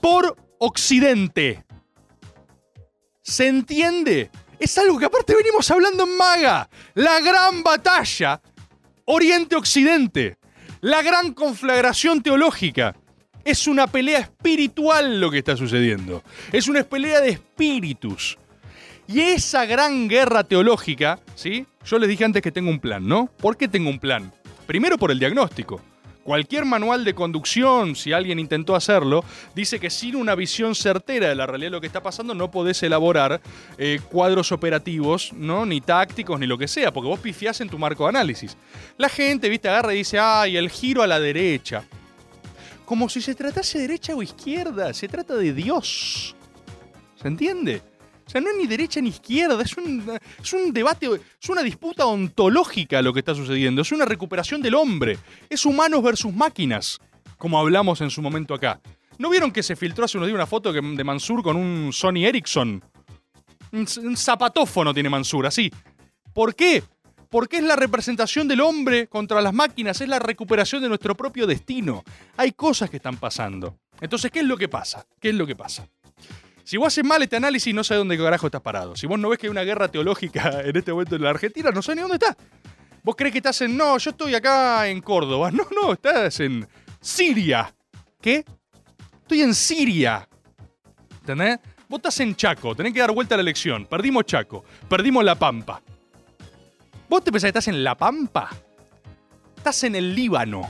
Por 0.00 0.36
Occidente. 0.58 1.64
¿Se 3.28 3.46
entiende? 3.46 4.30
Es 4.58 4.78
algo 4.78 4.98
que 4.98 5.04
aparte 5.04 5.36
venimos 5.36 5.70
hablando 5.70 6.04
en 6.04 6.16
Maga. 6.16 6.66
La 6.94 7.20
gran 7.20 7.62
batalla 7.62 8.40
Oriente-Occidente. 9.04 10.38
La 10.80 11.02
gran 11.02 11.34
conflagración 11.34 12.22
teológica. 12.22 12.96
Es 13.44 13.66
una 13.66 13.86
pelea 13.86 14.20
espiritual 14.20 15.20
lo 15.20 15.30
que 15.30 15.38
está 15.38 15.58
sucediendo. 15.58 16.22
Es 16.52 16.68
una 16.68 16.82
pelea 16.84 17.20
de 17.20 17.28
espíritus. 17.28 18.38
Y 19.06 19.20
esa 19.20 19.66
gran 19.66 20.08
guerra 20.08 20.44
teológica, 20.44 21.20
¿sí? 21.34 21.66
Yo 21.84 21.98
les 21.98 22.08
dije 22.08 22.24
antes 22.24 22.40
que 22.40 22.50
tengo 22.50 22.70
un 22.70 22.80
plan, 22.80 23.06
¿no? 23.06 23.26
¿Por 23.26 23.58
qué 23.58 23.68
tengo 23.68 23.90
un 23.90 23.98
plan? 23.98 24.32
Primero 24.66 24.96
por 24.96 25.10
el 25.10 25.18
diagnóstico. 25.18 25.82
Cualquier 26.28 26.66
manual 26.66 27.06
de 27.06 27.14
conducción, 27.14 27.96
si 27.96 28.12
alguien 28.12 28.38
intentó 28.38 28.76
hacerlo, 28.76 29.24
dice 29.54 29.80
que 29.80 29.88
sin 29.88 30.14
una 30.14 30.34
visión 30.34 30.74
certera 30.74 31.30
de 31.30 31.34
la 31.34 31.46
realidad 31.46 31.68
de 31.68 31.76
lo 31.76 31.80
que 31.80 31.86
está 31.86 32.02
pasando 32.02 32.34
no 32.34 32.50
podés 32.50 32.82
elaborar 32.82 33.40
eh, 33.78 33.98
cuadros 34.10 34.52
operativos, 34.52 35.32
¿no? 35.32 35.64
Ni 35.64 35.80
tácticos, 35.80 36.38
ni 36.38 36.46
lo 36.46 36.58
que 36.58 36.68
sea, 36.68 36.92
porque 36.92 37.08
vos 37.08 37.18
pifiás 37.18 37.62
en 37.62 37.70
tu 37.70 37.78
marco 37.78 38.02
de 38.02 38.10
análisis. 38.10 38.58
La 38.98 39.08
gente, 39.08 39.48
viste, 39.48 39.70
agarra 39.70 39.94
y 39.94 39.98
dice, 39.98 40.18
ay, 40.18 40.58
el 40.58 40.68
giro 40.68 41.02
a 41.02 41.06
la 41.06 41.18
derecha. 41.18 41.84
Como 42.84 43.08
si 43.08 43.22
se 43.22 43.34
tratase 43.34 43.78
de 43.78 43.86
derecha 43.86 44.14
o 44.14 44.22
izquierda, 44.22 44.92
se 44.92 45.08
trata 45.08 45.34
de 45.34 45.54
Dios. 45.54 46.36
¿Se 47.22 47.26
entiende? 47.26 47.80
O 48.28 48.30
sea, 48.30 48.42
no 48.42 48.50
es 48.50 48.56
ni 48.58 48.66
derecha 48.66 49.00
ni 49.00 49.08
izquierda, 49.08 49.58
es 49.62 49.74
un, 49.78 50.72
debate, 50.74 51.08
es 51.40 51.48
una 51.48 51.62
disputa 51.62 52.04
ontológica 52.04 53.00
lo 53.00 53.14
que 53.14 53.20
está 53.20 53.34
sucediendo, 53.34 53.80
es 53.80 53.90
una 53.90 54.04
recuperación 54.04 54.60
del 54.60 54.74
hombre, 54.74 55.16
es 55.48 55.64
humanos 55.64 56.02
versus 56.02 56.34
máquinas, 56.34 57.00
como 57.38 57.58
hablamos 57.58 58.02
en 58.02 58.10
su 58.10 58.20
momento 58.20 58.52
acá. 58.52 58.82
¿No 59.16 59.30
vieron 59.30 59.50
que 59.50 59.62
se 59.62 59.76
filtró 59.76 60.04
hace 60.04 60.18
unos 60.18 60.26
días 60.26 60.34
una 60.34 60.46
foto 60.46 60.74
de 60.74 61.04
Mansur 61.04 61.42
con 61.42 61.56
un 61.56 61.90
Sony 61.90 62.26
Ericsson? 62.26 62.84
Un 63.72 64.16
zapatófono 64.16 64.92
tiene 64.92 65.08
Mansur, 65.08 65.46
así. 65.46 65.72
¿Por 66.34 66.54
qué? 66.54 66.84
Porque 67.30 67.56
es 67.56 67.62
la 67.62 67.76
representación 67.76 68.46
del 68.46 68.60
hombre 68.60 69.06
contra 69.06 69.40
las 69.40 69.54
máquinas, 69.54 70.02
es 70.02 70.08
la 70.08 70.18
recuperación 70.18 70.82
de 70.82 70.88
nuestro 70.88 71.16
propio 71.16 71.46
destino. 71.46 72.04
Hay 72.36 72.52
cosas 72.52 72.90
que 72.90 72.98
están 72.98 73.16
pasando. 73.16 73.78
Entonces, 74.02 74.30
¿qué 74.30 74.40
es 74.40 74.46
lo 74.46 74.58
que 74.58 74.68
pasa? 74.68 75.06
¿Qué 75.18 75.30
es 75.30 75.34
lo 75.34 75.46
que 75.46 75.56
pasa? 75.56 75.88
Si 76.68 76.76
vos 76.76 76.88
haces 76.88 77.02
mal 77.02 77.22
este 77.22 77.34
análisis, 77.34 77.74
no 77.74 77.82
sé 77.82 77.94
dónde 77.94 78.18
carajo 78.18 78.44
estás 78.44 78.60
parado. 78.60 78.94
Si 78.94 79.06
vos 79.06 79.18
no 79.18 79.30
ves 79.30 79.38
que 79.38 79.46
hay 79.46 79.50
una 79.50 79.62
guerra 79.62 79.88
teológica 79.88 80.60
en 80.64 80.76
este 80.76 80.92
momento 80.92 81.16
en 81.16 81.22
la 81.22 81.30
Argentina, 81.30 81.70
no 81.70 81.80
sé 81.80 81.94
ni 81.94 82.02
dónde 82.02 82.16
está. 82.16 82.36
Vos 83.02 83.16
crees 83.16 83.32
que 83.32 83.38
estás 83.38 83.62
en. 83.62 83.74
No, 83.74 83.96
yo 83.96 84.10
estoy 84.10 84.34
acá 84.34 84.86
en 84.86 85.00
Córdoba. 85.00 85.50
No, 85.54 85.66
no, 85.70 85.94
estás 85.94 86.40
en 86.40 86.68
Siria. 87.00 87.74
¿Qué? 88.20 88.44
Estoy 89.22 89.40
en 89.40 89.54
Siria. 89.54 90.28
¿Entendés? 91.20 91.58
Vos 91.88 92.00
estás 92.00 92.20
en 92.20 92.36
Chaco, 92.36 92.74
tenés 92.74 92.92
que 92.92 93.00
dar 93.00 93.12
vuelta 93.12 93.34
a 93.34 93.38
la 93.38 93.42
elección. 93.42 93.86
Perdimos 93.86 94.26
Chaco, 94.26 94.62
perdimos 94.90 95.24
La 95.24 95.36
Pampa. 95.36 95.80
¿Vos 97.08 97.24
te 97.24 97.32
pensás 97.32 97.46
que 97.46 97.58
estás 97.58 97.68
en 97.68 97.82
La 97.82 97.96
Pampa? 97.96 98.50
Estás 99.56 99.84
en 99.84 99.96
el 99.96 100.14
Líbano. 100.14 100.68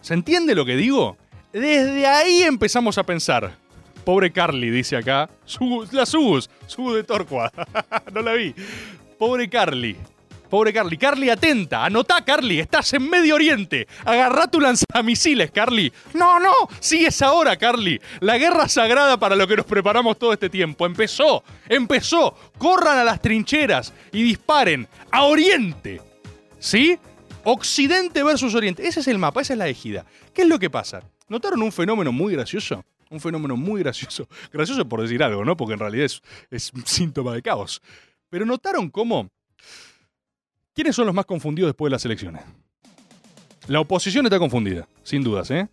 ¿Se 0.00 0.14
entiende 0.14 0.54
lo 0.54 0.64
que 0.64 0.76
digo? 0.76 1.18
Desde 1.52 2.06
ahí 2.06 2.44
empezamos 2.44 2.96
a 2.96 3.04
pensar. 3.04 3.61
Pobre 4.04 4.32
Carly, 4.32 4.70
dice 4.70 4.96
acá. 4.96 5.28
Su- 5.44 5.86
la 5.92 6.04
Subus, 6.06 6.50
Subus 6.66 6.94
de 6.96 7.04
Torqua. 7.04 7.50
no 8.12 8.20
la 8.22 8.32
vi. 8.32 8.54
Pobre 9.18 9.48
Carly. 9.48 9.96
Pobre 10.50 10.72
Carly. 10.72 10.98
Carly, 10.98 11.30
atenta. 11.30 11.84
Anotá, 11.84 12.22
Carly. 12.24 12.58
Estás 12.60 12.92
en 12.92 13.08
Medio 13.08 13.36
Oriente. 13.36 13.86
Agarrá 14.04 14.46
tu 14.48 14.60
lanzamisiles, 14.60 15.50
Carly. 15.50 15.90
No, 16.14 16.38
no. 16.40 16.52
Sí 16.80 17.06
es 17.06 17.22
ahora, 17.22 17.56
Carly. 17.56 18.00
La 18.20 18.36
guerra 18.36 18.68
sagrada 18.68 19.16
para 19.18 19.34
lo 19.36 19.46
que 19.46 19.56
nos 19.56 19.64
preparamos 19.66 20.18
todo 20.18 20.32
este 20.32 20.50
tiempo. 20.50 20.84
Empezó. 20.84 21.42
Empezó. 21.68 22.36
Corran 22.58 22.98
a 22.98 23.04
las 23.04 23.22
trincheras 23.22 23.94
y 24.12 24.22
disparen. 24.24 24.86
A 25.10 25.24
Oriente. 25.24 26.02
¿Sí? 26.58 26.98
Occidente 27.44 28.22
versus 28.22 28.54
Oriente. 28.54 28.86
Ese 28.86 29.00
es 29.00 29.08
el 29.08 29.18
mapa, 29.18 29.40
esa 29.40 29.54
es 29.54 29.58
la 29.58 29.68
ejida. 29.68 30.04
¿Qué 30.34 30.42
es 30.42 30.48
lo 30.48 30.58
que 30.58 30.68
pasa? 30.70 31.02
¿Notaron 31.28 31.62
un 31.62 31.72
fenómeno 31.72 32.12
muy 32.12 32.34
gracioso? 32.34 32.84
Un 33.12 33.20
fenómeno 33.20 33.56
muy 33.56 33.82
gracioso. 33.82 34.26
Gracioso 34.52 34.88
por 34.88 35.02
decir 35.02 35.22
algo, 35.22 35.44
¿no? 35.44 35.56
Porque 35.56 35.74
en 35.74 35.80
realidad 35.80 36.08
es, 36.50 36.72
un 36.72 36.86
síntoma 36.86 37.34
de 37.34 37.42
caos. 37.42 37.82
Pero 38.30 38.46
¿notaron 38.46 38.90
cómo? 38.90 39.30
¿Quiénes 40.74 40.96
son 40.96 41.04
los 41.06 41.14
más 41.14 41.26
confundidos 41.26 41.68
después 41.68 41.90
de 41.90 41.92
las 41.92 42.04
elecciones? 42.06 42.42
La 43.68 43.80
oposición 43.80 44.24
está 44.24 44.38
confundida, 44.38 44.88
sin 45.02 45.22
dudas, 45.22 45.50
¿eh? 45.50 45.68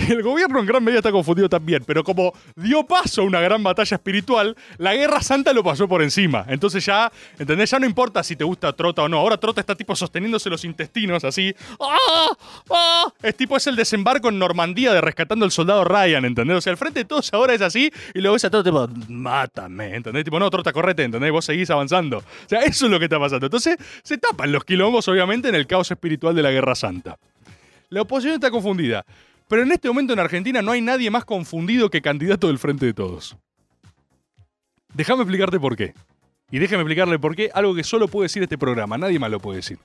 El 0.08 0.22
gobierno 0.22 0.60
en 0.60 0.66
gran 0.66 0.82
medida 0.82 0.98
está 0.98 1.12
confundido 1.12 1.48
también, 1.48 1.84
pero 1.86 2.02
como 2.02 2.32
dio 2.56 2.84
paso 2.84 3.22
a 3.22 3.24
una 3.24 3.40
gran 3.40 3.62
batalla 3.62 3.96
espiritual, 3.96 4.56
la 4.78 4.94
Guerra 4.94 5.20
Santa 5.20 5.52
lo 5.52 5.62
pasó 5.62 5.88
por 5.88 6.02
encima. 6.02 6.44
Entonces 6.48 6.84
ya, 6.84 7.10
¿entendés? 7.38 7.70
Ya 7.70 7.78
no 7.78 7.86
importa 7.86 8.22
si 8.22 8.36
te 8.36 8.44
gusta 8.44 8.72
Trota 8.72 9.02
o 9.02 9.08
no. 9.08 9.18
Ahora 9.18 9.36
Trota 9.36 9.60
está 9.60 9.74
tipo 9.74 9.94
sosteniéndose 9.94 10.48
los 10.48 10.64
intestinos 10.64 11.24
así. 11.24 11.54
¡Ah! 11.80 12.36
¡Ah! 12.70 13.12
Es 13.22 13.36
tipo, 13.36 13.56
es 13.56 13.66
el 13.66 13.76
desembarco 13.76 14.28
en 14.28 14.38
Normandía 14.38 14.92
de 14.92 15.00
rescatando 15.00 15.44
al 15.44 15.50
soldado 15.50 15.84
Ryan, 15.84 16.24
¿entendés? 16.24 16.56
O 16.56 16.60
sea, 16.60 16.70
el 16.70 16.76
frente 16.76 17.00
de 17.00 17.04
todos 17.04 17.32
ahora 17.32 17.54
es 17.54 17.60
así 17.60 17.92
y 18.14 18.20
luego 18.20 18.34
ves 18.34 18.44
a 18.44 18.50
Trota 18.50 18.70
tipo, 18.70 18.88
mátame, 19.08 19.96
¿entendés? 19.96 20.24
Tipo, 20.24 20.38
no, 20.38 20.48
Trota, 20.50 20.72
correte, 20.72 21.04
¿entendés? 21.04 21.30
Vos 21.30 21.44
seguís 21.44 21.70
avanzando. 21.70 22.18
O 22.18 22.48
sea, 22.48 22.60
eso 22.60 22.86
es 22.86 22.90
lo 22.90 22.98
que 22.98 23.04
está 23.04 23.18
pasando. 23.18 23.46
Entonces, 23.46 23.76
se 24.02 24.18
tapan 24.18 24.52
los 24.52 24.64
quilombos, 24.64 25.06
obviamente, 25.08 25.48
en 25.48 25.54
el 25.54 25.66
caos 25.66 25.90
espiritual 25.90 26.34
de 26.34 26.42
la 26.42 26.50
Guerra 26.50 26.74
Santa. 26.74 27.18
La 27.90 28.02
oposición 28.02 28.34
está 28.34 28.50
confundida. 28.50 29.04
Pero 29.50 29.64
en 29.64 29.72
este 29.72 29.88
momento 29.88 30.12
en 30.12 30.20
Argentina 30.20 30.62
no 30.62 30.70
hay 30.70 30.80
nadie 30.80 31.10
más 31.10 31.24
confundido 31.24 31.90
que 31.90 32.00
candidato 32.00 32.46
del 32.46 32.60
Frente 32.60 32.86
de 32.86 32.94
Todos. 32.94 33.36
Déjame 34.94 35.22
explicarte 35.22 35.58
por 35.58 35.76
qué. 35.76 35.92
Y 36.52 36.60
déjame 36.60 36.82
explicarle 36.82 37.18
por 37.18 37.34
qué, 37.34 37.50
algo 37.52 37.74
que 37.74 37.82
solo 37.82 38.06
puede 38.06 38.26
decir 38.26 38.44
este 38.44 38.56
programa, 38.56 38.96
nadie 38.96 39.18
más 39.18 39.28
lo 39.28 39.40
puede 39.40 39.56
decir. 39.56 39.80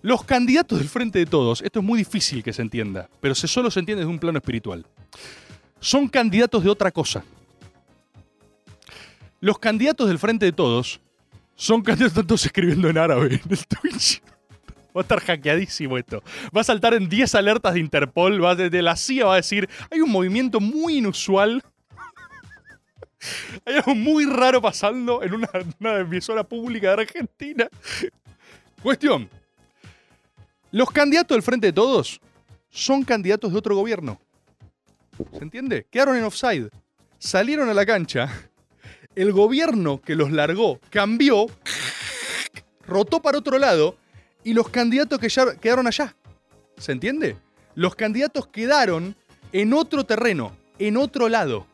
Los 0.00 0.22
candidatos 0.22 0.78
del 0.78 0.88
Frente 0.88 1.18
de 1.18 1.26
Todos, 1.26 1.60
esto 1.60 1.80
es 1.80 1.84
muy 1.84 1.98
difícil 1.98 2.44
que 2.44 2.52
se 2.52 2.62
entienda, 2.62 3.10
pero 3.20 3.34
se 3.34 3.48
solo 3.48 3.68
se 3.68 3.80
entiende 3.80 4.02
desde 4.02 4.12
un 4.12 4.20
plano 4.20 4.38
espiritual. 4.38 4.86
Son 5.80 6.06
candidatos 6.06 6.62
de 6.62 6.70
otra 6.70 6.92
cosa. 6.92 7.24
Los 9.40 9.58
candidatos 9.58 10.06
del 10.06 10.20
Frente 10.20 10.46
de 10.46 10.52
Todos 10.52 11.00
son 11.56 11.82
candidatos, 11.82 12.12
están 12.12 12.28
todos 12.28 12.46
escribiendo 12.46 12.88
en 12.88 12.98
árabe 12.98 13.40
en 13.44 13.50
el 13.50 13.66
Twitch. 13.66 14.22
Va 14.96 15.00
a 15.00 15.02
estar 15.02 15.20
hackeadísimo 15.20 15.98
esto. 15.98 16.22
Va 16.56 16.62
a 16.62 16.64
saltar 16.64 16.94
en 16.94 17.06
10 17.06 17.34
alertas 17.34 17.74
de 17.74 17.80
Interpol. 17.80 18.42
Va 18.42 18.54
desde 18.54 18.80
la 18.80 18.96
CIA 18.96 19.26
va 19.26 19.34
a 19.34 19.36
decir, 19.36 19.68
hay 19.90 20.00
un 20.00 20.10
movimiento 20.10 20.58
muy 20.58 20.96
inusual. 20.96 21.62
Hay 23.64 23.74
algo 23.74 23.94
muy 23.94 24.24
raro 24.24 24.62
pasando 24.62 25.22
en 25.22 25.34
una, 25.34 25.48
una 25.80 25.98
emisora 25.98 26.44
pública 26.44 26.88
de 26.88 27.02
Argentina. 27.02 27.68
Cuestión. 28.82 29.28
Los 30.70 30.90
candidatos 30.90 31.34
del 31.34 31.42
Frente 31.42 31.68
de 31.68 31.72
Todos 31.72 32.20
son 32.70 33.02
candidatos 33.02 33.52
de 33.52 33.58
otro 33.58 33.74
gobierno. 33.74 34.20
¿Se 35.32 35.42
entiende? 35.42 35.86
Quedaron 35.90 36.16
en 36.16 36.24
offside. 36.24 36.70
Salieron 37.18 37.68
a 37.68 37.74
la 37.74 37.84
cancha. 37.84 38.28
El 39.14 39.32
gobierno 39.32 40.00
que 40.00 40.14
los 40.14 40.30
largó 40.30 40.78
cambió, 40.90 41.46
rotó 42.86 43.20
para 43.20 43.38
otro 43.38 43.58
lado 43.58 43.96
y 44.46 44.54
los 44.54 44.68
candidatos 44.68 45.18
que 45.18 45.28
ya 45.28 45.56
quedaron 45.56 45.88
allá. 45.88 46.14
¿Se 46.78 46.92
entiende? 46.92 47.36
Los 47.74 47.96
candidatos 47.96 48.46
quedaron 48.46 49.16
en 49.52 49.72
otro 49.72 50.06
terreno, 50.06 50.56
en 50.78 50.96
otro 50.96 51.28
lado. 51.28 51.66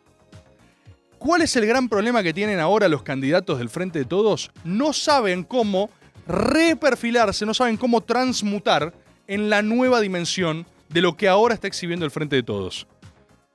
¿Cuál 1.19 1.43
es 1.43 1.55
el 1.57 1.67
gran 1.67 1.91
problema 1.91 2.23
que 2.23 2.33
tienen 2.33 2.61
ahora 2.61 2.89
los 2.89 3.03
candidatos 3.03 3.59
del 3.59 3.69
Frente 3.69 3.99
de 3.99 4.05
Todos? 4.07 4.51
No 4.65 4.95
saben 4.95 5.45
cómo 5.45 5.91
reperfilarse, 6.27 7.45
no 7.45 7.53
saben 7.53 7.77
cómo 7.77 8.01
transmutar 8.01 8.95
en 9.27 9.51
la 9.51 9.61
nueva 9.61 10.01
dimensión 10.01 10.65
de 10.89 11.03
lo 11.03 11.15
que 11.15 11.29
ahora 11.29 11.53
está 11.53 11.67
exhibiendo 11.67 12.07
el 12.07 12.11
Frente 12.11 12.37
de 12.37 12.43
Todos. 12.43 12.87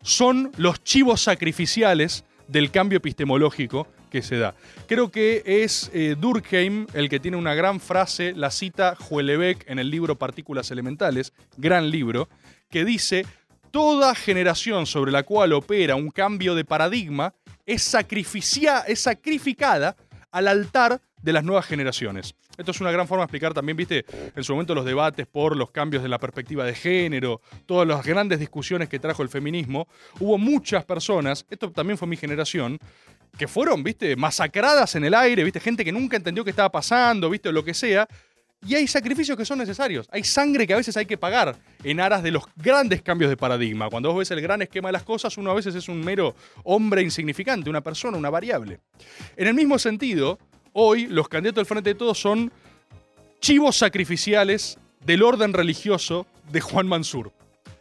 Son 0.04 0.52
los 0.58 0.84
chivos 0.84 1.24
sacrificiales 1.24 2.24
del 2.48 2.70
cambio 2.70 2.98
epistemológico 2.98 3.88
que 4.22 4.28
se 4.28 4.38
da. 4.38 4.56
Creo 4.88 5.12
que 5.12 5.44
es 5.46 5.92
eh, 5.94 6.16
Durkheim 6.18 6.88
el 6.94 7.08
que 7.10 7.20
tiene 7.20 7.38
una 7.38 7.54
gran 7.54 7.80
frase, 7.80 8.34
la 8.36 8.50
cita 8.50 8.98
Huelebeck 9.10 9.70
en 9.70 9.80
el 9.80 9.90
libro 9.92 10.16
Partículas 10.16 10.72
Elementales, 10.72 11.34
gran 11.58 11.90
libro, 11.92 12.30
que 12.70 12.84
dice, 12.84 13.26
toda 13.70 14.16
generación 14.16 14.86
sobre 14.86 15.12
la 15.12 15.24
cual 15.24 15.54
opera 15.54 15.96
un 15.96 16.10
cambio 16.10 16.56
de 16.56 16.66
paradigma 16.66 17.34
es, 17.66 17.84
sacrificia- 17.84 18.84
es 18.88 19.02
sacrificada 19.02 19.96
al 20.32 20.48
altar 20.48 21.00
de 21.22 21.34
las 21.34 21.44
nuevas 21.44 21.66
generaciones. 21.66 22.34
Esto 22.58 22.72
es 22.72 22.82
una 22.82 22.92
gran 22.92 23.08
forma 23.08 23.22
de 23.22 23.26
explicar 23.26 23.54
también, 23.54 23.78
viste, 23.78 24.04
en 24.36 24.44
su 24.44 24.54
momento 24.54 24.74
los 24.74 24.86
debates 24.86 25.28
por 25.28 25.56
los 25.56 25.70
cambios 25.70 26.02
de 26.02 26.10
la 26.10 26.18
perspectiva 26.18 26.66
de 26.66 26.74
género, 26.74 27.40
todas 27.68 27.88
las 27.88 28.04
grandes 28.04 28.40
discusiones 28.40 28.90
que 28.90 28.98
trajo 28.98 29.22
el 29.22 29.30
feminismo. 29.30 29.88
Hubo 30.20 30.40
muchas 30.40 30.84
personas, 30.84 31.46
esto 31.52 31.72
también 31.72 32.00
fue 32.00 32.08
mi 32.08 32.18
generación, 32.18 32.80
que 33.38 33.48
fueron, 33.48 33.84
viste, 33.84 34.16
masacradas 34.16 34.96
en 34.96 35.06
el 35.06 35.14
aire, 35.14 35.44
viste, 35.44 35.60
gente 35.60 35.86
que 35.86 35.92
nunca 35.92 36.18
entendió 36.18 36.44
qué 36.44 36.50
estaba 36.50 36.72
pasando, 36.72 37.30
viste, 37.30 37.52
lo 37.52 37.64
que 37.64 37.74
sea. 37.74 38.08
Y 38.66 38.74
hay 38.74 38.88
sacrificios 38.88 39.38
que 39.38 39.46
son 39.46 39.60
necesarios. 39.60 40.08
Hay 40.12 40.24
sangre 40.24 40.66
que 40.66 40.74
a 40.74 40.78
veces 40.78 40.98
hay 40.98 41.06
que 41.06 41.18
pagar 41.18 41.56
en 41.84 42.00
aras 42.00 42.24
de 42.24 42.32
los 42.32 42.44
grandes 42.56 43.04
cambios 43.04 43.30
de 43.30 43.38
paradigma. 43.38 43.90
Cuando 43.90 44.10
vos 44.10 44.20
ves 44.20 44.32
el 44.32 44.42
gran 44.42 44.62
esquema 44.64 44.90
de 44.90 44.94
las 44.94 45.04
cosas, 45.04 45.38
uno 45.38 45.52
a 45.52 45.54
veces 45.54 45.76
es 45.76 45.88
un 45.88 46.04
mero 46.04 46.36
hombre 46.64 47.04
insignificante, 47.04 47.70
una 47.70 47.82
persona, 47.82 48.18
una 48.18 48.32
variable. 48.32 48.80
En 49.36 49.48
el 49.48 49.54
mismo 49.54 49.78
sentido, 49.78 50.40
hoy 50.74 51.06
los 51.06 51.30
candidatos 51.30 51.62
del 51.62 51.66
Frente 51.68 51.92
de 51.92 51.96
Todos 51.96 52.20
son 52.20 52.52
chivos 53.40 53.78
sacrificiales 53.78 54.80
del 55.06 55.22
orden 55.22 55.54
religioso 55.54 56.26
de 56.52 56.60
Juan 56.60 56.88
Mansur. 56.88 57.32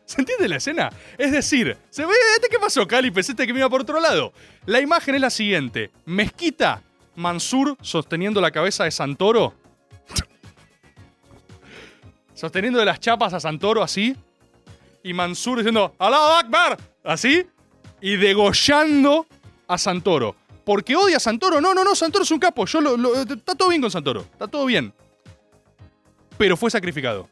¿Se 0.07 0.21
entiende 0.21 0.49
la 0.49 0.57
escena? 0.57 0.91
Es 1.19 1.33
decir, 1.33 1.77
¿se 1.91 2.07
ve 2.07 2.15
este 2.37 2.49
qué 2.49 2.59
pasó, 2.59 2.87
Cali? 2.87 3.11
Pensaste 3.11 3.47
que 3.47 3.53
me 3.53 3.59
iba 3.59 3.69
por 3.69 3.81
otro 3.83 4.01
lado. 4.01 4.33
La 4.65 4.81
imagen 4.81 5.17
es 5.17 5.21
la 5.21 5.31
siguiente. 5.31 5.91
Mezquita, 6.05 6.83
Mansur 7.17 7.77
sosteniendo 7.83 8.41
la 8.41 8.53
cabeza 8.53 8.85
de 8.85 8.93
Santoro. 8.93 9.55
sosteniendo 12.35 12.79
de 12.79 12.85
las 12.85 13.01
chapas 13.01 13.33
a 13.35 13.41
Santoro 13.41 13.83
así. 13.83 14.17
Y 15.03 15.13
Mansur 15.13 15.59
diciendo, 15.59 15.95
¡Alá 15.99 16.39
Akbar! 16.39 16.77
Así. 17.05 17.47
Y 18.01 18.17
degollando 18.17 19.27
a 19.69 19.79
Santoro. 19.79 20.35
¿Porque 20.65 20.97
odia 20.97 21.19
a 21.19 21.21
Santoro? 21.21 21.61
No, 21.61 21.75
no, 21.75 21.85
no, 21.85 21.95
Santoro 21.95 22.25
es 22.25 22.31
un 22.31 22.41
capo. 22.41 22.67
Yo 22.67 22.81
lo- 22.81 22.97
lo- 22.97 23.15
está 23.23 23.55
todo 23.55 23.69
bien 23.69 23.81
con 23.81 23.91
Santoro. 23.91 24.23
Está 24.23 24.49
todo 24.49 24.67
bien. 24.67 24.93
Pero 26.37 26.57
fue 26.57 26.71
sacrificado. 26.71 27.29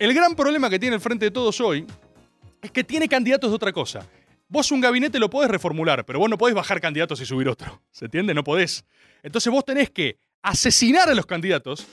El 0.00 0.14
gran 0.14 0.34
problema 0.34 0.70
que 0.70 0.78
tiene 0.78 0.96
el 0.96 1.02
Frente 1.02 1.26
de 1.26 1.30
Todos 1.30 1.60
hoy 1.60 1.86
es 2.62 2.70
que 2.70 2.82
tiene 2.82 3.06
candidatos 3.06 3.50
de 3.50 3.54
otra 3.54 3.70
cosa. 3.70 4.08
Vos 4.48 4.72
un 4.72 4.80
gabinete 4.80 5.18
lo 5.18 5.28
podés 5.28 5.50
reformular, 5.50 6.06
pero 6.06 6.18
vos 6.18 6.30
no 6.30 6.38
podés 6.38 6.54
bajar 6.54 6.80
candidatos 6.80 7.20
y 7.20 7.26
subir 7.26 7.50
otro. 7.50 7.82
¿Se 7.90 8.06
entiende? 8.06 8.32
No 8.32 8.42
podés. 8.42 8.86
Entonces 9.22 9.52
vos 9.52 9.62
tenés 9.62 9.90
que 9.90 10.18
asesinar 10.40 11.10
a 11.10 11.14
los 11.14 11.26
candidatos 11.26 11.86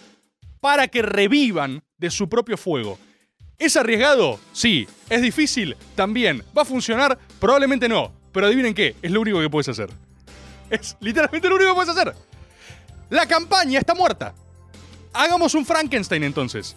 para 0.61 0.87
que 0.87 1.01
revivan 1.01 1.83
de 1.97 2.09
su 2.09 2.29
propio 2.29 2.55
fuego. 2.55 2.97
¿Es 3.57 3.75
arriesgado? 3.75 4.39
Sí. 4.53 4.87
¿Es 5.09 5.21
difícil? 5.21 5.75
También. 5.93 6.45
¿Va 6.57 6.61
a 6.61 6.65
funcionar? 6.65 7.19
Probablemente 7.41 7.89
no. 7.89 8.13
Pero 8.31 8.45
adivinen 8.45 8.73
qué, 8.73 8.95
es 9.01 9.11
lo 9.11 9.19
único 9.19 9.41
que 9.41 9.49
puedes 9.49 9.67
hacer. 9.67 9.89
Es 10.69 10.95
literalmente 11.01 11.49
lo 11.49 11.55
único 11.55 11.71
que 11.71 11.75
puedes 11.75 11.89
hacer. 11.89 12.15
La 13.09 13.25
campaña 13.27 13.79
está 13.79 13.93
muerta. 13.93 14.33
Hagamos 15.11 15.53
un 15.55 15.65
Frankenstein 15.65 16.23
entonces. 16.23 16.73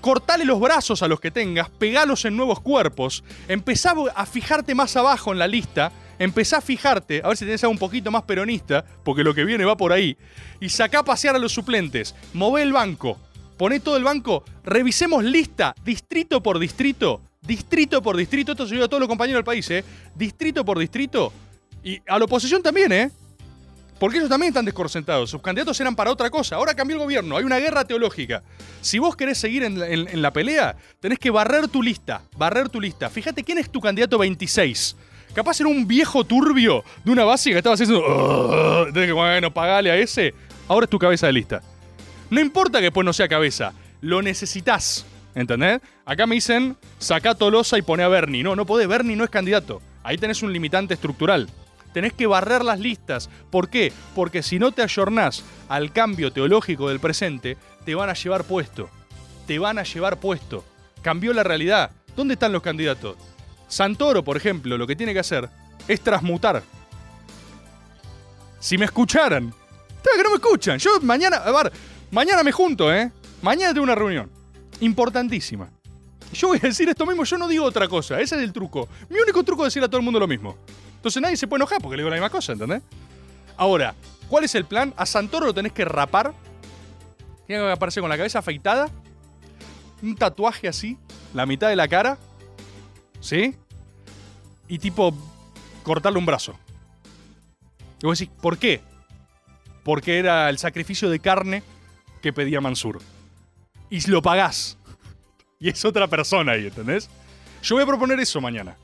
Cortale 0.00 0.44
los 0.44 0.60
brazos 0.60 1.02
a 1.02 1.08
los 1.08 1.20
que 1.20 1.30
tengas, 1.30 1.70
pegalos 1.70 2.24
en 2.24 2.36
nuevos 2.36 2.60
cuerpos, 2.60 3.24
empezá 3.48 3.94
a 4.14 4.26
fijarte 4.26 4.74
más 4.74 4.96
abajo 4.96 5.32
en 5.32 5.38
la 5.38 5.48
lista, 5.48 5.90
empezá 6.20 6.58
a 6.58 6.60
fijarte, 6.60 7.20
a 7.22 7.28
ver 7.28 7.36
si 7.36 7.44
tenés 7.44 7.64
algo 7.64 7.72
un 7.72 7.78
poquito 7.78 8.10
más 8.10 8.22
peronista, 8.22 8.84
porque 9.04 9.24
lo 9.24 9.34
que 9.34 9.44
viene 9.44 9.64
va 9.64 9.76
por 9.76 9.92
ahí, 9.92 10.16
y 10.60 10.68
sacá 10.68 11.00
a 11.00 11.04
pasear 11.04 11.34
a 11.34 11.38
los 11.38 11.52
suplentes, 11.52 12.14
mové 12.32 12.62
el 12.62 12.72
banco, 12.72 13.18
poné 13.56 13.80
todo 13.80 13.96
el 13.96 14.04
banco, 14.04 14.44
revisemos 14.64 15.24
lista, 15.24 15.74
distrito 15.84 16.42
por 16.42 16.60
distrito, 16.60 17.20
distrito 17.40 18.00
por 18.00 18.16
distrito, 18.16 18.52
esto 18.52 18.66
se 18.66 18.70
lo 18.70 18.76
digo 18.76 18.84
a 18.86 18.88
todos 18.88 19.00
los 19.00 19.08
compañeros 19.08 19.38
del 19.38 19.44
país, 19.44 19.68
¿eh? 19.70 19.84
Distrito 20.14 20.64
por 20.64 20.78
distrito, 20.78 21.32
y 21.82 22.00
a 22.06 22.18
la 22.18 22.24
oposición 22.24 22.62
también, 22.62 22.92
¿eh? 22.92 23.10
Porque 23.98 24.18
ellos 24.18 24.28
también 24.28 24.50
están 24.50 24.64
desconcentrados. 24.64 25.28
Sus 25.30 25.42
candidatos 25.42 25.78
eran 25.80 25.96
para 25.96 26.12
otra 26.12 26.30
cosa. 26.30 26.56
Ahora 26.56 26.74
cambió 26.74 26.96
el 26.96 27.02
gobierno. 27.02 27.36
Hay 27.36 27.44
una 27.44 27.58
guerra 27.58 27.84
teológica. 27.84 28.42
Si 28.80 28.98
vos 29.00 29.16
querés 29.16 29.38
seguir 29.38 29.64
en, 29.64 30.22
la- 30.22 30.32
pelea, 30.32 30.76
tenés 31.00 31.18
que 31.18 31.30
barrer 31.30 31.66
tu 31.68 31.82
lista. 31.82 32.22
Barrer 32.36 32.68
tu 32.68 32.80
lista. 32.80 33.10
Fíjate 33.10 33.42
quién 33.42 33.58
es 33.58 33.70
tu 33.70 33.80
candidato 33.80 34.16
26. 34.18 34.96
Capaz 35.34 35.60
era 35.60 35.68
un 35.68 35.86
viejo 35.86 36.22
turbio 36.24 36.84
de 37.04 37.10
una 37.10 37.24
base 37.24 37.50
que 37.50 37.56
estaba 37.58 37.74
haciendo. 37.74 38.84
Entonces, 38.86 39.12
bueno, 39.12 39.52
pagale 39.52 39.90
a 39.90 39.96
ese. 39.96 40.32
Ahora 40.68 40.84
es 40.84 40.90
tu 40.90 40.98
cabeza 40.98 41.26
de 41.26 41.32
lista. 41.32 41.62
No 42.30 42.40
importa 42.40 42.78
que 42.78 42.84
después 42.84 43.04
no 43.04 43.12
sea 43.12 43.26
cabeza. 43.28 43.72
Lo 44.00 44.22
necesitas. 44.22 45.06
¿Entendés? 45.34 45.80
Acá 46.04 46.26
me 46.26 46.34
dicen, 46.36 46.76
sacá 46.98 47.30
a 47.30 47.34
Tolosa 47.34 47.76
y 47.78 47.82
pone 47.82 48.02
a 48.02 48.08
Bernie. 48.08 48.42
No, 48.42 48.54
no 48.56 48.64
podés. 48.64 48.86
Bernie 48.88 49.16
no 49.16 49.24
es 49.24 49.30
candidato. 49.30 49.82
Ahí 50.04 50.18
tenés 50.18 50.42
un 50.42 50.52
limitante 50.52 50.94
estructural. 50.94 51.48
Tenés 51.92 52.12
que 52.12 52.26
barrer 52.26 52.64
las 52.64 52.80
listas. 52.80 53.30
¿Por 53.50 53.68
qué? 53.68 53.92
Porque 54.14 54.42
si 54.42 54.58
no 54.58 54.72
te 54.72 54.82
ayornás 54.82 55.44
al 55.68 55.92
cambio 55.92 56.32
teológico 56.32 56.88
del 56.88 57.00
presente, 57.00 57.56
te 57.84 57.94
van 57.94 58.10
a 58.10 58.14
llevar 58.14 58.44
puesto. 58.44 58.88
Te 59.46 59.58
van 59.58 59.78
a 59.78 59.82
llevar 59.82 60.18
puesto. 60.18 60.64
Cambió 61.02 61.32
la 61.32 61.42
realidad. 61.42 61.90
¿Dónde 62.16 62.34
están 62.34 62.52
los 62.52 62.62
candidatos? 62.62 63.16
Santoro, 63.68 64.24
por 64.24 64.36
ejemplo, 64.36 64.76
lo 64.76 64.86
que 64.86 64.96
tiene 64.96 65.12
que 65.12 65.20
hacer 65.20 65.48
es 65.86 66.00
transmutar. 66.00 66.62
Si 68.58 68.76
me 68.76 68.86
escucharan. 68.86 69.54
Que 70.16 70.22
no 70.22 70.30
me 70.30 70.36
escuchan. 70.36 70.78
Yo 70.78 71.00
mañana, 71.02 71.36
a 71.36 71.52
ver, 71.52 71.72
mañana 72.10 72.42
me 72.42 72.50
junto, 72.50 72.92
¿eh? 72.92 73.12
Mañana 73.42 73.72
tengo 73.72 73.84
una 73.84 73.94
reunión. 73.94 74.30
Importantísima. 74.80 75.68
Yo 76.32 76.48
voy 76.48 76.58
a 76.58 76.66
decir 76.66 76.88
esto 76.88 77.06
mismo, 77.06 77.24
yo 77.24 77.38
no 77.38 77.46
digo 77.46 77.64
otra 77.64 77.88
cosa. 77.88 78.20
Ese 78.20 78.36
es 78.36 78.42
el 78.42 78.52
truco. 78.52 78.88
Mi 79.08 79.18
único 79.18 79.42
truco 79.44 79.62
es 79.62 79.68
decirle 79.68 79.86
a 79.86 79.88
todo 79.88 79.98
el 79.98 80.04
mundo 80.04 80.18
lo 80.18 80.26
mismo. 80.26 80.56
Entonces 80.98 81.22
nadie 81.22 81.36
se 81.36 81.46
puede 81.46 81.60
enojar 81.60 81.80
porque 81.80 81.96
le 81.96 82.02
digo 82.02 82.10
la 82.10 82.16
misma 82.16 82.28
cosa, 82.30 82.52
¿entendés? 82.52 82.82
Ahora, 83.56 83.94
¿cuál 84.28 84.44
es 84.44 84.54
el 84.56 84.64
plan? 84.64 84.92
A 84.96 85.06
Santoro 85.06 85.46
lo 85.46 85.54
tenés 85.54 85.72
que 85.72 85.84
rapar. 85.84 86.34
Tiene 87.46 87.62
que 87.62 87.70
aparecer 87.70 88.00
con 88.00 88.10
la 88.10 88.16
cabeza 88.16 88.40
afeitada. 88.40 88.90
Un 90.02 90.16
tatuaje 90.16 90.68
así, 90.68 90.98
la 91.34 91.46
mitad 91.46 91.68
de 91.68 91.76
la 91.76 91.86
cara. 91.86 92.18
¿Sí? 93.20 93.54
Y 94.66 94.78
tipo, 94.78 95.14
cortarle 95.84 96.18
un 96.18 96.26
brazo. 96.26 96.58
Y 98.02 98.06
vos 98.06 98.18
decís, 98.18 98.34
¿por 98.42 98.58
qué? 98.58 98.80
Porque 99.84 100.18
era 100.18 100.50
el 100.50 100.58
sacrificio 100.58 101.08
de 101.08 101.20
carne 101.20 101.62
que 102.20 102.32
pedía 102.32 102.60
Mansur. 102.60 103.00
Y 103.88 104.08
lo 104.10 104.20
pagás. 104.20 104.76
Y 105.60 105.68
es 105.68 105.84
otra 105.84 106.06
persona 106.06 106.52
ahí, 106.52 106.66
¿entendés? 106.66 107.08
Yo 107.62 107.76
voy 107.76 107.82
a 107.82 107.86
proponer 107.86 108.20
eso 108.20 108.40
mañana. 108.40 108.76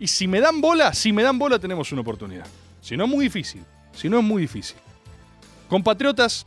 Y 0.00 0.06
si 0.06 0.26
me 0.26 0.40
dan 0.40 0.60
bola, 0.62 0.94
si 0.94 1.12
me 1.12 1.22
dan 1.22 1.38
bola 1.38 1.58
tenemos 1.58 1.92
una 1.92 2.00
oportunidad. 2.00 2.46
Si 2.80 2.96
no 2.96 3.04
es 3.04 3.10
muy 3.10 3.26
difícil. 3.26 3.62
Si 3.92 4.08
no 4.08 4.18
es 4.18 4.24
muy 4.24 4.42
difícil. 4.42 4.78
Compatriotas, 5.68 6.46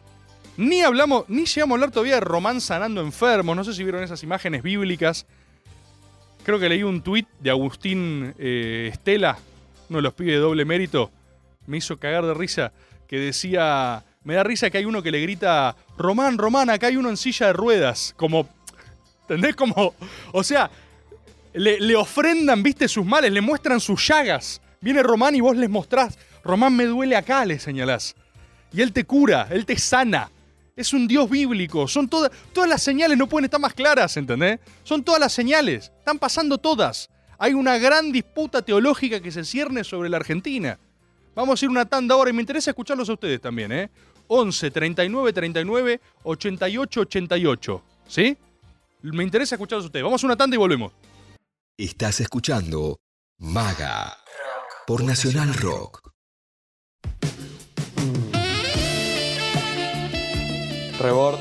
ni 0.58 0.82
hablamos, 0.82 1.26
ni 1.30 1.46
llegamos 1.46 1.74
a 1.74 1.76
hablar 1.76 1.92
todavía 1.92 2.16
de 2.16 2.22
Román 2.22 2.60
sanando 2.60 3.02
enfermos. 3.02 3.56
No 3.56 3.64
sé 3.64 3.74
si 3.74 3.84
vieron 3.84 4.04
esas 4.04 4.24
imágenes 4.24 4.64
bíblicas. 4.64 5.28
Creo 6.44 6.60
que 6.60 6.68
leí 6.68 6.82
un 6.82 7.04
tuit 7.04 7.28
de 7.40 7.52
Agustín 7.52 8.34
eh, 8.40 8.90
Estela, 8.92 9.38
uno 9.90 10.00
de 10.00 10.02
los 10.04 10.14
pibes 10.14 10.34
de 10.34 10.40
doble 10.40 10.66
mérito. 10.66 11.12
Me 11.68 11.78
hizo 11.78 11.98
cagar 11.98 12.26
de 12.26 12.34
risa. 12.34 12.74
Que 13.08 13.20
decía. 13.20 14.04
Me 14.24 14.34
da 14.34 14.44
risa 14.44 14.70
que 14.70 14.80
hay 14.80 14.86
uno 14.86 15.04
que 15.04 15.12
le 15.12 15.22
grita. 15.22 15.76
Román, 15.98 16.38
Román, 16.38 16.70
acá 16.70 16.88
hay 16.88 16.98
uno 16.98 17.10
en 17.10 17.18
silla 17.18 17.48
de 17.48 17.54
ruedas. 17.54 18.14
Como. 18.18 18.50
¿Entendés? 19.22 19.56
Como. 19.56 19.94
O 20.32 20.44
sea, 20.44 20.70
le, 21.54 21.80
le 21.80 21.96
ofrendan, 21.96 22.64
viste, 22.64 22.88
sus 22.88 23.06
males, 23.06 23.32
le 23.32 23.42
muestran 23.42 23.80
sus 23.80 24.08
llagas. 24.08 24.62
Viene 24.82 25.02
Román 25.02 25.36
y 25.36 25.42
vos 25.42 25.56
les 25.56 25.70
mostrás, 25.70 26.18
Román 26.44 26.76
me 26.76 26.86
duele 26.86 27.16
acá, 27.16 27.46
le 27.46 27.58
señalás. 27.58 28.16
Y 28.74 28.82
él 28.82 28.92
te 28.92 29.06
cura, 29.06 29.48
él 29.50 29.66
te 29.66 29.78
sana. 29.78 30.30
Es 30.76 30.92
un 30.92 31.08
Dios 31.08 31.30
bíblico. 31.30 31.88
Son 31.88 32.10
todas, 32.10 32.32
todas 32.52 32.70
las 32.70 32.82
señales 32.82 33.18
no 33.18 33.30
pueden 33.30 33.46
estar 33.46 33.62
más 33.62 33.74
claras, 33.74 34.18
¿entendés? 34.18 34.60
Son 34.84 35.04
todas 35.04 35.22
las 35.22 35.32
señales. 35.32 35.92
Están 36.00 36.18
pasando 36.18 36.58
todas. 36.58 37.10
Hay 37.38 37.54
una 37.54 37.78
gran 37.78 38.12
disputa 38.12 38.62
teológica 38.62 39.20
que 39.20 39.32
se 39.32 39.46
cierne 39.46 39.84
sobre 39.84 40.10
la 40.10 40.18
Argentina. 40.18 40.80
Vamos 41.36 41.62
a 41.62 41.66
ir 41.66 41.70
una 41.70 41.86
tanda 41.86 42.16
ahora 42.16 42.32
y 42.32 42.34
me 42.34 42.42
interesa 42.42 42.72
escucharlos 42.72 43.10
a 43.10 43.14
ustedes 43.14 43.40
también, 43.40 43.72
¿eh? 43.72 43.90
11 44.28 44.72
39 44.72 45.34
39 45.34 46.02
88 46.24 47.02
88. 47.02 47.84
¿Sí? 48.08 48.38
Me 49.02 49.24
interesa 49.24 49.56
escucharlos 49.56 49.86
a 49.86 49.88
ustedes. 49.88 50.04
Vamos 50.04 50.24
a 50.24 50.28
una 50.28 50.36
tanda 50.36 50.56
y 50.56 50.58
volvemos. 50.58 50.92
Estás 51.80 52.22
escuchando 52.22 53.00
Maga 53.40 54.16
por 54.86 55.04
Nacional 55.04 55.56
Rock. 55.56 56.12
Rebord, 61.02 61.40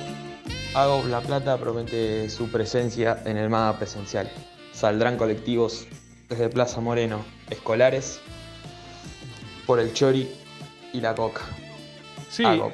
Hago 0.75 1.05
La 1.07 1.21
Plata 1.21 1.59
promete 1.59 2.31
su 2.31 2.51
presencia 2.51 3.23
en 3.27 3.37
el 3.37 3.51
MAGA 3.51 3.77
presencial. 3.77 4.33
Saldrán 4.73 5.19
colectivos 5.19 5.87
desde 6.31 6.49
Plaza 6.49 6.81
Moreno, 6.81 7.23
escolares, 7.51 8.19
por 9.67 9.81
el 9.81 9.93
Chori 9.93 10.31
y 10.95 11.03
la 11.03 11.15
Coca. 11.15 11.43
Sí. 12.31 12.47
Hago. 12.47 12.73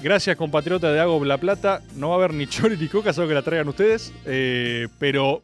Gracias, 0.00 0.36
compatriota 0.36 0.92
de 0.92 1.00
Hago 1.00 1.24
La 1.24 1.38
Plata. 1.38 1.82
No 1.96 2.10
va 2.10 2.14
a 2.14 2.18
haber 2.18 2.32
ni 2.32 2.46
chori 2.46 2.76
ni 2.76 2.88
coca, 2.88 3.12
solo 3.12 3.26
que 3.26 3.34
la 3.34 3.42
traigan 3.42 3.66
ustedes. 3.68 4.12
Eh, 4.24 4.86
pero 5.00 5.42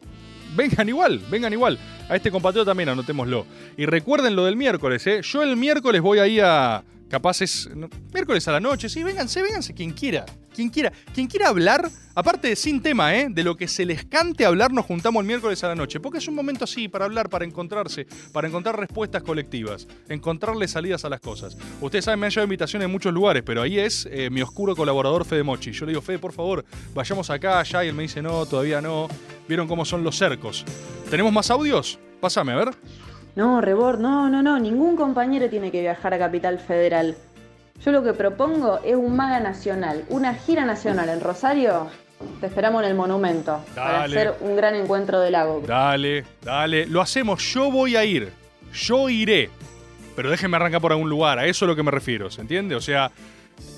vengan 0.55 0.89
igual, 0.89 1.19
vengan 1.29 1.53
igual. 1.53 1.77
A 2.09 2.15
este 2.15 2.31
compatriota 2.31 2.71
también 2.71 2.89
anotémoslo. 2.89 3.45
Y 3.77 3.85
recuerden 3.85 4.35
lo 4.35 4.45
del 4.45 4.55
miércoles, 4.57 5.05
¿eh? 5.07 5.21
Yo 5.21 5.43
el 5.43 5.55
miércoles 5.57 6.01
voy 6.01 6.19
ahí 6.19 6.39
a. 6.39 6.83
Capaz 7.11 7.41
es. 7.41 7.69
miércoles 8.13 8.47
a 8.47 8.53
la 8.53 8.61
noche, 8.61 8.87
sí, 8.87 9.03
vénganse, 9.03 9.41
vénganse 9.41 9.73
quien 9.73 9.91
quiera. 9.91 10.25
Quien 10.55 10.69
quiera. 10.69 10.93
Quien 11.13 11.27
quiera 11.27 11.49
hablar, 11.49 11.89
aparte 12.15 12.47
de 12.47 12.55
sin 12.55 12.81
tema, 12.81 13.13
¿eh? 13.13 13.27
De 13.29 13.43
lo 13.43 13.57
que 13.57 13.67
se 13.67 13.83
les 13.83 14.05
cante 14.05 14.45
hablar, 14.45 14.71
nos 14.71 14.85
juntamos 14.85 15.19
el 15.19 15.27
miércoles 15.27 15.61
a 15.65 15.67
la 15.67 15.75
noche. 15.75 15.99
Porque 15.99 16.19
es 16.19 16.27
un 16.29 16.35
momento 16.35 16.63
así 16.63 16.87
para 16.87 17.03
hablar, 17.03 17.27
para 17.27 17.43
encontrarse, 17.43 18.07
para 18.31 18.47
encontrar 18.47 18.79
respuestas 18.79 19.23
colectivas, 19.23 19.89
encontrarle 20.07 20.69
salidas 20.69 21.03
a 21.03 21.09
las 21.09 21.19
cosas. 21.19 21.57
Ustedes 21.81 22.05
saben, 22.05 22.17
me 22.21 22.27
han 22.27 22.31
llevado 22.31 22.45
invitaciones 22.45 22.85
en 22.85 22.91
muchos 22.93 23.13
lugares, 23.13 23.43
pero 23.45 23.61
ahí 23.61 23.77
es 23.77 24.07
eh, 24.09 24.29
mi 24.29 24.41
oscuro 24.41 24.73
colaborador 24.73 25.25
Fede 25.25 25.43
Mochi. 25.43 25.73
Yo 25.73 25.85
le 25.85 25.91
digo, 25.91 26.01
Fede, 26.01 26.17
por 26.17 26.31
favor, 26.31 26.63
vayamos 26.95 27.29
acá, 27.29 27.59
allá, 27.59 27.83
y 27.83 27.89
él 27.89 27.93
me 27.93 28.03
dice, 28.03 28.21
no, 28.21 28.45
todavía 28.45 28.79
no. 28.79 29.09
¿Vieron 29.49 29.67
cómo 29.67 29.83
son 29.83 30.01
los 30.01 30.17
cercos? 30.17 30.63
¿Tenemos 31.09 31.33
más 31.33 31.51
audios? 31.51 31.99
Pásame, 32.21 32.53
a 32.53 32.55
ver. 32.55 32.69
No, 33.35 33.61
Rebord, 33.61 33.99
no, 33.99 34.29
no, 34.29 34.41
no. 34.41 34.59
Ningún 34.59 34.95
compañero 34.95 35.49
tiene 35.49 35.71
que 35.71 35.81
viajar 35.81 36.13
a 36.13 36.19
Capital 36.19 36.59
Federal. 36.59 37.15
Yo 37.83 37.91
lo 37.91 38.03
que 38.03 38.13
propongo 38.13 38.79
es 38.83 38.95
un 38.95 39.15
maga 39.15 39.39
nacional, 39.39 40.05
una 40.09 40.35
gira 40.35 40.65
nacional 40.65 41.09
en 41.09 41.21
Rosario. 41.21 41.87
Te 42.39 42.45
esperamos 42.45 42.83
en 42.83 42.89
el 42.89 42.95
monumento 42.95 43.63
para 43.73 44.03
hacer 44.03 44.35
un 44.41 44.55
gran 44.55 44.75
encuentro 44.75 45.19
del 45.19 45.31
lago. 45.31 45.63
Dale, 45.65 46.23
dale. 46.43 46.85
Lo 46.85 47.01
hacemos. 47.01 47.41
Yo 47.53 47.71
voy 47.71 47.95
a 47.95 48.05
ir. 48.05 48.31
Yo 48.73 49.09
iré. 49.09 49.49
Pero 50.15 50.29
déjenme 50.29 50.57
arrancar 50.57 50.81
por 50.81 50.91
algún 50.91 51.09
lugar. 51.09 51.39
A 51.39 51.47
eso 51.47 51.65
es 51.65 51.69
lo 51.69 51.75
que 51.75 51.81
me 51.81 51.89
refiero. 51.89 52.29
¿Se 52.29 52.41
entiende? 52.41 52.75
O 52.75 52.81
sea, 52.81 53.11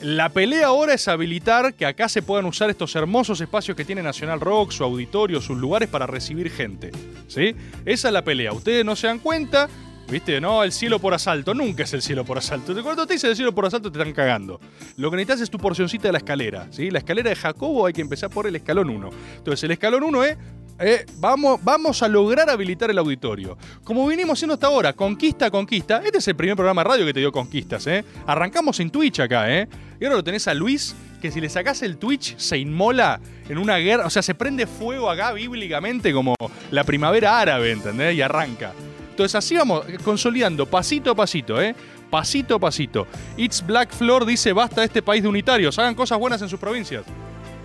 la 0.03 0.29
pelea 0.29 0.67
ahora 0.67 0.93
es 0.93 1.07
habilitar 1.07 1.73
que 1.75 1.85
acá 1.85 2.09
se 2.09 2.21
puedan 2.21 2.45
usar 2.45 2.69
estos 2.69 2.93
hermosos 2.95 3.39
espacios 3.39 3.77
que 3.77 3.85
tiene 3.85 4.03
Nacional 4.03 4.41
Rock, 4.41 4.71
su 4.71 4.83
auditorio, 4.83 5.39
sus 5.39 5.57
lugares 5.57 5.87
para 5.87 6.05
recibir 6.05 6.51
gente. 6.51 6.91
¿Sí? 7.27 7.55
Esa 7.85 8.09
es 8.09 8.13
la 8.13 8.21
pelea. 8.21 8.51
Ustedes 8.51 8.83
no 8.83 8.95
se 8.95 9.07
dan 9.07 9.19
cuenta. 9.19 9.69
¿Viste? 10.09 10.41
No, 10.41 10.61
el 10.63 10.73
cielo 10.73 10.99
por 10.99 11.13
asalto. 11.13 11.53
Nunca 11.53 11.83
es 11.83 11.93
el 11.93 12.01
cielo 12.01 12.25
por 12.25 12.37
asalto. 12.37 12.73
Cuando 12.83 13.07
te 13.07 13.13
dicen 13.13 13.29
el 13.29 13.35
cielo 13.37 13.55
por 13.55 13.65
asalto 13.65 13.89
te 13.89 13.97
están 13.97 14.13
cagando. 14.13 14.59
Lo 14.97 15.09
que 15.09 15.15
necesitas 15.15 15.41
es 15.41 15.49
tu 15.49 15.57
porcioncita 15.57 16.09
de 16.09 16.11
la 16.11 16.17
escalera. 16.17 16.67
¿sí? 16.71 16.91
La 16.91 16.99
escalera 16.99 17.29
de 17.29 17.35
Jacobo 17.37 17.85
hay 17.85 17.93
que 17.93 18.01
empezar 18.01 18.29
por 18.29 18.45
el 18.45 18.55
escalón 18.55 18.89
1. 18.89 19.09
Entonces, 19.37 19.63
el 19.63 19.71
escalón 19.71 20.03
1 20.03 20.23
es 20.25 20.37
eh, 20.79 21.05
vamos, 21.17 21.63
vamos 21.63 22.01
a 22.03 22.07
lograr 22.07 22.49
habilitar 22.49 22.89
el 22.89 22.97
auditorio. 22.97 23.57
Como 23.83 24.07
vinimos 24.07 24.37
haciendo 24.37 24.55
hasta 24.55 24.67
ahora, 24.67 24.93
conquista 24.93 25.51
conquista. 25.51 26.01
Este 26.03 26.17
es 26.17 26.27
el 26.27 26.35
primer 26.35 26.55
programa 26.55 26.83
de 26.83 26.89
radio 26.89 27.05
que 27.05 27.13
te 27.13 27.19
dio 27.19 27.31
conquistas, 27.31 27.85
¿eh? 27.87 28.03
Arrancamos 28.25 28.79
en 28.79 28.89
Twitch 28.89 29.19
acá, 29.19 29.51
¿eh? 29.53 29.67
Y 29.99 30.05
ahora 30.05 30.17
lo 30.17 30.23
tenés 30.23 30.47
a 30.47 30.53
Luis, 30.53 30.95
que 31.21 31.31
si 31.31 31.39
le 31.39 31.49
sacás 31.49 31.81
el 31.83 31.97
Twitch 31.97 32.37
se 32.37 32.57
inmola 32.57 33.19
en 33.47 33.57
una 33.57 33.77
guerra. 33.77 34.05
O 34.05 34.09
sea, 34.09 34.21
se 34.21 34.35
prende 34.35 34.67
fuego 34.67 35.09
acá 35.09 35.31
bíblicamente 35.31 36.11
como 36.11 36.35
la 36.71 36.83
primavera 36.83 37.39
árabe, 37.39 37.71
¿entendés? 37.71 38.15
Y 38.15 38.21
arranca. 38.21 38.73
Entonces 39.11 39.35
así 39.35 39.55
vamos 39.55 39.85
consolidando 40.03 40.65
pasito 40.65 41.11
a 41.11 41.15
pasito, 41.15 41.61
¿eh? 41.61 41.75
Pasito 42.09 42.55
a 42.55 42.59
pasito. 42.59 43.07
It's 43.37 43.65
Black 43.65 43.93
Floor 43.93 44.25
dice 44.25 44.53
basta 44.53 44.83
este 44.83 45.01
país 45.01 45.21
de 45.21 45.29
unitarios, 45.29 45.77
hagan 45.77 45.93
cosas 45.93 46.17
buenas 46.17 46.41
en 46.41 46.49
sus 46.49 46.59
provincias. 46.59 47.05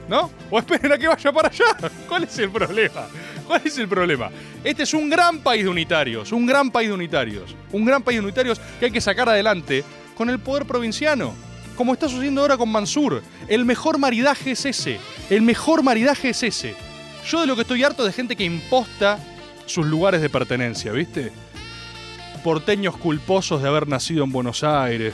¿No? 0.09 0.31
O 0.51 0.59
esperen 0.59 0.93
a 0.93 0.99
que 0.99 1.07
vaya 1.07 1.33
para 1.33 1.49
allá. 1.49 1.77
¿Cuál 2.09 2.25
es 2.25 2.39
el 2.39 2.51
problema? 2.51 3.07
¿Cuál 3.47 3.63
es 3.65 3.77
el 3.79 3.89
problema? 3.89 4.31
Este 4.65 4.83
es 4.83 4.95
un 4.95 5.11
gran 5.11 5.41
país 5.41 5.65
de 5.65 5.69
unitarios, 5.69 6.33
un 6.33 6.47
gran 6.47 6.71
país 6.71 6.89
de 6.89 6.95
unitarios, 6.95 7.55
un 7.73 7.85
gran 7.85 8.03
país 8.03 8.19
de 8.19 8.25
unitarios 8.25 8.61
que 8.79 8.87
hay 8.87 8.91
que 8.91 9.01
sacar 9.01 9.29
adelante 9.29 9.85
con 10.17 10.31
el 10.31 10.39
poder 10.39 10.65
provinciano, 10.65 11.35
como 11.77 11.93
está 11.93 12.09
sucediendo 12.09 12.41
ahora 12.41 12.57
con 12.57 12.71
Mansur. 12.71 13.23
El 13.47 13.65
mejor 13.65 13.99
maridaje 13.99 14.53
es 14.53 14.65
ese, 14.65 14.99
el 15.31 15.43
mejor 15.43 15.83
maridaje 15.83 16.31
es 16.31 16.43
ese. 16.43 16.75
Yo 17.27 17.41
de 17.41 17.47
lo 17.47 17.55
que 17.55 17.63
estoy 17.63 17.85
harto 17.85 18.03
es 18.03 18.09
de 18.09 18.17
gente 18.17 18.37
que 18.37 18.45
imposta 18.45 19.19
sus 19.67 19.87
lugares 19.87 20.23
de 20.23 20.31
pertenencia, 20.31 20.93
¿viste? 20.93 21.31
Porteños 22.43 22.97
culposos 22.97 23.61
de 23.63 23.69
haber 23.69 23.87
nacido 23.87 24.25
en 24.25 24.33
Buenos 24.33 24.65
Aires. 24.65 25.13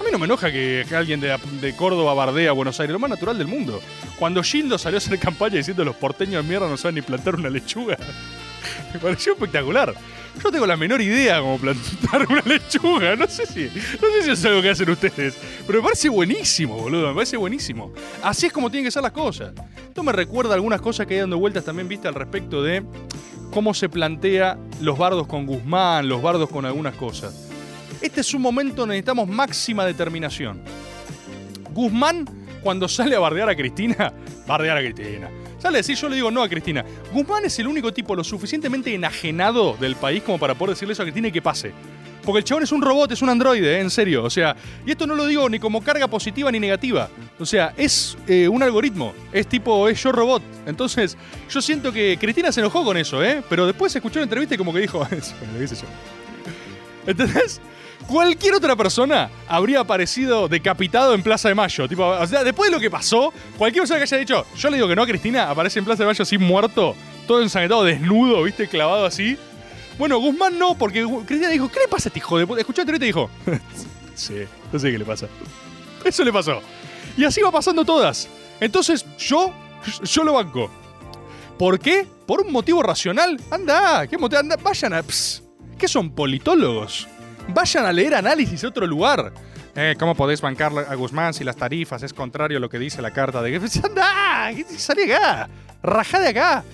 A 0.00 0.04
mí 0.04 0.10
no 0.10 0.18
me 0.18 0.26
enoja 0.26 0.50
que, 0.50 0.84
alguien 0.94 1.20
de, 1.20 1.74
Córdoba 1.76 2.14
bardea 2.14 2.50
a 2.50 2.52
Buenos 2.52 2.78
Aires, 2.80 2.92
lo 2.92 2.98
más 2.98 3.10
natural 3.10 3.38
del 3.38 3.46
mundo. 3.46 3.80
Cuando 4.18 4.42
Gildo 4.42 4.78
salió 4.78 4.96
a 4.96 4.98
hacer 4.98 5.18
campaña 5.18 5.56
diciendo 5.56 5.84
los 5.84 5.96
porteños 5.96 6.42
de 6.42 6.48
mierda 6.48 6.68
no 6.68 6.76
saben 6.76 6.96
ni 6.96 7.02
plantar 7.02 7.36
una 7.36 7.48
lechuga, 7.48 7.96
me 8.92 8.98
pareció 8.98 9.32
espectacular. 9.32 9.94
Yo 10.42 10.50
tengo 10.50 10.66
la 10.66 10.76
menor 10.76 11.00
idea 11.00 11.40
cómo 11.40 11.58
plantar 11.58 12.26
una 12.28 12.42
lechuga, 12.44 13.14
no 13.14 13.28
sé 13.28 13.46
si, 13.46 13.64
no 13.66 14.08
sé 14.10 14.22
si 14.24 14.30
es 14.30 14.44
algo 14.44 14.62
que 14.62 14.70
hacen 14.70 14.90
ustedes, 14.90 15.36
pero 15.64 15.78
me 15.78 15.84
parece 15.84 16.08
buenísimo, 16.08 16.76
boludo, 16.76 17.08
me 17.08 17.14
parece 17.14 17.36
buenísimo. 17.36 17.92
Así 18.22 18.46
es 18.46 18.52
como 18.52 18.68
tienen 18.70 18.86
que 18.86 18.90
ser 18.90 19.02
las 19.02 19.12
cosas. 19.12 19.52
Esto 19.86 20.02
me 20.02 20.10
recuerda 20.10 20.54
algunas 20.54 20.80
cosas 20.80 21.06
que 21.06 21.14
hay 21.14 21.20
dando 21.20 21.38
vueltas 21.38 21.64
también, 21.64 21.86
viste, 21.86 22.08
al 22.08 22.14
respecto 22.14 22.64
de 22.64 22.82
cómo 23.52 23.72
se 23.74 23.88
plantea 23.88 24.58
los 24.80 24.98
bardos 24.98 25.28
con 25.28 25.46
Guzmán, 25.46 26.08
los 26.08 26.20
bardos 26.20 26.50
con 26.50 26.64
algunas 26.64 26.96
cosas. 26.96 27.43
Este 28.04 28.20
es 28.20 28.34
un 28.34 28.42
momento 28.42 28.82
donde 28.82 28.96
necesitamos 28.96 29.26
máxima 29.26 29.86
determinación. 29.86 30.60
Guzmán, 31.72 32.28
cuando 32.60 32.86
sale 32.86 33.16
a 33.16 33.18
bardear 33.18 33.48
a 33.48 33.56
Cristina, 33.56 34.12
bardear 34.46 34.76
a 34.76 34.80
Cristina. 34.82 35.30
Sale 35.58 35.78
a 35.78 35.80
decir, 35.80 35.96
yo 35.96 36.10
le 36.10 36.16
digo 36.16 36.30
no 36.30 36.42
a 36.42 36.48
Cristina. 36.50 36.84
Guzmán 37.14 37.46
es 37.46 37.58
el 37.60 37.66
único 37.66 37.94
tipo 37.94 38.14
lo 38.14 38.22
suficientemente 38.22 38.94
enajenado 38.94 39.78
del 39.80 39.96
país 39.96 40.22
como 40.22 40.38
para 40.38 40.54
poder 40.54 40.74
decirle 40.74 40.92
eso 40.92 41.00
a 41.00 41.06
Cristina 41.06 41.28
y 41.28 41.32
que 41.32 41.40
pase. 41.40 41.72
Porque 42.26 42.40
el 42.40 42.44
chabón 42.44 42.64
es 42.64 42.72
un 42.72 42.82
robot, 42.82 43.10
es 43.12 43.22
un 43.22 43.30
androide, 43.30 43.78
¿eh? 43.78 43.80
en 43.80 43.88
serio. 43.88 44.22
O 44.22 44.28
sea, 44.28 44.54
y 44.84 44.90
esto 44.90 45.06
no 45.06 45.14
lo 45.14 45.26
digo 45.26 45.48
ni 45.48 45.58
como 45.58 45.82
carga 45.82 46.06
positiva 46.06 46.52
ni 46.52 46.60
negativa. 46.60 47.08
O 47.38 47.46
sea, 47.46 47.72
es 47.74 48.18
eh, 48.28 48.46
un 48.48 48.62
algoritmo. 48.62 49.14
Es 49.32 49.46
tipo, 49.46 49.88
es 49.88 50.02
yo 50.02 50.12
robot. 50.12 50.42
Entonces, 50.66 51.16
yo 51.48 51.62
siento 51.62 51.90
que 51.90 52.18
Cristina 52.20 52.52
se 52.52 52.60
enojó 52.60 52.84
con 52.84 52.98
eso, 52.98 53.24
¿eh? 53.24 53.42
Pero 53.48 53.66
después 53.66 53.96
escuchó 53.96 54.18
la 54.18 54.24
entrevista 54.24 54.56
y 54.56 54.58
como 54.58 54.74
que 54.74 54.80
dijo, 54.80 54.98
bueno, 55.10 55.16
yo. 55.16 55.86
¿Entendés? 57.06 57.62
Cualquier 58.08 58.54
otra 58.54 58.76
persona 58.76 59.30
habría 59.48 59.80
aparecido 59.80 60.46
decapitado 60.48 61.14
en 61.14 61.22
Plaza 61.22 61.48
de 61.48 61.54
Mayo. 61.54 61.88
Tipo, 61.88 62.06
o 62.06 62.26
sea, 62.26 62.44
después 62.44 62.70
de 62.70 62.76
lo 62.76 62.80
que 62.80 62.90
pasó, 62.90 63.32
cualquier 63.56 63.82
persona 63.82 63.98
que 63.98 64.04
haya 64.04 64.16
dicho, 64.18 64.46
yo 64.56 64.70
le 64.70 64.76
digo 64.76 64.88
que 64.88 64.96
no 64.96 65.02
a 65.02 65.06
Cristina, 65.06 65.50
aparece 65.50 65.78
en 65.78 65.84
Plaza 65.84 66.02
de 66.02 66.08
Mayo 66.08 66.22
así 66.22 66.36
muerto, 66.38 66.94
todo 67.26 67.42
ensangrentado, 67.42 67.84
desnudo, 67.84 68.42
viste, 68.42 68.68
clavado 68.68 69.06
así. 69.06 69.38
Bueno, 69.98 70.18
Guzmán 70.18 70.58
no, 70.58 70.76
porque 70.76 71.06
Cristina 71.26 71.48
dijo, 71.50 71.70
¿qué 71.70 71.80
le 71.80 71.88
pasa 71.88 72.08
a 72.08 72.10
este 72.10 72.18
hijo 72.18 72.38
de 72.38 72.46
puta? 72.46 72.82
Y 72.82 72.98
dijo, 72.98 73.30
sí, 74.14 74.34
no 74.72 74.78
sé 74.78 74.90
qué 74.90 74.98
le 74.98 75.04
pasa. 75.04 75.26
Eso 76.04 76.24
le 76.24 76.32
pasó. 76.32 76.60
Y 77.16 77.24
así 77.24 77.40
va 77.40 77.50
pasando 77.50 77.84
todas. 77.84 78.28
Entonces, 78.60 79.06
yo, 79.18 79.52
yo 80.02 80.24
lo 80.24 80.34
banco. 80.34 80.70
¿Por 81.58 81.78
qué? 81.78 82.06
¿Por 82.26 82.40
un 82.40 82.52
motivo 82.52 82.82
racional? 82.82 83.40
Anda, 83.50 84.06
¿qué 84.06 84.18
motivo? 84.18 84.40
Anda, 84.40 84.56
vayan 84.56 84.94
a... 84.94 85.02
ps, 85.02 85.42
¿Qué 85.78 85.88
son 85.88 86.10
politólogos? 86.10 87.08
Vayan 87.48 87.86
a 87.86 87.92
leer 87.92 88.14
análisis 88.14 88.62
de 88.62 88.68
otro 88.68 88.86
lugar. 88.86 89.32
Eh, 89.76 89.96
¿Cómo 89.98 90.14
podéis 90.14 90.40
bancar 90.40 90.72
a 90.88 90.94
Guzmán 90.94 91.34
si 91.34 91.42
las 91.44 91.56
tarifas 91.56 92.02
es 92.02 92.12
contrario 92.12 92.58
a 92.58 92.60
lo 92.60 92.68
que 92.68 92.78
dice 92.78 93.02
la 93.02 93.10
carta 93.10 93.42
de... 93.42 93.56
¡Anda! 93.84 94.50
¡Salí 94.76 95.10
acá! 95.10 95.48
¡Rajá 95.82 96.20
de 96.20 96.28
acá! 96.28 96.64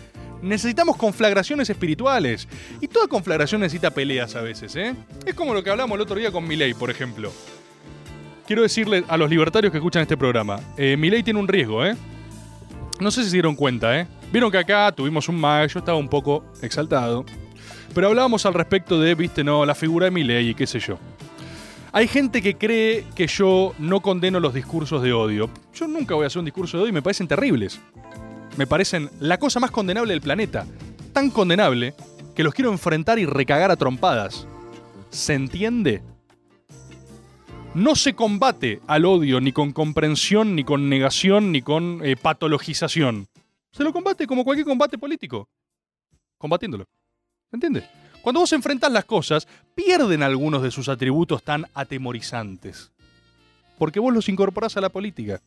Necesitamos 0.43 0.97
conflagraciones 0.97 1.69
espirituales. 1.71 2.47
Y 2.81 2.89
toda 2.89 3.09
conflagración 3.09 3.61
necesita 3.61 3.91
peleas 3.91 4.37
a 4.37 4.43
veces, 4.43 4.75
¿eh? 4.77 4.95
Es 5.27 5.35
como 5.35 5.55
lo 5.55 5.63
que 5.63 5.71
hablamos 5.71 5.97
el 5.97 6.03
otro 6.03 6.17
día 6.17 6.31
con 6.31 6.47
Milei, 6.47 6.75
por 6.75 6.91
ejemplo. 6.91 7.33
Quiero 8.47 8.63
decirle 8.63 9.05
a 9.07 9.17
los 9.17 9.31
libertarios 9.31 9.71
que 9.71 9.79
escuchan 9.79 10.03
este 10.03 10.17
programa, 10.17 10.61
eh, 10.77 10.97
Milei 10.97 11.23
tiene 11.23 11.39
un 11.39 11.49
riesgo, 11.49 11.85
¿eh? 11.85 11.97
No 12.99 13.11
sé 13.11 13.23
si 13.23 13.31
se 13.31 13.37
dieron 13.37 13.55
cuenta, 13.55 13.99
¿eh? 13.99 14.07
Vieron 14.33 14.51
que 14.51 14.59
acá 14.59 14.93
tuvimos 14.93 15.29
un 15.29 15.41
mag, 15.41 15.69
yo 15.69 15.79
estaba 15.79 15.99
un 15.99 16.09
poco 16.09 16.45
exaltado. 16.63 17.25
Pero 17.95 18.09
hablábamos 18.09 18.47
al 18.47 18.55
respecto 18.55 19.01
de, 19.01 19.15
viste, 19.15 19.43
no, 19.43 19.67
la 19.67 19.75
figura 19.75 20.05
de 20.05 20.11
Milei 20.11 20.51
y 20.51 20.55
qué 20.55 20.67
sé 20.67 20.79
yo. 20.79 20.99
Hay 21.93 22.07
gente 22.07 22.41
que 22.41 22.57
cree 22.57 23.05
que 23.17 23.27
yo 23.27 23.75
no 23.79 24.01
condeno 24.01 24.39
los 24.39 24.55
discursos 24.55 25.03
de 25.03 25.13
odio. 25.13 25.51
Yo 25.75 25.89
nunca 25.89 26.15
voy 26.15 26.25
a 26.25 26.27
hacer 26.29 26.39
un 26.39 26.45
discurso 26.45 26.77
de 26.77 26.85
odio 26.85 26.91
y 26.91 26.95
me 26.95 27.03
parecen 27.03 27.27
terribles. 27.27 27.81
Me 28.57 28.67
parecen 28.67 29.11
la 29.19 29.39
cosa 29.39 29.59
más 29.59 29.73
condenable 29.73 30.13
del 30.13 30.21
planeta. 30.21 30.67
Tan 31.13 31.31
condenable 31.31 31.95
que 32.37 32.45
los 32.45 32.55
quiero 32.55 32.71
enfrentar 32.71 33.19
y 33.19 33.27
recagar 33.27 33.73
a 33.73 33.77
trompadas. 33.77 34.47
¿Se 35.11 35.35
entiende? 35.35 36.03
No 37.75 37.97
se 37.97 38.15
combate 38.15 38.81
al 38.87 39.05
odio 39.05 39.41
ni 39.41 39.53
con 39.53 39.73
comprensión, 39.73 40.55
ni 40.55 40.63
con 40.63 40.89
negación, 40.89 41.51
ni 41.51 41.61
con 41.63 42.01
eh, 42.05 42.17
patologización. 42.17 43.27
Se 43.73 43.83
lo 43.83 43.93
combate 43.93 44.29
como 44.29 44.45
cualquier 44.45 44.67
combate 44.67 44.97
político. 44.97 45.49
Combatiéndolo. 46.39 46.87
¿Se 47.51 47.57
entiende? 47.57 47.85
Cuando 48.23 48.41
vos 48.41 48.53
enfrentas 48.53 48.93
las 48.93 49.05
cosas, 49.05 49.49
pierden 49.75 50.23
algunos 50.23 50.63
de 50.63 50.71
sus 50.71 50.89
atributos 50.89 51.43
tan 51.43 51.67
atemorizantes. 51.75 52.93
Porque 53.79 53.99
vos 53.99 54.13
los 54.13 54.29
incorporás 54.29 54.77
a 54.77 54.81
la 54.81 54.91
política. 54.91 55.41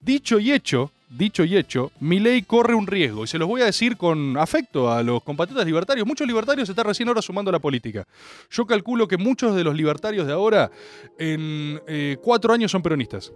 Dicho 0.00 0.38
y 0.38 0.52
hecho, 0.52 0.90
dicho 1.08 1.44
y 1.44 1.56
hecho, 1.56 1.92
mi 2.00 2.18
ley 2.18 2.42
corre 2.42 2.74
un 2.74 2.86
riesgo. 2.86 3.24
Y 3.24 3.26
se 3.26 3.38
los 3.38 3.46
voy 3.46 3.62
a 3.62 3.66
decir 3.66 3.96
con 3.96 4.36
afecto 4.36 4.90
a 4.90 5.02
los 5.02 5.22
compatriotas 5.22 5.64
libertarios. 5.64 6.06
Muchos 6.06 6.26
libertarios 6.26 6.66
se 6.66 6.72
están 6.72 6.86
recién 6.86 7.08
ahora 7.08 7.22
sumando 7.22 7.50
a 7.50 7.52
la 7.52 7.58
política. 7.58 8.06
Yo 8.50 8.66
calculo 8.66 9.06
que 9.06 9.16
muchos 9.16 9.54
de 9.54 9.62
los 9.62 9.74
libertarios 9.74 10.26
de 10.26 10.32
ahora, 10.32 10.70
en 11.18 11.80
eh, 11.86 12.16
cuatro 12.22 12.52
años, 12.52 12.70
son 12.70 12.82
peronistas. 12.82 13.32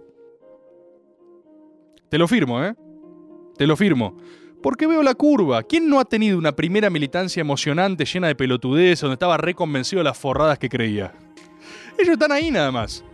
Te 2.09 2.17
lo 2.17 2.27
firmo, 2.27 2.63
¿eh? 2.63 2.75
Te 3.57 3.65
lo 3.65 3.77
firmo. 3.77 4.17
Porque 4.65 4.87
veo 4.87 5.03
la 5.03 5.13
curva. 5.13 5.61
¿Quién 5.61 5.87
no 5.87 5.99
ha 5.99 6.05
tenido 6.05 6.39
una 6.39 6.55
primera 6.55 6.89
militancia 6.89 7.39
emocionante, 7.39 8.03
llena 8.03 8.29
de 8.29 8.33
pelotudez, 8.33 8.99
donde 8.99 9.13
estaba 9.13 9.37
reconvencido 9.37 9.99
de 9.99 10.05
las 10.05 10.17
forradas 10.17 10.57
que 10.57 10.69
creía? 10.69 11.13
Ellos 11.99 12.13
están 12.13 12.31
ahí 12.31 12.49
nada 12.49 12.71
más. 12.71 13.05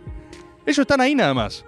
Ellos 0.64 0.78
están 0.78 1.02
ahí 1.02 1.14
nada 1.14 1.34
más. 1.34 1.66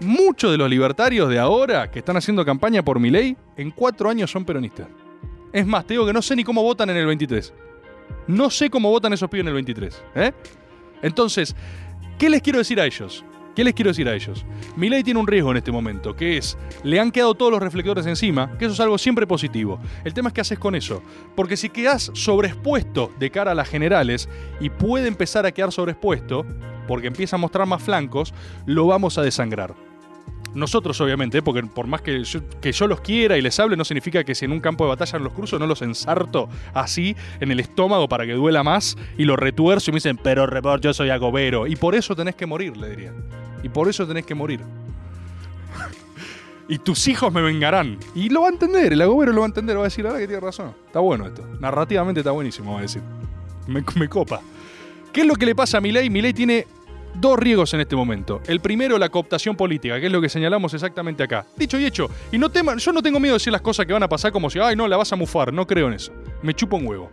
Muchos 0.00 0.50
de 0.50 0.56
los 0.56 0.70
libertarios 0.70 1.28
de 1.28 1.38
ahora 1.38 1.90
que 1.90 1.98
están 1.98 2.16
haciendo 2.16 2.42
campaña 2.42 2.82
por 2.82 2.98
mi 2.98 3.10
ley, 3.10 3.36
en 3.58 3.70
cuatro 3.70 4.08
años 4.08 4.30
son 4.30 4.46
peronistas. 4.46 4.88
Es 5.52 5.66
más, 5.66 5.86
te 5.86 5.92
digo 5.92 6.06
que 6.06 6.14
no 6.14 6.22
sé 6.22 6.34
ni 6.34 6.42
cómo 6.42 6.62
votan 6.62 6.88
en 6.88 6.96
el 6.96 7.04
23. 7.04 7.52
No 8.28 8.48
sé 8.48 8.70
cómo 8.70 8.88
votan 8.88 9.12
esos 9.12 9.28
pibes 9.28 9.42
en 9.42 9.48
el 9.48 9.54
23. 9.56 10.04
¿eh? 10.14 10.32
Entonces, 11.02 11.54
¿qué 12.18 12.30
les 12.30 12.40
quiero 12.40 12.60
decir 12.60 12.80
a 12.80 12.86
ellos? 12.86 13.26
¿Qué 13.54 13.64
les 13.64 13.74
quiero 13.74 13.90
decir 13.90 14.08
a 14.08 14.14
ellos? 14.14 14.46
ley 14.78 15.02
tiene 15.02 15.20
un 15.20 15.26
riesgo 15.26 15.50
en 15.50 15.58
este 15.58 15.70
momento, 15.70 16.16
que 16.16 16.38
es, 16.38 16.56
le 16.84 16.98
han 16.98 17.10
quedado 17.10 17.34
todos 17.34 17.52
los 17.52 17.60
reflectores 17.60 18.06
encima, 18.06 18.56
que 18.56 18.64
eso 18.64 18.72
es 18.72 18.80
algo 18.80 18.96
siempre 18.96 19.26
positivo. 19.26 19.78
El 20.04 20.14
tema 20.14 20.28
es 20.28 20.34
qué 20.34 20.40
haces 20.40 20.58
con 20.58 20.74
eso. 20.74 21.02
Porque 21.36 21.58
si 21.58 21.68
quedas 21.68 22.10
sobreexpuesto 22.14 23.12
de 23.18 23.30
cara 23.30 23.50
a 23.50 23.54
las 23.54 23.68
generales 23.68 24.28
y 24.58 24.70
puede 24.70 25.06
empezar 25.06 25.44
a 25.44 25.52
quedar 25.52 25.70
sobreexpuesto, 25.70 26.46
porque 26.88 27.08
empieza 27.08 27.36
a 27.36 27.38
mostrar 27.38 27.66
más 27.66 27.82
flancos, 27.82 28.32
lo 28.64 28.86
vamos 28.86 29.18
a 29.18 29.22
desangrar. 29.22 29.91
Nosotros, 30.54 31.00
obviamente, 31.00 31.42
porque 31.42 31.62
por 31.62 31.86
más 31.86 32.02
que 32.02 32.22
yo, 32.24 32.40
que 32.60 32.72
yo 32.72 32.86
los 32.86 33.00
quiera 33.00 33.38
y 33.38 33.42
les 33.42 33.58
hable, 33.58 33.76
no 33.76 33.84
significa 33.84 34.24
que 34.24 34.34
si 34.34 34.44
en 34.44 34.52
un 34.52 34.60
campo 34.60 34.84
de 34.84 34.90
batalla 34.90 35.18
los 35.18 35.32
cruzo, 35.32 35.58
no 35.58 35.66
los 35.66 35.82
ensarto 35.82 36.48
así 36.74 37.16
en 37.40 37.50
el 37.50 37.60
estómago 37.60 38.08
para 38.08 38.26
que 38.26 38.32
duela 38.32 38.62
más 38.62 38.96
y 39.16 39.24
lo 39.24 39.36
retuerzo 39.36 39.90
y 39.90 39.92
me 39.92 39.96
dicen, 39.96 40.18
pero 40.22 40.46
report, 40.46 40.82
yo 40.82 40.92
soy 40.92 41.10
agobero. 41.10 41.66
Y 41.66 41.76
por 41.76 41.94
eso 41.94 42.14
tenés 42.14 42.34
que 42.34 42.46
morir, 42.46 42.76
le 42.76 42.90
diría. 42.90 43.12
Y 43.62 43.68
por 43.68 43.88
eso 43.88 44.06
tenés 44.06 44.26
que 44.26 44.34
morir. 44.34 44.60
y 46.68 46.78
tus 46.78 47.08
hijos 47.08 47.32
me 47.32 47.42
vengarán. 47.42 47.98
Y 48.14 48.28
lo 48.28 48.42
va 48.42 48.48
a 48.48 48.50
entender, 48.50 48.92
el 48.92 49.00
agobero 49.00 49.32
lo 49.32 49.40
va 49.40 49.46
a 49.46 49.48
entender, 49.48 49.76
va 49.76 49.82
a 49.82 49.84
decir, 49.84 50.06
ahora 50.06 50.18
que 50.18 50.26
tiene 50.26 50.40
razón. 50.40 50.74
Está 50.86 51.00
bueno 51.00 51.26
esto. 51.26 51.46
Narrativamente 51.60 52.20
está 52.20 52.30
buenísimo, 52.30 52.74
va 52.74 52.80
a 52.80 52.82
decir. 52.82 53.02
Me, 53.66 54.08
copa. 54.08 54.40
¿Qué 55.12 55.20
es 55.20 55.26
lo 55.26 55.34
que 55.34 55.46
le 55.46 55.54
pasa 55.54 55.78
a 55.78 55.80
Milei? 55.80 56.10
Milei 56.10 56.32
tiene 56.32 56.66
dos 57.14 57.38
riesgos 57.38 57.72
en 57.74 57.80
este 57.80 57.96
momento. 57.96 58.40
El 58.46 58.60
primero, 58.60 58.98
la 58.98 59.08
cooptación 59.08 59.56
política, 59.56 60.00
que 60.00 60.06
es 60.06 60.12
lo 60.12 60.20
que 60.20 60.28
señalamos 60.28 60.74
exactamente 60.74 61.22
acá. 61.22 61.46
Dicho 61.56 61.78
y 61.78 61.84
hecho, 61.84 62.10
y 62.30 62.38
no 62.38 62.50
yo 62.76 62.92
no 62.92 63.02
tengo 63.02 63.20
miedo 63.20 63.34
de 63.34 63.38
decir 63.38 63.52
las 63.52 63.62
cosas 63.62 63.86
que 63.86 63.92
van 63.92 64.02
a 64.02 64.08
pasar 64.08 64.32
como 64.32 64.50
si, 64.50 64.58
ay, 64.58 64.76
no, 64.76 64.88
la 64.88 64.96
vas 64.96 65.12
a 65.12 65.16
mufar. 65.16 65.52
No 65.52 65.66
creo 65.66 65.88
en 65.88 65.94
eso. 65.94 66.12
Me 66.42 66.54
chupo 66.54 66.76
un 66.76 66.86
huevo. 66.86 67.10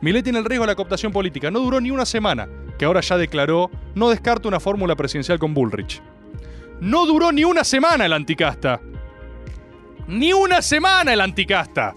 Milei 0.00 0.22
tiene 0.22 0.38
el 0.38 0.44
riesgo 0.44 0.64
de 0.64 0.72
la 0.72 0.76
cooptación 0.76 1.12
política. 1.12 1.50
No 1.50 1.60
duró 1.60 1.80
ni 1.80 1.90
una 1.90 2.04
semana, 2.04 2.48
que 2.78 2.84
ahora 2.84 3.00
ya 3.00 3.16
declaró, 3.16 3.70
no 3.94 4.10
descarta 4.10 4.48
una 4.48 4.60
fórmula 4.60 4.94
presidencial 4.94 5.38
con 5.38 5.54
Bullrich. 5.54 6.02
No 6.80 7.06
duró 7.06 7.32
ni 7.32 7.44
una 7.44 7.64
semana 7.64 8.04
el 8.04 8.12
anticasta. 8.12 8.80
Ni 10.06 10.32
una 10.32 10.60
semana 10.60 11.12
el 11.12 11.20
anticasta. 11.20 11.94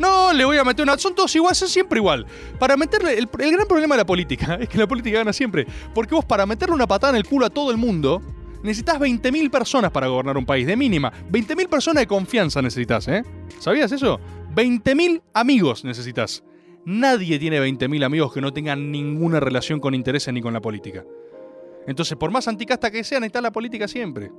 No, 0.00 0.32
le 0.32 0.46
voy 0.46 0.56
a 0.56 0.64
meter 0.64 0.82
una. 0.82 0.96
Son 0.96 1.14
todos 1.14 1.34
iguales, 1.36 1.58
son 1.58 1.68
siempre 1.68 1.98
igual. 1.98 2.26
Para 2.58 2.76
meterle. 2.76 3.18
El, 3.18 3.26
gran 3.28 3.68
problema 3.68 3.94
de 3.94 3.98
la 3.98 4.06
política 4.06 4.54
es 4.60 4.68
que 4.68 4.78
la 4.78 4.88
política 4.88 5.18
gana 5.18 5.32
siempre. 5.32 5.66
Porque 5.94 6.14
vos, 6.14 6.24
para 6.24 6.46
meterle 6.46 6.74
una 6.74 6.86
patada 6.86 7.10
en 7.10 7.16
el 7.16 7.26
culo 7.26 7.44
a 7.44 7.50
todo 7.50 7.70
el 7.70 7.76
mundo, 7.76 8.22
necesitas 8.62 8.98
20.000 8.98 9.50
personas 9.50 9.90
para 9.90 10.08
gobernar 10.08 10.38
un 10.38 10.46
país, 10.46 10.66
de 10.66 10.74
mínima. 10.74 11.12
20.000 11.30 11.68
personas 11.68 12.02
de 12.02 12.06
confianza 12.06 12.62
necesitas, 12.62 13.08
¿eh? 13.08 13.22
¿Sabías 13.58 13.92
eso? 13.92 14.18
20.000 14.54 15.20
amigos 15.34 15.84
necesitas. 15.84 16.42
Nadie 16.86 17.38
tiene 17.38 17.60
20.000 17.60 18.02
amigos 18.02 18.32
que 18.32 18.40
no 18.40 18.54
tengan 18.54 18.90
ninguna 18.90 19.38
relación 19.38 19.80
con 19.80 19.94
intereses 19.94 20.32
ni 20.32 20.40
con 20.40 20.54
la 20.54 20.62
política. 20.62 21.04
Entonces, 21.86 22.16
por 22.16 22.30
más 22.30 22.48
anticasta 22.48 22.90
que 22.90 23.04
sean, 23.04 23.24
está 23.24 23.42
la 23.42 23.52
política 23.52 23.86
siempre. 23.86 24.32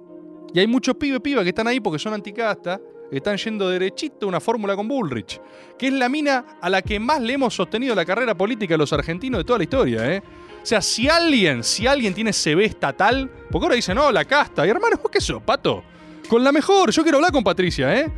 Y 0.55 0.59
hay 0.59 0.65
muchos 0.65 0.95
pibes 0.95 1.19
pibas 1.19 1.43
que 1.43 1.49
están 1.49 1.67
ahí 1.67 1.79
porque 1.79 1.99
son 1.99 2.13
anticasta 2.15 2.81
están 3.17 3.37
yendo 3.37 3.69
derechito 3.69 4.27
una 4.27 4.39
fórmula 4.39 4.75
con 4.75 4.87
Bullrich, 4.87 5.41
que 5.77 5.87
es 5.87 5.93
la 5.93 6.09
mina 6.09 6.57
a 6.61 6.69
la 6.69 6.81
que 6.81 6.99
más 6.99 7.21
le 7.21 7.33
hemos 7.33 7.53
sostenido 7.53 7.93
la 7.93 8.05
carrera 8.05 8.35
política 8.35 8.75
a 8.75 8.77
los 8.77 8.93
argentinos 8.93 9.39
de 9.39 9.43
toda 9.43 9.59
la 9.59 9.63
historia, 9.63 10.13
¿eh? 10.13 10.21
O 10.61 10.65
sea, 10.65 10.81
si 10.81 11.09
alguien, 11.09 11.63
si 11.63 11.87
alguien 11.87 12.13
tiene 12.13 12.31
CB 12.31 12.59
estatal, 12.61 13.29
porque 13.49 13.65
ahora 13.65 13.75
dicen, 13.75 13.95
no, 13.95 14.11
la 14.11 14.25
casta, 14.25 14.65
y 14.65 14.69
hermano, 14.69 14.97
¿vos 15.01 15.11
qué 15.11 15.19
sos, 15.19 15.41
pato? 15.41 15.83
Con 16.29 16.43
la 16.43 16.51
mejor, 16.51 16.91
yo 16.91 17.03
quiero 17.03 17.17
hablar 17.17 17.31
con 17.31 17.43
Patricia, 17.43 17.99
¿eh? 17.99 18.11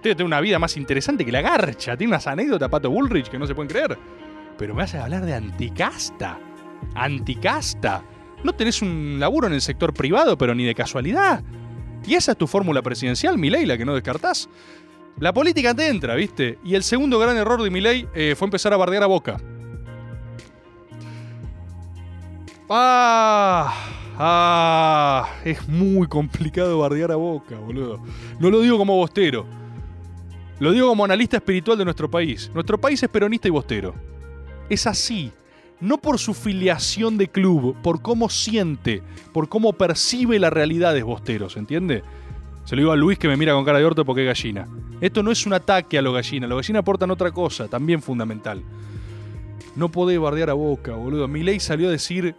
Usted 0.00 0.16
tiene 0.16 0.24
una 0.24 0.40
vida 0.40 0.58
más 0.58 0.76
interesante 0.78 1.26
que 1.26 1.32
la 1.32 1.42
garcha, 1.42 1.96
tiene 1.96 2.12
unas 2.12 2.26
anécdotas, 2.26 2.70
Pato 2.70 2.90
Bullrich, 2.90 3.28
que 3.28 3.38
no 3.38 3.46
se 3.46 3.54
pueden 3.54 3.68
creer. 3.68 3.98
Pero 4.56 4.74
me 4.74 4.82
hace 4.82 4.96
hablar 4.96 5.26
de 5.26 5.34
anticasta. 5.34 6.38
Anticasta. 6.94 8.02
No 8.42 8.54
tenés 8.54 8.80
un 8.80 9.16
laburo 9.18 9.46
en 9.46 9.52
el 9.52 9.60
sector 9.60 9.92
privado, 9.92 10.38
pero 10.38 10.54
ni 10.54 10.64
de 10.64 10.74
casualidad. 10.74 11.42
Y 12.06 12.14
esa 12.14 12.32
es 12.32 12.38
tu 12.38 12.46
fórmula 12.46 12.82
presidencial, 12.82 13.38
Milei, 13.38 13.66
la 13.66 13.76
que 13.76 13.84
no 13.84 13.94
descartás. 13.94 14.48
La 15.18 15.32
política 15.32 15.74
te 15.74 15.88
entra, 15.88 16.14
¿viste? 16.14 16.58
Y 16.64 16.74
el 16.74 16.82
segundo 16.82 17.18
gran 17.18 17.36
error 17.36 17.62
de 17.62 17.70
Milei 17.70 18.08
eh, 18.14 18.34
fue 18.36 18.46
empezar 18.46 18.72
a 18.72 18.76
bardear 18.76 19.02
a 19.02 19.06
Boca. 19.06 19.36
Ah, 22.70 23.74
ah, 24.16 25.28
es 25.44 25.68
muy 25.68 26.06
complicado 26.06 26.78
bardear 26.78 27.12
a 27.12 27.16
Boca, 27.16 27.58
boludo. 27.58 28.02
No 28.38 28.50
lo 28.50 28.60
digo 28.60 28.78
como 28.78 28.96
bostero. 28.96 29.44
Lo 30.58 30.72
digo 30.72 30.88
como 30.88 31.04
analista 31.04 31.38
espiritual 31.38 31.76
de 31.76 31.84
nuestro 31.84 32.10
país. 32.10 32.50
Nuestro 32.54 32.80
país 32.80 33.02
es 33.02 33.08
peronista 33.08 33.48
y 33.48 33.50
bostero. 33.50 33.94
Es 34.68 34.86
así 34.86 35.32
no 35.80 35.98
por 35.98 36.18
su 36.18 36.34
filiación 36.34 37.16
de 37.16 37.28
club, 37.28 37.76
por 37.82 38.02
cómo 38.02 38.28
siente, 38.28 39.02
por 39.32 39.48
cómo 39.48 39.72
percibe 39.72 40.38
la 40.38 40.50
realidad 40.50 40.94
de 40.94 41.02
Bosteros, 41.02 41.56
¿entiende? 41.56 42.02
Se 42.64 42.76
lo 42.76 42.82
digo 42.82 42.92
a 42.92 42.96
Luis 42.96 43.18
que 43.18 43.28
me 43.28 43.36
mira 43.36 43.54
con 43.54 43.64
cara 43.64 43.78
de 43.78 43.84
orto 43.84 44.04
porque 44.04 44.22
es 44.22 44.26
gallina. 44.26 44.68
Esto 45.00 45.22
no 45.22 45.32
es 45.32 45.46
un 45.46 45.54
ataque 45.54 45.98
a 45.98 46.02
los 46.02 46.14
gallinas, 46.14 46.48
los 46.48 46.58
gallinas 46.58 46.80
aportan 46.80 47.10
otra 47.10 47.30
cosa, 47.32 47.68
también 47.68 48.02
fundamental. 48.02 48.62
No 49.74 49.88
podés 49.88 50.18
bardear 50.18 50.50
a 50.50 50.54
Boca, 50.54 50.92
boludo. 50.92 51.26
ley 51.26 51.58
salió 51.58 51.88
a 51.88 51.92
decir, 51.92 52.34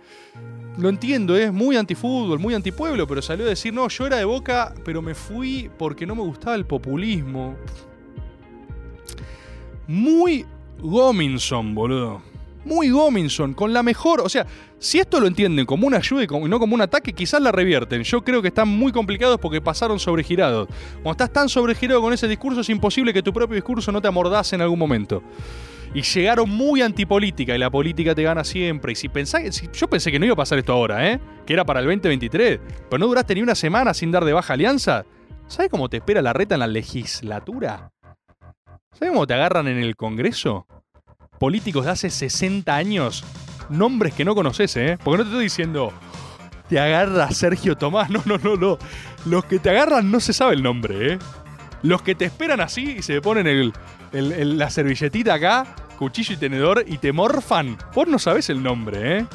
lo 0.78 0.90
entiendo, 0.90 1.36
es 1.36 1.52
muy 1.52 1.76
antifútbol, 1.76 2.40
muy 2.40 2.54
antipueblo, 2.54 3.08
pero 3.08 3.22
salió 3.22 3.46
a 3.46 3.50
decir, 3.50 3.74
no, 3.74 3.88
yo 3.88 4.06
era 4.06 4.18
de 4.18 4.26
Boca, 4.26 4.76
pero 4.86 5.02
me 5.02 5.16
fui 5.16 5.70
porque 5.80 6.06
no 6.06 6.14
me 6.14 6.22
gustaba 6.22 6.56
el 6.56 6.66
populismo. 6.66 7.56
Muy 9.88 10.46
Gominson, 10.80 11.74
boludo 11.74 12.31
muy 12.66 12.90
Gominson, 12.90 13.54
con 13.54 13.74
la 13.74 13.84
mejor. 13.84 14.22
O 14.22 14.30
sea, 14.30 14.46
si 14.80 15.00
esto 15.00 15.20
lo 15.20 15.28
entienden 15.28 15.66
como 15.66 15.88
una 15.88 15.98
ayuda 15.98 16.24
y 16.24 16.28
no 16.28 16.60
como 16.60 16.76
un 16.76 16.82
ataque, 16.82 17.14
quizás 17.14 17.42
la 17.42 17.52
revierten. 17.52 18.04
Yo 18.04 18.24
creo 18.24 18.42
que 18.42 18.50
están 18.50 18.68
muy 18.68 18.92
complicados 18.92 19.38
porque 19.40 19.62
pasaron 19.62 20.00
sobregirados. 20.00 20.68
Cuando 21.04 21.12
estás 21.12 21.32
tan 21.32 21.50
sobregirado 21.50 22.02
con 22.02 22.14
ese 22.14 22.28
discurso, 22.28 22.62
es 22.62 22.70
imposible 22.70 23.14
que 23.14 23.24
tu 23.24 23.34
propio 23.34 23.56
discurso 23.56 23.92
no 23.92 24.02
te 24.02 24.08
amordace 24.08 24.56
en 24.56 24.62
algún 24.62 24.80
momento. 24.80 25.24
Y 25.94 26.04
llegaron 26.04 26.50
muy 26.50 26.82
antipolítica 26.82 27.54
y 27.54 27.58
la 27.58 27.70
política 27.70 28.16
te 28.16 28.24
gana 28.24 28.44
siempre. 28.44 28.94
Y 28.94 28.96
si 28.96 29.10
pensás, 29.10 29.62
yo 29.74 29.90
pensé 29.90 30.12
que 30.12 30.20
no 30.20 30.26
iba 30.26 30.34
a 30.34 30.38
pasar 30.38 30.58
esto 30.58 30.72
ahora, 30.72 31.12
¿eh? 31.12 31.20
Que 31.46 31.54
era 31.54 31.66
para 31.66 31.82
el 31.82 31.86
2023. 31.86 32.60
Pero 32.90 33.00
no 33.00 33.08
duraste 33.08 33.36
ni 33.36 33.42
una 33.42 33.56
semana 33.56 33.94
sin 33.94 34.10
dar 34.10 34.24
de 34.24 34.32
baja 34.32 34.54
alianza. 34.54 35.06
¿Sabes 35.48 35.70
cómo 35.70 35.90
te 35.90 35.98
espera 35.98 36.22
la 36.22 36.32
reta 36.32 36.56
en 36.56 36.60
la 36.60 36.68
legislatura? 36.68 37.92
¿Sabes 38.94 39.12
cómo 39.12 39.28
te 39.28 39.34
agarran 39.34 39.68
en 39.68 39.80
el 39.80 39.98
Congreso? 39.98 40.66
Políticos 41.42 41.86
de 41.86 41.92
hace 41.92 42.12
60 42.12 42.76
años, 42.76 43.24
nombres 43.68 44.14
que 44.14 44.24
no 44.24 44.36
conoces, 44.36 44.78
¿eh? 44.78 45.00
Porque 45.04 45.18
no 45.18 45.24
te 45.24 45.30
estoy 45.32 45.46
diciendo, 45.46 45.92
te 46.70 46.80
agarra 46.80 47.32
Sergio 47.32 47.76
Tomás, 47.76 48.10
no, 48.12 48.22
no, 48.26 48.38
no, 48.38 48.56
no. 48.58 48.78
Los 49.26 49.46
que 49.46 49.58
te 49.58 49.72
agarran 49.72 50.12
no 50.12 50.20
se 50.20 50.34
sabe 50.34 50.54
el 50.54 50.62
nombre, 50.62 51.14
¿eh? 51.14 51.20
Los 51.82 52.04
que 52.04 52.14
te 52.14 52.26
esperan 52.26 52.62
así 52.62 52.98
y 53.00 53.02
se 53.02 53.22
ponen 53.22 53.48
el, 53.48 53.74
la 54.60 54.70
servilletita 54.70 55.34
acá 55.34 55.66
cuchillo 55.98 56.36
y 56.36 56.38
tenedor 56.38 56.86
y 56.86 57.00
te 57.00 57.12
morfan. 57.12 57.76
Vos 57.96 58.08
no 58.08 58.20
sabés 58.20 58.52
el 58.52 58.62
nombre, 58.62 59.18
¿eh? 59.18 59.26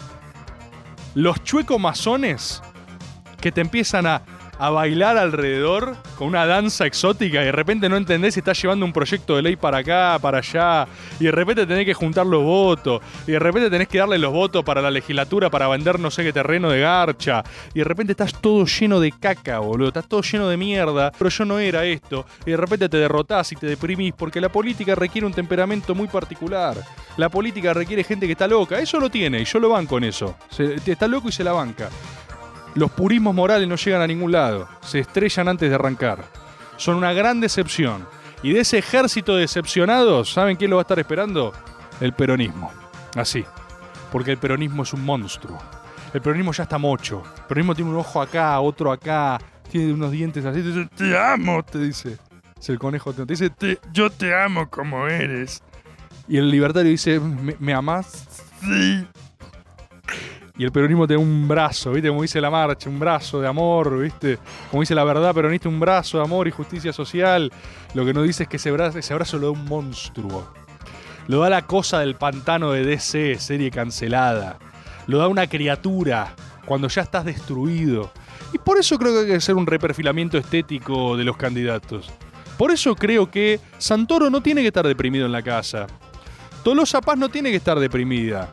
Los 1.17 1.43
chueco 1.43 1.81
masones 1.81 2.63
que 3.41 3.51
te 3.51 3.63
empiezan 3.63 4.07
a, 4.07 4.23
a 4.59 4.71
bailar 4.71 5.19
alrededor 5.19 5.97
con 6.17 6.29
una 6.29 6.47
danza 6.47 6.87
exótica 6.87 7.43
y 7.43 7.47
de 7.47 7.53
repente 7.53 7.89
no 7.89 7.97
entendés 7.97 8.35
si 8.35 8.41
estás 8.41 8.61
llevando 8.61 8.87
un 8.87 8.93
proyecto 8.93 9.37
de 9.37 9.43
ley 9.43 9.57
para 9.57 9.79
acá, 9.79 10.19
para 10.21 10.39
allá, 10.39 10.87
y 11.21 11.25
de 11.25 11.33
repente 11.33 11.67
tenés 11.67 11.85
que 11.85 11.95
juntar 11.95 12.27
los 12.27 12.43
votos, 12.43 13.01
y 13.27 13.33
de 13.33 13.39
repente 13.39 13.69
tenés 13.71 13.89
que 13.89 13.99
darle 13.99 14.19
los 14.19 14.33
votos 14.33 14.65
para 14.65 14.81
la 14.81 14.91
legislatura 14.91 15.51
para 15.51 15.69
vender 15.69 16.01
no 16.01 16.11
sé 16.11 16.25
qué 16.25 16.33
terreno 16.33 16.71
de 16.71 16.81
garcha, 16.81 17.45
y 17.75 17.81
de 17.81 17.85
repente 17.85 18.13
estás 18.13 18.41
todo 18.41 18.65
lleno 18.65 18.99
de 19.01 19.13
caca, 19.13 19.59
boludo, 19.59 19.89
estás 19.89 20.09
todo 20.09 20.23
lleno 20.23 20.49
de 20.49 20.57
mierda, 20.57 21.13
pero 21.19 21.29
yo 21.31 21.45
no 21.45 21.59
era 21.59 21.85
esto, 21.85 22.25
y 22.47 22.53
de 22.53 22.57
repente 22.57 22.89
te 22.89 22.97
derrotás 22.97 23.53
y 23.53 23.57
te 23.57 23.67
deprimís 23.67 24.15
porque 24.15 24.41
la 24.41 24.49
política 24.49 24.95
requiere 24.95 25.27
un 25.27 25.33
temperamento 25.35 25.95
muy 25.95 26.09
particular. 26.09 26.77
La 27.17 27.29
política 27.29 27.73
requiere 27.75 28.05
gente 28.05 28.27
que 28.27 28.33
está 28.33 28.47
loca, 28.47 28.79
eso 28.79 28.99
lo 29.01 29.11
tiene, 29.11 29.41
y 29.41 29.45
yo 29.45 29.59
lo 29.59 29.69
banco 29.71 29.99
en 29.99 30.05
eso. 30.05 30.37
Se- 30.51 30.77
está 30.87 31.07
loco 31.07 31.29
y 31.29 31.33
se 31.33 31.45
la 31.45 31.53
banca. 31.53 31.89
Los 32.77 32.91
purismos 32.93 33.35
morales 33.35 33.67
no 33.69 33.75
llegan 33.77 34.03
a 34.03 34.07
ningún 34.07 34.31
lado, 34.33 34.69
se 34.81 35.01
estrellan 35.01 35.49
antes 35.49 35.69
de 35.69 35.75
arrancar. 35.75 36.25
Son 36.77 36.95
una 36.97 37.13
gran 37.13 37.41
decepción. 37.41 38.07
Y 38.43 38.53
de 38.53 38.61
ese 38.61 38.79
ejército 38.79 39.35
de 39.35 39.41
decepcionados, 39.41 40.31
¿saben 40.33 40.57
quién 40.57 40.71
lo 40.71 40.77
va 40.77 40.83
a 40.83 40.85
estar 40.85 40.99
esperando? 40.99 41.53
El 42.01 42.13
peronismo. 42.13 42.71
Así. 43.17 43.45
Porque 44.13 44.31
el 44.33 44.39
peronismo 44.39 44.83
es 44.83 44.93
un 44.93 45.05
monstruo. 45.05 45.59
El 46.13 46.21
peronismo 46.21 46.53
ya 46.53 46.65
está 46.65 46.79
mocho. 46.79 47.23
El 47.39 47.43
peronismo 47.45 47.75
tiene 47.75 47.91
un 47.91 47.97
ojo 47.97 48.21
acá, 48.21 48.61
otro 48.61 48.93
acá, 48.93 49.39
tiene 49.71 49.93
unos 49.95 50.11
dientes 50.13 50.45
así. 50.45 50.61
Te 50.61 50.69
dice, 50.69 50.89
te 50.95 51.19
amo, 51.19 51.63
te 51.65 51.79
dice. 51.79 52.19
Es 52.59 52.69
el 52.69 52.79
conejo, 52.79 53.13
te 53.13 53.25
dice, 53.25 53.51
"Te- 53.51 53.79
yo 53.93 54.11
te 54.11 54.35
amo 54.35 54.69
como 54.69 55.09
eres. 55.09 55.63
Y 56.29 56.37
el 56.37 56.51
libertario 56.51 56.91
dice, 56.91 57.19
¿me, 57.21 57.57
me 57.59 57.73
amás? 57.75 58.27
Sí. 58.61 59.07
Y 60.59 60.65
el 60.65 60.73
peronismo 60.73 61.07
tiene 61.07 61.23
un 61.23 61.47
brazo, 61.47 61.93
¿viste? 61.93 62.09
Como 62.09 62.23
dice 62.23 62.41
la 62.41 62.51
marcha, 62.51 62.89
un 62.89 62.99
brazo 62.99 63.41
de 63.41 63.49
amor, 63.49 64.01
¿viste? 64.01 64.39
Como 64.71 64.83
dice 64.83 64.95
la 64.95 65.05
verdad 65.05 65.35
peronista, 65.35 65.69
un 65.69 65.79
brazo 65.79 66.19
de 66.19 66.25
amor 66.25 66.49
y 66.49 66.51
justicia 66.51 66.93
social. 66.93 67.53
Lo 67.93 68.07
que 68.07 68.15
no 68.15 68.23
dice 68.23 68.45
es 68.45 68.49
que 68.49 68.57
ese 68.57 68.71
brazo, 68.71 68.99
ese 68.99 69.15
brazo 69.15 69.39
lo 69.39 69.49
da 69.49 69.53
un 69.53 69.65
monstruo. 69.67 70.49
Lo 71.27 71.41
da 71.41 71.51
la 71.51 71.63
cosa 71.63 72.01
del 72.01 72.15
pantano 72.15 72.73
de 72.73 72.85
DC, 72.85 73.39
serie 73.39 73.71
cancelada. 73.71 74.59
Lo 75.07 75.19
da 75.19 75.29
una 75.29 75.47
criatura 75.47 76.35
cuando 76.65 76.89
ya 76.89 77.03
estás 77.03 77.25
destruido. 77.27 78.11
Y 78.53 78.59
por 78.59 78.79
eso 78.79 78.99
creo 78.99 79.13
que 79.13 79.21
hay 79.21 79.27
que 79.27 79.35
hacer 79.35 79.57
un 79.57 79.67
reperfilamiento 79.67 80.39
estético 80.39 81.17
de 81.17 81.25
los 81.25 81.37
candidatos. 81.37 82.11
Por 82.57 82.71
eso 82.71 82.95
creo 82.95 83.31
que 83.31 83.61
Santoro 83.77 84.31
no 84.31 84.41
tiene 84.41 84.63
que 84.63 84.69
estar 84.69 84.87
deprimido 84.87 85.27
en 85.27 85.33
la 85.33 85.43
casa. 85.43 85.87
Tolosa 86.63 87.03
Paz 87.03 87.19
no 87.19 87.29
tiene 87.29 87.51
que 87.51 87.57
estar 87.57 87.79
deprimida. 87.79 88.51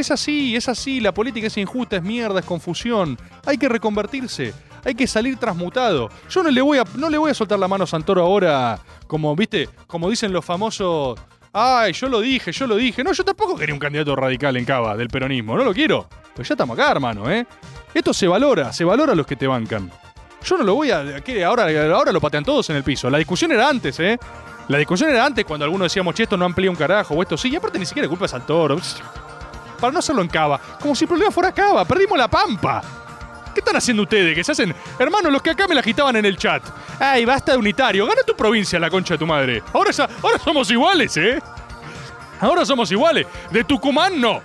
Es 0.00 0.10
así, 0.10 0.56
es 0.56 0.66
así, 0.66 0.98
la 0.98 1.12
política 1.12 1.48
es 1.48 1.58
injusta, 1.58 1.96
es 1.96 2.02
mierda, 2.02 2.40
es 2.40 2.46
confusión. 2.46 3.18
Hay 3.44 3.58
que 3.58 3.68
reconvertirse, 3.68 4.54
hay 4.82 4.94
que 4.94 5.06
salir 5.06 5.36
transmutado. 5.36 6.08
Yo 6.30 6.42
no 6.42 6.50
le 6.50 6.62
voy 6.62 6.78
a, 6.78 6.84
no 6.94 7.10
le 7.10 7.18
voy 7.18 7.30
a 7.30 7.34
soltar 7.34 7.58
la 7.58 7.68
mano 7.68 7.84
a 7.84 7.86
Santoro 7.86 8.22
ahora, 8.22 8.78
como, 9.06 9.36
viste, 9.36 9.68
como 9.86 10.08
dicen 10.08 10.32
los 10.32 10.42
famosos. 10.42 11.20
Ay, 11.52 11.92
yo 11.92 12.08
lo 12.08 12.20
dije, 12.20 12.50
yo 12.50 12.66
lo 12.66 12.76
dije. 12.76 13.04
No, 13.04 13.12
yo 13.12 13.22
tampoco 13.24 13.56
quería 13.56 13.74
un 13.74 13.78
candidato 13.78 14.16
radical 14.16 14.56
en 14.56 14.64
Cava 14.64 14.96
del 14.96 15.08
peronismo, 15.08 15.54
no 15.54 15.64
lo 15.64 15.74
quiero. 15.74 16.08
Pero 16.34 16.48
ya 16.48 16.54
estamos 16.54 16.78
acá, 16.78 16.92
hermano, 16.92 17.30
¿eh? 17.30 17.46
Esto 17.92 18.14
se 18.14 18.26
valora, 18.26 18.72
se 18.72 18.84
valora 18.84 19.12
a 19.12 19.14
los 19.14 19.26
que 19.26 19.36
te 19.36 19.46
bancan. 19.46 19.90
Yo 20.42 20.56
no 20.56 20.64
lo 20.64 20.76
voy 20.76 20.92
a. 20.92 21.20
¿qué? 21.20 21.44
Ahora, 21.44 21.66
ahora 21.94 22.10
lo 22.10 22.22
patean 22.22 22.42
todos 22.42 22.70
en 22.70 22.76
el 22.76 22.84
piso. 22.84 23.10
La 23.10 23.18
discusión 23.18 23.52
era 23.52 23.68
antes, 23.68 24.00
¿eh? 24.00 24.18
La 24.68 24.78
discusión 24.78 25.10
era 25.10 25.26
antes 25.26 25.44
cuando 25.44 25.66
algunos 25.66 25.86
decíamos, 25.86 26.14
che, 26.14 26.22
esto 26.22 26.38
no 26.38 26.46
amplía 26.46 26.70
un 26.70 26.76
carajo, 26.76 27.12
o 27.12 27.20
esto 27.20 27.36
sí. 27.36 27.50
Y 27.50 27.56
aparte 27.56 27.78
ni 27.78 27.84
siquiera 27.84 28.06
es 28.06 28.08
culpa 28.08 28.24
de 28.24 28.28
Santoro. 28.30 28.78
Para 29.80 29.92
no 29.92 29.98
hacerlo 29.98 30.22
en 30.22 30.28
Cava. 30.28 30.60
Como 30.80 30.94
si 30.94 31.04
el 31.04 31.08
problema 31.08 31.30
fuera 31.30 31.52
Cava. 31.52 31.84
Perdimos 31.84 32.18
la 32.18 32.28
pampa. 32.28 32.82
¿Qué 33.54 33.60
están 33.60 33.76
haciendo 33.76 34.04
ustedes? 34.04 34.34
Que 34.34 34.44
se 34.44 34.52
hacen. 34.52 34.74
Hermanos, 34.98 35.32
los 35.32 35.42
que 35.42 35.50
acá 35.50 35.66
me 35.66 35.74
la 35.74 35.80
agitaban 35.80 36.14
en 36.16 36.24
el 36.24 36.36
chat. 36.36 36.62
Ay, 36.98 37.24
basta 37.24 37.52
de 37.52 37.58
unitario. 37.58 38.06
Gana 38.06 38.22
tu 38.26 38.36
provincia, 38.36 38.78
la 38.78 38.90
concha 38.90 39.14
de 39.14 39.18
tu 39.18 39.26
madre. 39.26 39.62
Ahora, 39.72 39.90
ahora 40.22 40.38
somos 40.38 40.70
iguales, 40.70 41.16
¿eh? 41.16 41.40
Ahora 42.40 42.64
somos 42.64 42.90
iguales. 42.92 43.26
De 43.50 43.64
Tucumán, 43.64 44.20
no. 44.20 44.40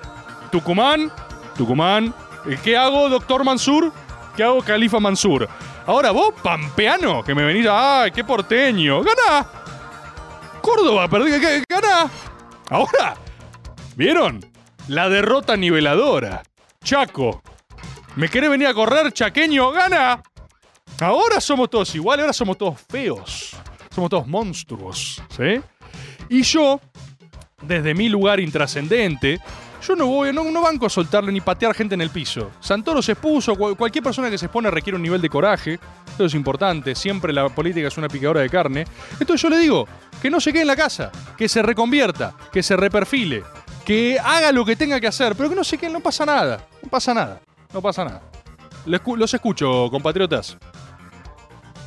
Tucumán, 0.51 1.11
Tucumán. 1.55 2.13
Eh, 2.47 2.57
¿Qué 2.63 2.75
hago, 2.75 3.09
doctor 3.09 3.43
Mansur? 3.43 3.91
¿Qué 4.35 4.43
hago, 4.43 4.61
Califa 4.61 4.99
Mansur? 4.99 5.47
Ahora 5.85 6.11
vos, 6.11 6.33
pampeano, 6.41 7.23
que 7.23 7.35
me 7.35 7.43
venís. 7.43 7.67
¡Ay, 7.69 8.11
qué 8.11 8.23
porteño! 8.23 9.01
¡Ganá! 9.01 9.45
Córdoba, 10.61 11.07
perdí. 11.07 11.39
¿qué? 11.39 11.63
¡Ganá! 11.69 12.09
Ahora, 12.69 13.15
¿vieron? 13.95 14.54
La 14.87 15.09
derrota 15.09 15.57
niveladora. 15.57 16.43
Chaco. 16.83 17.41
¿Me 18.15 18.29
querés 18.29 18.49
venir 18.49 18.67
a 18.67 18.73
correr, 18.73 19.11
chaqueño? 19.11 19.71
¡Gana! 19.71 20.21
Ahora 21.01 21.41
somos 21.41 21.69
todos 21.69 21.93
iguales, 21.95 22.23
ahora 22.23 22.33
somos 22.33 22.57
todos 22.57 22.79
feos. 22.89 23.55
Somos 23.93 24.09
todos 24.09 24.27
monstruos, 24.27 25.21
¿sí? 25.35 25.59
Y 26.29 26.43
yo, 26.43 26.79
desde 27.61 27.93
mi 27.93 28.07
lugar 28.09 28.39
intrascendente, 28.39 29.39
yo 29.85 29.95
no 29.95 30.05
voy, 30.07 30.31
no, 30.33 30.43
no 30.45 30.61
banco 30.61 30.85
a 30.85 30.89
soltarle 30.89 31.31
ni 31.31 31.41
patear 31.41 31.73
gente 31.73 31.95
en 31.95 32.01
el 32.01 32.09
piso. 32.09 32.51
Santoro 32.59 33.01
se 33.01 33.13
expuso, 33.13 33.55
cual- 33.55 33.75
cualquier 33.75 34.03
persona 34.03 34.29
que 34.29 34.37
se 34.37 34.45
expone 34.45 34.69
requiere 34.71 34.95
un 34.95 35.03
nivel 35.03 35.21
de 35.21 35.29
coraje. 35.29 35.79
Eso 36.13 36.25
es 36.25 36.33
importante, 36.33 36.95
siempre 36.95 37.33
la 37.33 37.49
política 37.49 37.87
es 37.87 37.97
una 37.97 38.07
picadora 38.07 38.41
de 38.41 38.49
carne. 38.49 38.85
Entonces 39.19 39.41
yo 39.41 39.49
le 39.49 39.57
digo, 39.57 39.87
que 40.21 40.29
no 40.29 40.39
se 40.39 40.51
quede 40.53 40.61
en 40.61 40.67
la 40.67 40.75
casa, 40.75 41.11
que 41.37 41.49
se 41.49 41.61
reconvierta, 41.61 42.33
que 42.51 42.63
se 42.63 42.75
reperfile, 42.77 43.43
que 43.85 44.17
haga 44.19 44.51
lo 44.51 44.65
que 44.65 44.75
tenga 44.75 44.99
que 44.99 45.07
hacer, 45.07 45.35
pero 45.35 45.49
que 45.49 45.55
no 45.55 45.63
se 45.63 45.77
quede, 45.77 45.91
no 45.91 45.99
pasa 45.99 46.25
nada, 46.25 46.65
no 46.81 46.89
pasa 46.89 47.13
nada, 47.13 47.39
no 47.73 47.81
pasa 47.81 48.03
nada. 48.03 48.21
Los 48.85 49.01
escu- 49.01 49.17
Los 49.17 49.33
escucho, 49.33 49.87
compatriotas. 49.91 50.57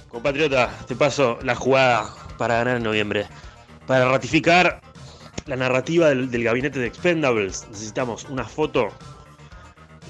Compatriota, 0.08 0.70
te 0.86 0.96
paso 0.96 1.38
la 1.42 1.54
jugada 1.54 2.06
para 2.38 2.56
ganar 2.58 2.76
en 2.78 2.82
noviembre. 2.82 3.26
Para 3.86 4.08
ratificar 4.10 4.80
la 5.46 5.56
narrativa 5.56 6.08
del, 6.08 6.30
del 6.30 6.44
gabinete 6.44 6.78
de 6.78 6.86
Expendables, 6.86 7.66
necesitamos 7.70 8.24
una 8.30 8.44
foto 8.44 8.88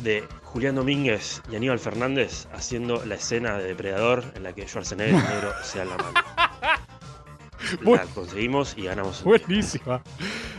de 0.02 0.24
Julián 0.44 0.76
Domínguez 0.76 1.42
y 1.50 1.56
Aníbal 1.56 1.78
Fernández 1.78 2.46
haciendo 2.54 3.04
la 3.04 3.16
escena 3.16 3.56
de 3.58 3.64
Depredador 3.64 4.24
en 4.34 4.44
la 4.44 4.52
que 4.52 4.66
Schwarzenegger 4.66 5.14
y 5.14 5.16
Negro 5.34 5.52
se 5.62 5.78
dan 5.78 5.88
la 5.90 5.96
mano. 5.96 6.20
La 7.84 8.04
conseguimos 8.14 8.74
y 8.76 8.84
ganamos. 8.84 9.22
Buenísima. 9.24 10.02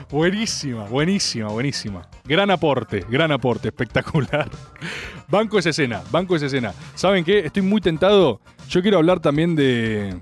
Buenísima, 0.10 0.86
buenísima, 0.86 1.50
buenísima. 1.50 2.08
Gran 2.26 2.50
aporte, 2.52 3.06
gran 3.10 3.32
aporte, 3.32 3.68
espectacular. 3.68 4.50
Banco 5.28 5.60
esa 5.60 5.70
escena, 5.70 6.02
banco 6.12 6.36
esa 6.36 6.48
escena. 6.48 6.74
¿Saben 6.96 7.24
qué? 7.24 7.40
Estoy 7.40 7.62
muy 7.62 7.80
tentado. 7.82 8.42
Yo 8.68 8.82
quiero 8.82 8.98
hablar 8.98 9.20
también 9.20 9.56
de. 9.56 10.20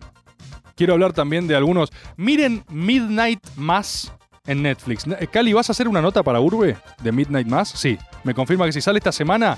Quiero 0.75 0.93
hablar 0.93 1.13
también 1.13 1.47
de 1.47 1.55
algunos. 1.55 1.91
Miren 2.17 2.63
Midnight 2.69 3.39
Mass 3.55 4.13
en 4.45 4.61
Netflix. 4.61 5.05
Eh, 5.07 5.27
Cali, 5.27 5.53
¿vas 5.53 5.69
a 5.69 5.71
hacer 5.71 5.87
una 5.87 6.01
nota 6.01 6.23
para 6.23 6.39
Urbe 6.39 6.77
de 7.01 7.11
Midnight 7.11 7.47
Mass? 7.47 7.69
Sí. 7.69 7.97
Me 8.23 8.33
confirma 8.33 8.65
que 8.65 8.73
si 8.73 8.81
sale 8.81 8.97
esta 8.97 9.11
semana. 9.11 9.57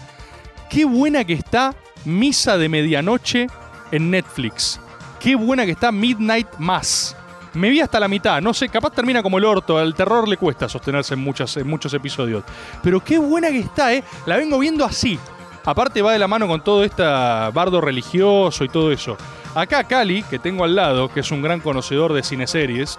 Qué 0.70 0.86
buena 0.86 1.24
que 1.24 1.34
está 1.34 1.74
Misa 2.06 2.58
de 2.58 2.70
Medianoche 2.70 3.48
en 3.92 4.12
Netflix. 4.12 4.80
Qué 5.20 5.36
buena 5.36 5.66
que 5.66 5.72
está 5.72 5.92
Midnight 5.92 6.48
Mass. 6.58 7.16
Me 7.54 7.70
vi 7.70 7.82
hasta 7.82 8.00
la 8.00 8.08
mitad, 8.08 8.42
no 8.42 8.54
sé, 8.54 8.70
capaz 8.70 8.92
termina 8.92 9.24
como 9.24 9.40
el 9.40 9.46
orto, 9.46 9.78
al 9.78 9.96
terror 9.96 10.28
le 10.28 10.38
cuesta 10.38 10.70
sostenerse 10.70 11.16
en, 11.16 11.20
en 11.22 11.68
muchos 11.68 11.94
episodios. 11.94 12.44
Pero 12.84 13.04
qué 13.04 13.18
buena 13.18 13.50
que 13.50 13.60
está, 13.60 13.94
¿eh? 13.94 14.04
La 14.26 14.38
vengo 14.38 14.60
viendo 14.60 14.86
así. 14.86 15.20
Aparte 15.66 16.02
va 16.02 16.14
de 16.14 16.20
la 16.20 16.28
mano 16.28 16.48
con 16.48 16.64
todo 16.64 16.84
este 16.84 17.04
bardo 17.04 17.82
religioso 17.82 18.64
y 18.64 18.70
todo 18.70 18.92
eso. 18.92 19.18
Acá 19.56 19.84
Cali, 19.84 20.24
que 20.24 20.40
tengo 20.40 20.64
al 20.64 20.76
lado, 20.76 21.10
que 21.10 21.20
es 21.22 21.32
un 21.32 21.42
gran 21.42 21.60
conocedor 21.60 22.14
de 22.14 22.24
cineseries, 22.24 22.98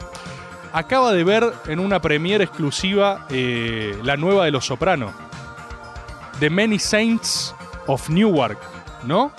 acaba 0.72 1.12
de 1.12 1.24
ver 1.24 1.52
en 1.66 1.78
una 1.78 2.00
premiere 2.00 2.44
exclusiva 2.44 3.26
eh, 3.30 3.98
la 4.02 4.16
nueva 4.16 4.44
de 4.44 4.50
Los 4.50 4.66
Soprano. 4.66 5.12
The 6.38 6.50
Many 6.50 6.78
Saints 6.78 7.54
of 7.86 8.08
Newark, 8.08 8.58
¿no? 9.04 9.32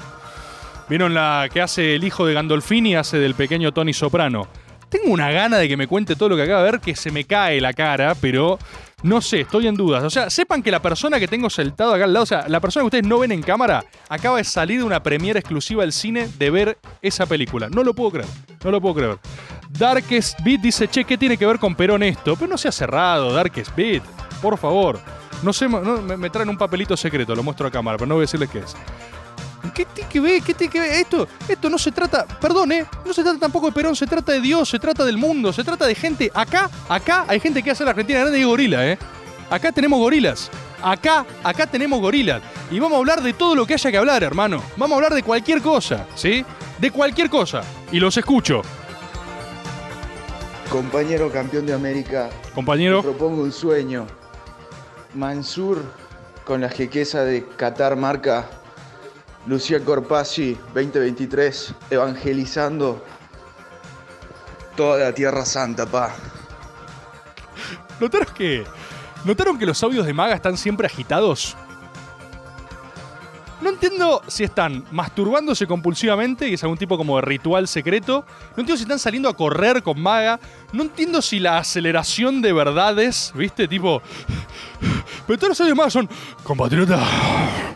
¿Vieron 0.91 1.13
la 1.13 1.47
que 1.49 1.61
hace 1.61 1.95
el 1.95 2.03
hijo 2.03 2.25
de 2.25 2.33
Gandolfini? 2.33 2.97
Hace 2.97 3.17
del 3.17 3.33
pequeño 3.33 3.71
Tony 3.71 3.93
Soprano. 3.93 4.49
Tengo 4.89 5.13
una 5.13 5.31
gana 5.31 5.57
de 5.57 5.69
que 5.69 5.77
me 5.77 5.87
cuente 5.87 6.17
todo 6.17 6.27
lo 6.27 6.35
que 6.35 6.41
acaba 6.41 6.65
de 6.65 6.71
ver, 6.71 6.81
que 6.81 6.97
se 6.97 7.11
me 7.11 7.23
cae 7.23 7.61
la 7.61 7.71
cara, 7.71 8.13
pero 8.13 8.59
no 9.01 9.21
sé, 9.21 9.39
estoy 9.39 9.67
en 9.67 9.75
dudas. 9.75 10.03
O 10.03 10.09
sea, 10.09 10.29
sepan 10.29 10.61
que 10.61 10.69
la 10.69 10.81
persona 10.81 11.17
que 11.17 11.29
tengo 11.29 11.49
sentado 11.49 11.93
acá 11.93 12.03
al 12.03 12.11
lado, 12.11 12.23
o 12.23 12.25
sea, 12.25 12.45
la 12.49 12.59
persona 12.59 12.81
que 12.81 12.87
ustedes 12.87 13.07
no 13.07 13.19
ven 13.19 13.31
en 13.31 13.41
cámara, 13.41 13.85
acaba 14.09 14.35
de 14.35 14.43
salir 14.43 14.79
de 14.79 14.83
una 14.83 15.01
premiere 15.01 15.39
exclusiva 15.39 15.83
del 15.83 15.93
cine 15.93 16.27
de 16.37 16.49
ver 16.49 16.77
esa 17.01 17.25
película. 17.25 17.69
No 17.69 17.85
lo 17.85 17.93
puedo 17.93 18.11
creer, 18.11 18.27
no 18.61 18.69
lo 18.69 18.81
puedo 18.81 18.95
creer. 18.95 19.17
Darkest 19.69 20.41
Beat 20.43 20.59
dice, 20.59 20.89
che, 20.89 21.05
¿qué 21.05 21.17
tiene 21.17 21.37
que 21.37 21.45
ver 21.45 21.57
con 21.57 21.73
Perón 21.73 22.03
esto? 22.03 22.35
Pero 22.35 22.49
no 22.49 22.57
sea 22.57 22.73
cerrado, 22.73 23.31
Darkest 23.31 23.73
Beat, 23.77 24.03
por 24.41 24.57
favor. 24.57 24.99
No 25.41 25.53
sé, 25.53 25.69
me, 25.69 26.17
me 26.17 26.29
traen 26.29 26.49
un 26.49 26.57
papelito 26.57 26.97
secreto, 26.97 27.33
lo 27.33 27.43
muestro 27.43 27.65
a 27.65 27.71
cámara, 27.71 27.97
pero 27.97 28.07
no 28.07 28.15
voy 28.15 28.23
a 28.23 28.25
decirles 28.25 28.49
qué 28.49 28.59
es. 28.59 28.75
¿Qué 29.73 29.85
tiene 29.85 30.09
que 30.09 30.19
ver? 30.19 30.41
¿Qué 30.41 30.53
tiene 30.53 30.73
que 30.73 30.79
ver? 30.79 30.91
Esto, 30.93 31.27
esto 31.47 31.69
no 31.69 31.77
se 31.77 31.91
trata, 31.91 32.25
perdón, 32.25 32.71
¿eh? 32.71 32.85
No 33.05 33.13
se 33.13 33.23
trata 33.23 33.39
tampoco 33.39 33.67
de 33.67 33.71
Perón, 33.71 33.95
se 33.95 34.07
trata 34.07 34.31
de 34.31 34.41
Dios, 34.41 34.67
se 34.67 34.79
trata 34.79 35.05
del 35.05 35.17
mundo, 35.17 35.53
se 35.53 35.63
trata 35.63 35.85
de 35.85 35.95
gente. 35.95 36.31
Acá, 36.33 36.69
acá 36.89 37.25
hay 37.27 37.39
gente 37.39 37.61
que 37.61 37.71
hace 37.71 37.83
la 37.83 37.91
Argentina 37.91 38.19
grande 38.19 38.39
y 38.39 38.43
gorila, 38.43 38.87
¿eh? 38.87 38.97
Acá 39.49 39.71
tenemos 39.71 39.99
gorilas. 39.99 40.49
Acá, 40.81 41.25
acá 41.43 41.67
tenemos 41.67 42.01
gorilas. 42.01 42.41
Y 42.71 42.79
vamos 42.79 42.95
a 42.95 42.99
hablar 42.99 43.21
de 43.21 43.33
todo 43.33 43.53
lo 43.53 43.67
que 43.67 43.75
haya 43.75 43.91
que 43.91 43.97
hablar, 43.97 44.23
hermano. 44.23 44.63
Vamos 44.77 44.93
a 44.93 44.95
hablar 44.95 45.13
de 45.13 45.23
cualquier 45.23 45.61
cosa, 45.61 46.07
¿sí? 46.15 46.43
De 46.79 46.89
cualquier 46.89 47.29
cosa. 47.29 47.61
Y 47.91 47.99
los 47.99 48.17
escucho. 48.17 48.61
Compañero 50.69 51.31
campeón 51.31 51.65
de 51.65 51.73
América. 51.73 52.29
Compañero. 52.55 53.01
te 53.01 53.09
propongo 53.09 53.43
un 53.43 53.51
sueño. 53.51 54.07
Mansur 55.13 55.83
con 56.45 56.61
la 56.61 56.69
jequeza 56.69 57.23
de 57.23 57.45
Qatar 57.45 57.95
marca 57.97 58.49
Lucía 59.47 59.83
Corpasi 59.83 60.57
2023 60.73 61.73
evangelizando 61.89 63.03
toda 64.75 64.99
la 64.99 65.13
Tierra 65.13 65.45
Santa, 65.45 65.85
pa. 65.85 66.13
¿Notaron 67.99 68.33
que, 68.33 68.63
¿Notaron 69.25 69.57
que 69.57 69.65
los 69.65 69.81
audios 69.83 70.05
de 70.05 70.13
Maga 70.13 70.35
están 70.35 70.57
siempre 70.57 70.87
agitados? 70.87 71.55
No 73.61 73.69
entiendo 73.69 74.23
si 74.27 74.43
están 74.43 74.83
masturbándose 74.89 75.67
compulsivamente, 75.67 76.47
y 76.47 76.55
es 76.55 76.63
algún 76.63 76.79
tipo 76.79 76.97
como 76.97 77.17
de 77.17 77.21
ritual 77.21 77.67
secreto. 77.67 78.25
No 78.55 78.61
entiendo 78.61 78.75
si 78.75 78.83
están 78.83 78.97
saliendo 78.97 79.29
a 79.29 79.35
correr 79.35 79.83
con 79.83 80.01
Maga. 80.01 80.39
No 80.73 80.81
entiendo 80.81 81.21
si 81.21 81.39
la 81.39 81.59
aceleración 81.59 82.41
de 82.41 82.53
verdades, 82.53 83.31
¿viste? 83.35 83.67
Tipo. 83.67 84.01
Pero 85.27 85.37
todos 85.37 85.49
los 85.49 85.61
audios 85.61 85.77
de 85.77 85.79
Maga 85.79 85.89
son. 85.91 86.09
Compatriota. 86.43 87.70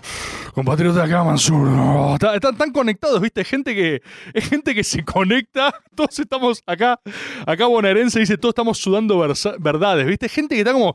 Compatriota 0.56 1.04
acá, 1.04 1.22
Mansur. 1.24 1.68
No, 1.68 2.16
están 2.16 2.56
tan 2.58 2.72
conectados, 2.72 3.20
¿viste? 3.20 3.44
Gente 3.44 3.76
que. 3.76 4.02
Es 4.34 4.48
gente 4.50 4.74
que 4.74 4.84
se 4.86 5.04
conecta. 5.04 5.74
Todos 5.96 6.18
estamos 6.18 6.64
acá. 6.66 7.00
Acá 7.46 7.66
bonaerense 7.68 8.20
dice, 8.22 8.38
todos 8.38 8.54
estamos 8.54 8.78
sudando 8.78 9.20
versa- 9.20 9.56
verdades, 9.60 10.08
¿viste? 10.08 10.30
Gente 10.30 10.56
que 10.56 10.62
está 10.62 10.72
como. 10.74 10.94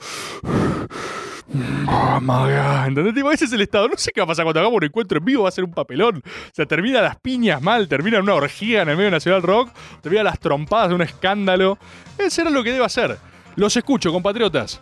Ah, 1.88 2.20
maga, 2.22 2.86
¿entendés? 2.86 3.12
Tipo, 3.14 3.30
ese 3.32 3.44
es 3.44 3.52
el 3.52 3.60
estado. 3.60 3.88
No 3.88 3.96
sé 3.96 4.12
qué 4.12 4.20
va 4.20 4.24
a 4.24 4.28
pasar 4.28 4.44
cuando 4.44 4.60
hagamos 4.60 4.76
un 4.78 4.84
encuentro 4.84 5.18
en 5.18 5.24
vivo, 5.24 5.42
va 5.42 5.48
a 5.48 5.52
ser 5.52 5.64
un 5.64 5.72
papelón. 5.72 6.22
O 6.24 6.50
sea, 6.54 6.64
termina 6.66 7.02
las 7.02 7.16
piñas 7.16 7.60
mal, 7.60 7.88
termina 7.88 8.20
una 8.20 8.34
orgía 8.34 8.82
en 8.82 8.88
el 8.88 8.96
medio 8.96 9.06
de 9.08 9.16
Nacional 9.16 9.42
Rock, 9.42 9.70
termina 10.00 10.22
las 10.22 10.38
trompadas 10.38 10.90
de 10.90 10.94
un 10.94 11.02
escándalo. 11.02 11.76
Ese 12.18 12.42
era 12.42 12.50
lo 12.50 12.62
que 12.62 12.72
debe 12.72 12.84
hacer. 12.84 13.18
Los 13.56 13.76
escucho, 13.76 14.12
compatriotas. 14.12 14.80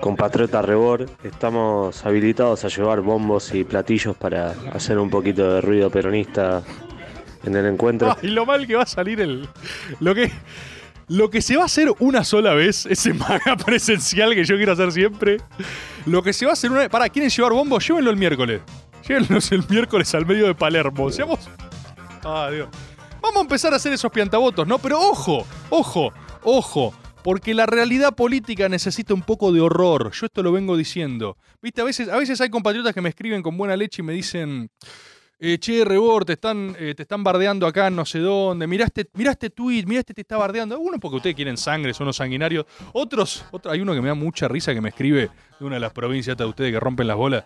Compatriota 0.00 0.62
Rebor, 0.62 1.06
estamos 1.22 2.04
habilitados 2.04 2.64
a 2.64 2.68
llevar 2.68 3.00
bombos 3.00 3.54
y 3.54 3.64
platillos 3.64 4.16
para 4.16 4.54
hacer 4.72 4.98
un 4.98 5.10
poquito 5.10 5.54
de 5.54 5.60
ruido 5.60 5.90
peronista 5.90 6.62
en 7.44 7.56
el 7.56 7.66
encuentro. 7.66 8.16
Ay, 8.20 8.30
lo 8.30 8.46
mal 8.46 8.66
que 8.66 8.76
va 8.76 8.82
a 8.82 8.86
salir 8.86 9.20
el. 9.20 9.48
Lo 10.00 10.14
que. 10.14 10.30
Lo 11.08 11.28
que 11.28 11.42
se 11.42 11.56
va 11.56 11.62
a 11.62 11.66
hacer 11.66 11.92
una 11.98 12.24
sola 12.24 12.54
vez, 12.54 12.86
ese 12.86 13.12
maga 13.12 13.56
presencial 13.66 14.34
que 14.34 14.44
yo 14.44 14.56
quiero 14.56 14.72
hacer 14.72 14.92
siempre. 14.92 15.38
Lo 16.06 16.22
que 16.22 16.32
se 16.32 16.46
va 16.46 16.52
a 16.52 16.54
hacer 16.54 16.70
una 16.70 16.80
vez. 16.80 16.88
Para, 16.88 17.08
¿quieren 17.08 17.30
llevar 17.30 17.52
bombos? 17.52 17.86
Llévenlo 17.86 18.10
el 18.10 18.16
miércoles. 18.16 18.62
Llévenlos 19.06 19.52
el 19.52 19.64
miércoles 19.68 20.14
al 20.14 20.24
medio 20.24 20.46
de 20.46 20.54
Palermo. 20.54 21.10
Seamos. 21.10 21.40
Ah. 22.24 22.50
Vamos 23.20 23.36
a 23.36 23.40
empezar 23.40 23.72
a 23.72 23.76
hacer 23.76 23.92
esos 23.92 24.10
piantabotos, 24.10 24.66
¿no? 24.66 24.78
Pero 24.78 25.00
ojo, 25.00 25.44
ojo, 25.70 26.12
ojo. 26.44 26.94
Porque 27.22 27.54
la 27.54 27.66
realidad 27.66 28.14
política 28.14 28.68
necesita 28.68 29.14
un 29.14 29.22
poco 29.22 29.52
de 29.52 29.60
horror. 29.60 30.10
Yo 30.12 30.26
esto 30.26 30.42
lo 30.42 30.52
vengo 30.52 30.76
diciendo. 30.76 31.36
Viste, 31.62 31.80
a 31.80 31.84
veces, 31.84 32.08
a 32.08 32.16
veces 32.16 32.40
hay 32.40 32.50
compatriotas 32.50 32.94
que 32.94 33.00
me 33.00 33.08
escriben 33.08 33.42
con 33.42 33.56
buena 33.56 33.76
leche 33.76 34.02
y 34.02 34.04
me 34.04 34.12
dicen. 34.12 34.70
Eh, 35.44 35.58
che, 35.58 35.84
Rebor, 35.84 36.24
te 36.24 36.34
están, 36.34 36.76
eh, 36.78 36.94
te 36.94 37.02
están 37.02 37.24
bardeando 37.24 37.66
acá 37.66 37.90
no 37.90 38.06
sé 38.06 38.20
dónde. 38.20 38.68
Miraste, 38.68 39.10
miraste 39.14 39.50
tweet, 39.50 39.86
miraste 39.86 40.14
te 40.14 40.20
está 40.20 40.36
bardeando. 40.36 40.78
Uno 40.78 41.00
porque 41.00 41.16
ustedes 41.16 41.34
quieren 41.34 41.56
sangre, 41.56 41.92
son 41.92 42.04
unos 42.04 42.14
sanguinarios. 42.14 42.64
Otros, 42.92 43.44
otro, 43.50 43.72
hay 43.72 43.80
uno 43.80 43.92
que 43.92 44.00
me 44.00 44.06
da 44.06 44.14
mucha 44.14 44.46
risa 44.46 44.72
que 44.72 44.80
me 44.80 44.90
escribe 44.90 45.30
de 45.58 45.66
una 45.66 45.74
de 45.74 45.80
las 45.80 45.92
provincias 45.92 46.36
de 46.36 46.44
ustedes 46.44 46.70
que 46.70 46.78
rompen 46.78 47.08
las 47.08 47.16
bolas. 47.16 47.42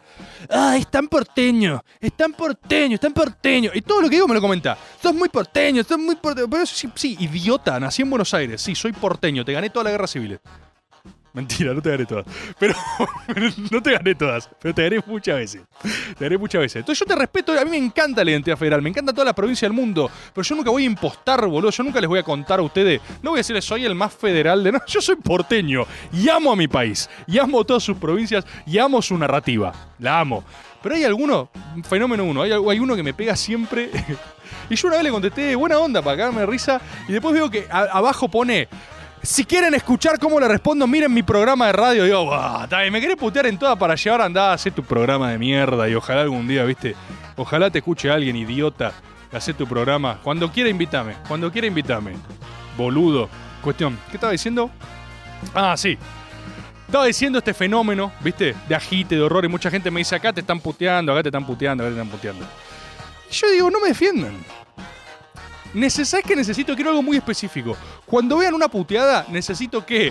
Ah, 0.50 0.76
es 0.76 0.90
tan 0.90 1.08
porteño, 1.08 1.82
es 1.98 2.12
tan 2.12 2.34
porteño, 2.34 2.96
es 2.96 3.00
tan 3.00 3.14
porteño. 3.14 3.70
Y 3.72 3.80
todo 3.80 4.02
lo 4.02 4.10
que 4.10 4.16
digo 4.16 4.28
me 4.28 4.34
lo 4.34 4.42
comenta. 4.42 4.76
Sos 5.00 5.14
muy 5.14 5.30
porteño, 5.30 5.82
sos 5.82 5.98
muy 5.98 6.16
porteño. 6.16 6.50
Pero 6.50 6.66
sí, 6.66 6.90
sí, 6.94 7.16
idiota, 7.18 7.80
nací 7.80 8.02
en 8.02 8.10
Buenos 8.10 8.34
Aires. 8.34 8.60
Sí, 8.60 8.74
soy 8.74 8.92
porteño, 8.92 9.42
te 9.42 9.54
gané 9.54 9.70
toda 9.70 9.84
la 9.84 9.92
guerra 9.92 10.06
civil. 10.06 10.38
Mentira, 11.36 11.74
no 11.74 11.82
te 11.82 11.90
gané 11.90 12.06
todas. 12.06 12.24
Pero, 12.58 12.74
no 13.70 13.82
te 13.82 13.92
gané 13.92 14.14
todas. 14.14 14.48
Pero 14.58 14.74
te 14.74 14.84
gané 14.84 15.02
muchas 15.06 15.36
veces. 15.36 15.62
Te 16.18 16.24
gané 16.24 16.38
muchas 16.38 16.62
veces. 16.62 16.76
Entonces 16.76 16.98
yo 16.98 17.04
te 17.04 17.14
respeto. 17.14 17.52
A 17.52 17.62
mí 17.62 17.72
me 17.72 17.76
encanta 17.76 18.24
la 18.24 18.30
identidad 18.30 18.56
federal. 18.56 18.80
Me 18.80 18.88
encanta 18.88 19.12
toda 19.12 19.26
la 19.26 19.34
provincia 19.34 19.68
del 19.68 19.74
mundo. 19.74 20.10
Pero 20.32 20.42
yo 20.42 20.56
nunca 20.56 20.70
voy 20.70 20.84
a 20.84 20.86
impostar, 20.86 21.46
boludo. 21.46 21.70
Yo 21.70 21.82
nunca 21.82 22.00
les 22.00 22.08
voy 22.08 22.20
a 22.20 22.22
contar 22.22 22.58
a 22.58 22.62
ustedes. 22.62 23.02
No 23.22 23.32
voy 23.32 23.36
a 23.36 23.40
decirles 23.40 23.66
soy 23.66 23.84
el 23.84 23.94
más 23.94 24.14
federal 24.14 24.64
de. 24.64 24.72
No, 24.76 24.80
yo 24.86 25.02
soy 25.02 25.16
porteño. 25.16 25.84
Y 26.10 26.26
amo 26.30 26.52
a 26.52 26.56
mi 26.56 26.68
país. 26.68 27.10
Y 27.26 27.38
amo 27.38 27.64
todas 27.64 27.82
sus 27.82 27.98
provincias. 27.98 28.46
Y 28.64 28.78
amo 28.78 29.02
su 29.02 29.18
narrativa. 29.18 29.74
La 29.98 30.20
amo. 30.20 30.42
Pero 30.82 30.94
hay 30.94 31.04
alguno, 31.04 31.50
fenómeno 31.88 32.24
uno, 32.24 32.42
hay, 32.42 32.52
hay 32.52 32.78
uno 32.78 32.96
que 32.96 33.02
me 33.02 33.12
pega 33.12 33.36
siempre. 33.36 33.90
y 34.70 34.74
yo 34.74 34.88
una 34.88 34.96
vez 34.96 35.04
le 35.04 35.10
contesté, 35.10 35.54
buena 35.54 35.78
onda, 35.78 36.00
para 36.00 36.16
cagarme 36.16 36.40
de 36.40 36.46
risa. 36.46 36.80
Y 37.08 37.12
después 37.12 37.34
veo 37.34 37.50
que 37.50 37.66
abajo 37.70 38.28
pone, 38.30 38.68
si 39.26 39.44
quieren 39.44 39.74
escuchar 39.74 40.18
cómo 40.18 40.38
le 40.38 40.48
respondo, 40.48 40.86
miren 40.86 41.12
mi 41.12 41.22
programa 41.22 41.66
de 41.66 41.72
radio. 41.72 42.04
Digo, 42.04 42.24
"Buah, 42.26 42.64
está 42.64 42.80
bien, 42.80 42.92
me 42.92 43.00
querés 43.00 43.16
putear 43.16 43.46
en 43.46 43.58
toda 43.58 43.76
para 43.76 43.94
llevar 43.94 44.20
a 44.20 44.24
andar 44.24 44.50
a 44.50 44.52
hacer 44.54 44.72
tu 44.72 44.82
programa 44.82 45.30
de 45.30 45.38
mierda. 45.38 45.88
Y 45.88 45.94
ojalá 45.94 46.22
algún 46.22 46.46
día, 46.46 46.64
viste, 46.64 46.94
ojalá 47.36 47.70
te 47.70 47.78
escuche 47.78 48.10
alguien, 48.10 48.36
idiota, 48.36 48.92
que 49.30 49.36
hace 49.36 49.52
tu 49.52 49.66
programa. 49.66 50.18
Cuando 50.22 50.50
quiera, 50.50 50.70
invítame. 50.70 51.16
Cuando 51.26 51.50
quiera, 51.50 51.66
invítame. 51.66 52.12
Boludo. 52.76 53.28
Cuestión, 53.62 53.98
¿qué 54.10 54.16
estaba 54.16 54.32
diciendo? 54.32 54.70
Ah, 55.54 55.76
sí. 55.76 55.98
Estaba 56.86 57.06
diciendo 57.06 57.38
este 57.38 57.52
fenómeno, 57.52 58.12
¿viste? 58.20 58.54
De 58.68 58.74
agite, 58.76 59.16
de 59.16 59.22
horror. 59.22 59.44
Y 59.44 59.48
mucha 59.48 59.70
gente 59.70 59.90
me 59.90 59.98
dice, 59.98 60.14
acá 60.14 60.32
te 60.32 60.40
están 60.40 60.60
puteando, 60.60 61.12
acá 61.12 61.22
te 61.24 61.30
están 61.30 61.44
puteando, 61.44 61.82
acá 61.82 61.92
te 61.92 62.00
están 62.00 62.10
puteando. 62.10 62.46
Y 63.28 63.34
yo 63.34 63.50
digo, 63.50 63.70
no 63.70 63.80
me 63.80 63.88
defiendan. 63.88 64.36
¿Sabes 65.90 66.24
qué 66.26 66.34
necesito? 66.34 66.74
Quiero 66.74 66.90
algo 66.90 67.02
muy 67.02 67.18
específico. 67.18 67.76
Cuando 68.06 68.38
vean 68.38 68.54
una 68.54 68.68
puteada, 68.68 69.26
necesito 69.28 69.84
que 69.84 70.10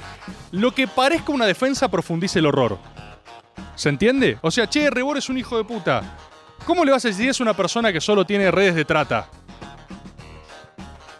lo 0.52 0.72
que 0.72 0.88
parezca 0.88 1.32
una 1.32 1.44
defensa 1.44 1.88
profundice 1.88 2.38
el 2.38 2.46
horror. 2.46 2.78
¿Se 3.74 3.90
entiende? 3.90 4.38
O 4.40 4.50
sea, 4.50 4.66
che, 4.68 4.88
Rebor 4.88 5.18
es 5.18 5.28
un 5.28 5.36
hijo 5.36 5.58
de 5.58 5.64
puta. 5.64 6.16
¿Cómo 6.64 6.84
le 6.84 6.92
vas 6.92 7.04
a 7.04 7.08
decir 7.08 7.28
es 7.28 7.40
una 7.40 7.54
persona 7.54 7.92
que 7.92 8.00
solo 8.00 8.24
tiene 8.24 8.50
redes 8.50 8.74
de 8.74 8.84
trata? 8.84 9.28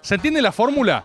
¿Se 0.00 0.14
entiende 0.14 0.40
la 0.40 0.52
fórmula? 0.52 1.04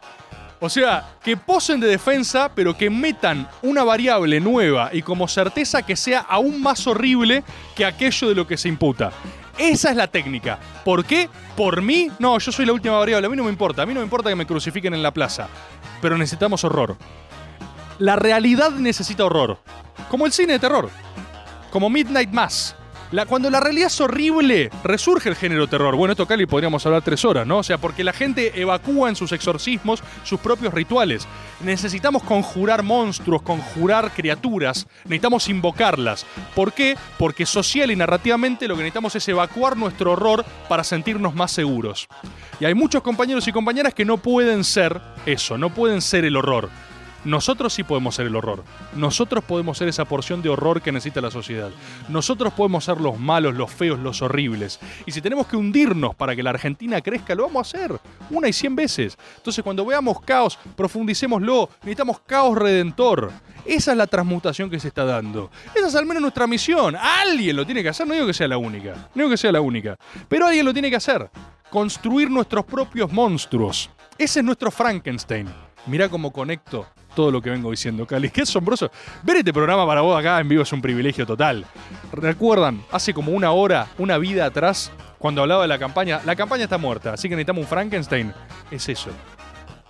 O 0.60 0.70
sea, 0.70 1.18
que 1.24 1.38
posen 1.38 1.80
de 1.80 1.88
defensa, 1.88 2.52
pero 2.56 2.76
que 2.76 2.90
metan 2.90 3.48
una 3.62 3.84
variable 3.84 4.40
nueva 4.40 4.90
y 4.94 5.02
como 5.02 5.28
certeza 5.28 5.86
que 5.86 5.96
sea 5.96 6.22
aún 6.22 6.62
más 6.62 6.88
horrible 6.88 7.44
que 7.76 7.86
aquello 7.86 8.30
de 8.30 8.36
lo 8.36 8.48
que 8.48 8.58
se 8.58 8.70
imputa. 8.70 9.12
Esa 9.58 9.90
es 9.90 9.96
la 9.96 10.08
técnica. 10.08 10.60
¿Por 10.86 11.04
qué? 11.06 11.30
¿Por 11.56 11.82
mí? 11.82 12.12
No, 12.20 12.38
yo 12.38 12.52
soy 12.52 12.66
la 12.66 12.74
última 12.74 12.98
variable. 12.98 13.28
A 13.28 13.30
mí 13.30 13.36
no 13.36 13.44
me 13.44 13.50
importa. 13.50 13.82
A 13.82 13.86
mí 13.86 13.94
no 13.94 14.02
me 14.02 14.06
importa 14.06 14.30
que 14.30 14.36
me 14.36 14.46
crucifiquen 14.46 14.94
en 14.94 15.02
la 15.02 15.12
plaza. 15.12 15.48
Pero 16.02 16.18
necesitamos 16.18 16.64
horror. 16.64 16.96
La 17.98 18.16
realidad 18.16 18.72
necesita 18.72 19.26
horror. 19.26 19.60
Como 20.10 20.26
el 20.26 20.32
cine 20.32 20.54
de 20.54 20.60
terror. 20.60 20.90
Como 21.72 21.90
Midnight 21.90 22.30
Mass. 22.30 22.76
La- 23.12 23.26
cuando 23.26 23.50
la 23.50 23.62
realidad 23.62 23.88
es 23.88 24.02
horrible, 24.02 24.70
resurge 24.84 25.30
el 25.30 25.36
género 25.36 25.68
terror. 25.68 25.96
Bueno, 25.96 26.12
esto 26.12 26.26
Cali 26.28 26.46
podríamos 26.46 26.86
hablar 26.86 27.02
tres 27.04 27.24
horas, 27.24 27.48
¿no? 27.48 27.60
O 27.60 27.64
sea, 27.64 27.78
porque 27.78 28.04
la 28.04 28.12
gente 28.12 28.60
evacúa 28.60 29.08
en 29.08 29.16
sus 29.16 29.32
exorcismos 29.32 30.04
sus 30.24 30.40
propios 30.42 30.74
rituales. 30.74 31.26
Necesitamos 31.62 32.22
conjurar 32.24 32.84
monstruos, 32.84 33.42
conjurar 33.42 34.12
criaturas, 34.12 34.88
necesitamos 35.06 35.48
invocarlas. 35.48 36.26
¿Por 36.54 36.74
qué? 36.74 36.98
Porque 37.18 37.46
social 37.46 37.92
y 37.92 37.96
narrativamente 37.96 38.68
lo 38.68 38.76
que 38.76 38.82
necesitamos 38.84 39.16
es 39.16 39.28
evacuar 39.30 39.78
nuestro 39.78 40.12
horror 40.12 40.44
para 40.68 40.84
sentirnos 40.84 41.34
más 41.34 41.52
seguros. 41.52 42.08
Y 42.60 42.66
hay 42.66 42.74
muchos 42.74 43.02
compañeros 43.04 43.48
y 43.48 43.54
compañeras 43.54 43.94
que 43.94 44.04
no 44.04 44.18
pueden 44.18 44.66
ser 44.66 45.00
eso, 45.26 45.58
no 45.58 45.70
pueden 45.74 46.02
ser 46.02 46.26
el 46.26 46.36
horror. 46.36 46.70
Nosotros 47.26 47.74
sí 47.74 47.84
podemos 47.84 48.16
ser 48.16 48.28
el 48.28 48.36
horror. 48.36 48.64
Nosotros 48.96 49.44
podemos 49.44 49.78
ser 49.78 49.88
esa 49.88 50.06
porción 50.06 50.42
de 50.42 50.50
horror 50.50 50.82
que 50.82 50.92
necesita 50.92 51.20
la 51.20 51.32
sociedad. 51.32 51.72
Nosotros 52.10 52.54
podemos 52.54 52.86
ser 52.86 53.02
los 53.02 53.20
malos, 53.20 53.56
los 53.56 53.72
feos, 53.72 54.00
los 54.00 54.22
horribles. 54.22 54.80
Y 55.06 55.12
si 55.12 55.22
tenemos 55.22 55.48
que 55.48 55.58
hundirnos 55.58 56.16
para 56.16 56.36
que 56.36 56.44
la 56.44 56.52
Argentina 56.52 57.02
crezca, 57.02 57.36
lo 57.36 57.44
vamos 57.44 57.74
a 57.74 57.78
hacer. 57.78 58.00
Una 58.30 58.48
y 58.48 58.54
cien 58.54 58.76
veces. 58.76 59.18
Entonces 59.38 59.64
cuando 59.64 59.86
veamos 59.86 60.22
caos, 60.22 60.58
profundicémoslo. 60.76 61.70
Necesitamos 61.82 62.20
caos 62.22 62.58
redentor. 62.58 63.32
Esa 63.66 63.92
es 63.92 63.98
la 63.98 64.08
transmutación 64.08 64.70
que 64.70 64.80
se 64.80 64.88
está 64.88 65.04
dando. 65.04 65.52
Esa 65.76 65.88
es 65.88 65.96
al 65.96 66.06
menos 66.06 66.22
nuestra 66.22 66.48
misión. 66.48 66.96
Alguien 66.96 67.56
lo 67.56 67.66
tiene 67.66 67.84
que 67.84 67.90
hacer. 67.90 68.08
No 68.08 68.14
digo 68.14 68.28
que 68.28 68.34
sea 68.34 68.48
la 68.48 68.58
única. 68.58 68.94
No 68.94 69.24
digo 69.24 69.30
que 69.30 69.38
sea 69.38 69.52
la 69.52 69.60
única. 69.60 69.98
Pero 70.30 70.48
alguien 70.48 70.66
lo 70.66 70.72
tiene 70.72 70.90
que 70.90 70.96
hacer. 70.96 71.30
Construir 71.70 72.32
nuestros 72.32 72.64
propios 72.64 73.12
monstruos. 73.12 73.90
Ese 74.18 74.40
es 74.40 74.46
nuestro 74.46 74.72
Frankenstein. 74.72 75.48
Mirá 75.86 76.08
cómo 76.08 76.32
conecto 76.32 76.88
todo 77.18 77.32
lo 77.32 77.42
que 77.42 77.50
vengo 77.50 77.72
diciendo, 77.72 78.06
Cali. 78.06 78.30
Qué 78.30 78.44
asombroso. 78.44 78.92
Ver 79.24 79.38
este 79.38 79.52
programa 79.52 79.88
para 79.88 80.02
vos 80.02 80.20
acá 80.20 80.40
en 80.40 80.48
vivo 80.48 80.62
es 80.62 80.72
un 80.72 80.84
privilegio 80.84 81.26
total. 81.26 81.66
¿Recuerdan? 82.12 82.84
Hace 82.92 83.12
como 83.12 83.32
una 83.32 83.52
hora, 83.52 83.88
una 83.98 84.20
vida 84.20 84.46
atrás, 84.46 84.92
cuando 85.18 85.42
hablaba 85.42 85.64
de 85.64 85.68
la 85.68 85.80
campaña. 85.80 86.22
La 86.26 86.36
campaña 86.36 86.66
está 86.66 86.78
muerta, 86.78 87.14
así 87.14 87.28
que 87.28 87.36
necesitamos 87.36 87.64
un 87.64 87.68
Frankenstein. 87.68 88.34
Es 88.70 88.88
eso. 88.88 89.10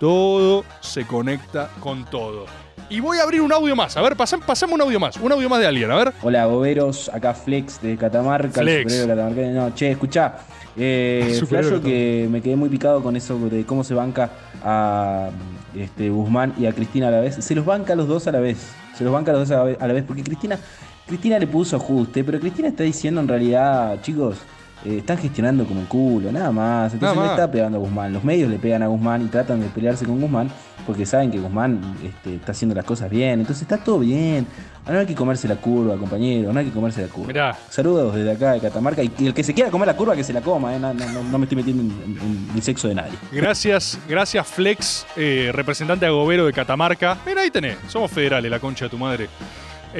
Todo 0.00 0.64
se 0.80 1.06
conecta 1.06 1.68
con 1.80 2.06
todo. 2.06 2.46
Y 2.90 3.00
voy 3.00 3.18
a 3.18 3.22
abrir 3.24 3.42
un 3.42 3.52
audio 3.52 3.76
más. 3.76 3.96
A 3.98 4.02
ver, 4.02 4.16
pasam- 4.16 4.40
pasame 4.40 4.72
un 4.72 4.80
audio 4.80 4.98
más. 4.98 5.16
Un 5.18 5.30
audio 5.30 5.48
más 5.48 5.60
de 5.60 5.66
alguien, 5.66 5.90
a 5.90 5.96
ver. 5.96 6.12
Hola, 6.22 6.46
goberos, 6.46 7.10
acá 7.12 7.34
Flex 7.34 7.82
de 7.82 7.96
Catamarca, 7.98 8.62
Flex. 8.62 8.76
el 8.76 8.82
superhéroe 9.00 9.08
catamarqueño. 9.08 9.52
No, 9.52 9.74
che, 9.74 9.90
escuchá. 9.90 10.36
Eh, 10.74 11.38
flasho 11.48 11.82
que 11.82 12.26
me 12.30 12.40
quedé 12.40 12.56
muy 12.56 12.70
picado 12.70 13.02
con 13.02 13.14
eso 13.14 13.38
de 13.50 13.66
cómo 13.66 13.84
se 13.84 13.92
banca 13.92 14.30
a 14.64 15.28
este, 15.74 16.08
Guzmán 16.08 16.54
y 16.58 16.64
a 16.64 16.72
Cristina 16.72 17.08
a 17.08 17.10
la 17.10 17.20
vez. 17.20 17.34
Se 17.44 17.54
los 17.54 17.66
banca 17.66 17.92
a 17.92 17.96
los 17.96 18.08
dos 18.08 18.26
a 18.26 18.32
la 18.32 18.40
vez. 18.40 18.56
Se 18.96 19.04
los 19.04 19.12
banca 19.12 19.32
a 19.32 19.34
los 19.34 19.48
dos 19.48 19.76
a 19.78 19.86
la 19.86 19.92
vez, 19.92 20.04
porque 20.04 20.22
Cristina, 20.22 20.58
Cristina 21.06 21.38
le 21.38 21.46
puso 21.46 21.76
ajuste, 21.76 22.24
pero 22.24 22.40
Cristina 22.40 22.68
está 22.68 22.84
diciendo 22.84 23.20
en 23.20 23.28
realidad, 23.28 24.00
chicos, 24.00 24.38
eh, 24.84 24.98
están 24.98 25.18
gestionando 25.18 25.64
como 25.66 25.80
el 25.80 25.86
culo, 25.86 26.30
nada 26.32 26.50
más. 26.52 26.92
Entonces 26.92 27.16
Nada 27.16 27.28
más. 27.28 27.38
está 27.38 27.50
pegando 27.50 27.78
a 27.78 27.80
Guzmán. 27.80 28.12
Los 28.12 28.24
medios 28.24 28.50
le 28.50 28.58
pegan 28.58 28.82
a 28.82 28.86
Guzmán 28.86 29.22
y 29.22 29.26
tratan 29.26 29.60
de 29.60 29.66
pelearse 29.68 30.04
con 30.06 30.20
Guzmán 30.20 30.50
porque 30.86 31.04
saben 31.04 31.30
que 31.30 31.38
Guzmán 31.38 31.80
este, 32.04 32.36
está 32.36 32.52
haciendo 32.52 32.74
las 32.74 32.84
cosas 32.84 33.10
bien. 33.10 33.40
Entonces 33.40 33.62
está 33.62 33.76
todo 33.78 33.98
bien. 33.98 34.46
Ah, 34.86 34.92
No 34.92 35.00
hay 35.00 35.06
que 35.06 35.14
comerse 35.14 35.46
la 35.48 35.56
curva, 35.56 35.96
compañero. 35.96 36.50
No 36.52 36.58
hay 36.60 36.66
que 36.66 36.72
comerse 36.72 37.02
la 37.02 37.08
curva. 37.08 37.26
Mirá. 37.28 37.58
Saludos 37.68 38.14
desde 38.14 38.30
acá 38.32 38.52
de 38.52 38.60
Catamarca. 38.60 39.02
Y, 39.02 39.10
el 39.26 39.34
que 39.34 39.42
se 39.44 39.52
quiera 39.52 39.70
comer 39.70 39.86
la 39.88 39.96
curva, 39.96 40.16
que 40.16 40.24
se 40.24 40.32
la 40.32 40.40
coma. 40.40 40.74
eh. 40.74 40.78
No, 40.78 40.94
no- 40.94 41.04
no- 41.12 41.22
no 41.24 41.38
me 41.38 41.44
estoy 41.44 41.56
metiendo 41.56 41.82
en, 41.82 41.90
en- 41.90 42.18
en 42.50 42.56
el 42.56 42.62
sexo 42.62 42.88
de 42.88 42.94
nadie. 42.94 43.12
Gracias, 43.32 43.98
gracias 44.08 44.46
Flex, 44.46 45.06
eh, 45.16 45.50
representante 45.52 46.06
agobero 46.06 46.46
de 46.46 46.52
Catamarca. 46.54 47.18
Mira, 47.26 47.42
ahí 47.42 47.50
tenés, 47.50 47.76
somos 47.88 48.10
federales, 48.10 48.50
la 48.50 48.58
concha 48.60 48.86
de 48.86 48.90
tu 48.90 48.96
madre. 48.98 49.28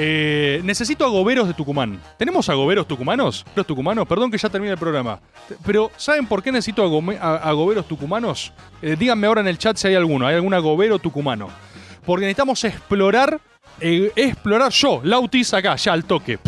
Eh, 0.00 0.60
necesito 0.62 1.04
agoberos 1.04 1.48
de 1.48 1.54
Tucumán. 1.54 2.00
¿Tenemos 2.16 2.48
agoberos 2.48 2.86
tucumanos? 2.86 3.44
¿Los 3.56 3.66
tucumanos? 3.66 4.06
Perdón 4.06 4.30
que 4.30 4.38
ya 4.38 4.48
termine 4.48 4.74
el 4.74 4.78
programa. 4.78 5.18
Pero, 5.66 5.90
¿saben 5.96 6.24
por 6.24 6.40
qué 6.40 6.52
necesito 6.52 6.84
agoberos 6.84 7.88
tucumanos? 7.88 8.52
Eh, 8.80 8.94
díganme 8.96 9.26
ahora 9.26 9.40
en 9.40 9.48
el 9.48 9.58
chat 9.58 9.76
si 9.76 9.88
hay 9.88 9.96
alguno. 9.96 10.24
¿Hay 10.24 10.36
algún 10.36 10.54
agobero 10.54 11.00
tucumano? 11.00 11.48
Porque 12.06 12.26
necesitamos 12.26 12.62
explorar, 12.62 13.40
eh, 13.80 14.12
explorar 14.14 14.70
yo, 14.70 15.00
Lautis 15.02 15.52
acá, 15.52 15.74
ya 15.74 15.94
al 15.94 16.04
toque. 16.04 16.38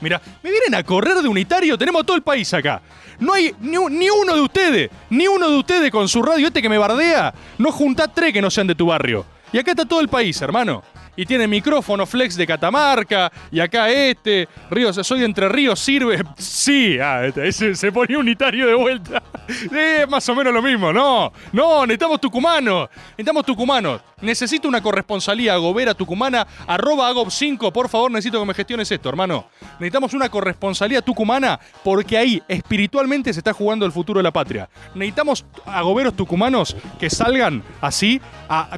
Mira, 0.00 0.20
me 0.42 0.50
vienen 0.50 0.74
a 0.74 0.82
correr 0.82 1.18
de 1.18 1.28
unitario, 1.28 1.78
tenemos 1.78 2.04
todo 2.04 2.16
el 2.16 2.24
país 2.24 2.52
acá. 2.54 2.82
No 3.20 3.34
hay 3.34 3.54
ni 3.60 4.10
uno 4.10 4.34
de 4.34 4.40
ustedes, 4.40 4.90
ni 5.10 5.28
uno 5.28 5.48
de 5.48 5.56
ustedes 5.58 5.92
con 5.92 6.08
su 6.08 6.24
radio 6.24 6.48
este 6.48 6.60
que 6.60 6.68
me 6.68 6.76
bardea. 6.76 7.32
No 7.56 7.70
juntá 7.70 8.08
tres 8.08 8.32
que 8.32 8.42
no 8.42 8.50
sean 8.50 8.66
de 8.66 8.74
tu 8.74 8.86
barrio. 8.86 9.24
Y 9.52 9.58
acá 9.58 9.70
está 9.70 9.84
todo 9.84 10.00
el 10.00 10.08
país, 10.08 10.42
hermano. 10.42 10.82
Y 11.16 11.26
tiene 11.26 11.48
micrófono 11.48 12.06
flex 12.06 12.36
de 12.36 12.46
Catamarca, 12.46 13.32
y 13.50 13.60
acá 13.60 13.88
este, 13.90 14.48
Ríos, 14.70 14.96
soy 15.02 15.20
de 15.20 15.26
Entre 15.26 15.48
Ríos, 15.48 15.80
sirve. 15.80 16.22
Sí, 16.36 16.98
ah, 16.98 17.26
este, 17.26 17.48
ese 17.48 17.74
se 17.74 17.90
ponía 17.90 18.18
unitario 18.18 18.66
de 18.66 18.74
vuelta. 18.74 19.22
Es 19.46 20.08
más 20.08 20.28
o 20.28 20.34
menos 20.34 20.52
lo 20.52 20.60
mismo, 20.60 20.92
no, 20.92 21.32
no, 21.52 21.86
necesitamos 21.86 22.20
tucumanos, 22.20 22.88
necesitamos 23.10 23.46
tucumanos. 23.46 24.00
Necesito 24.22 24.66
una 24.66 24.80
corresponsalía 24.80 25.52
agobera 25.52 25.92
tucumana, 25.92 26.46
arroba 26.66 27.10
agob5, 27.12 27.70
por 27.70 27.90
favor, 27.90 28.10
necesito 28.10 28.40
que 28.40 28.46
me 28.46 28.54
gestiones 28.54 28.90
esto, 28.90 29.10
hermano. 29.10 29.44
Necesitamos 29.78 30.14
una 30.14 30.30
corresponsalía 30.30 31.02
tucumana 31.02 31.60
porque 31.84 32.16
ahí 32.16 32.42
espiritualmente 32.48 33.34
se 33.34 33.40
está 33.40 33.52
jugando 33.52 33.84
el 33.84 33.92
futuro 33.92 34.18
de 34.18 34.24
la 34.24 34.32
patria. 34.32 34.70
Necesitamos 34.94 35.44
agoberos 35.66 36.16
tucumanos 36.16 36.74
que 36.98 37.10
salgan 37.10 37.62
así, 37.82 38.22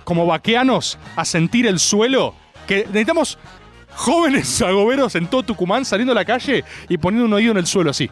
como 0.03 0.26
vaqueanos, 0.26 0.99
a 1.14 1.24
sentir 1.24 1.68
el 1.68 1.78
suelo. 1.78 2.28
Que 2.69 2.85
necesitamos 2.85 3.37
jóvenes 3.97 4.62
agoberos 4.62 5.16
en 5.16 5.27
todo 5.27 5.43
Tucumán 5.43 5.85
saliendo 5.85 6.12
a 6.12 6.14
la 6.14 6.25
calle 6.25 6.64
y 6.89 6.99
poniendo 6.99 7.27
un 7.27 7.33
oído 7.33 7.51
en 7.51 7.59
el 7.59 7.66
suelo 7.66 7.91
así. 7.91 8.09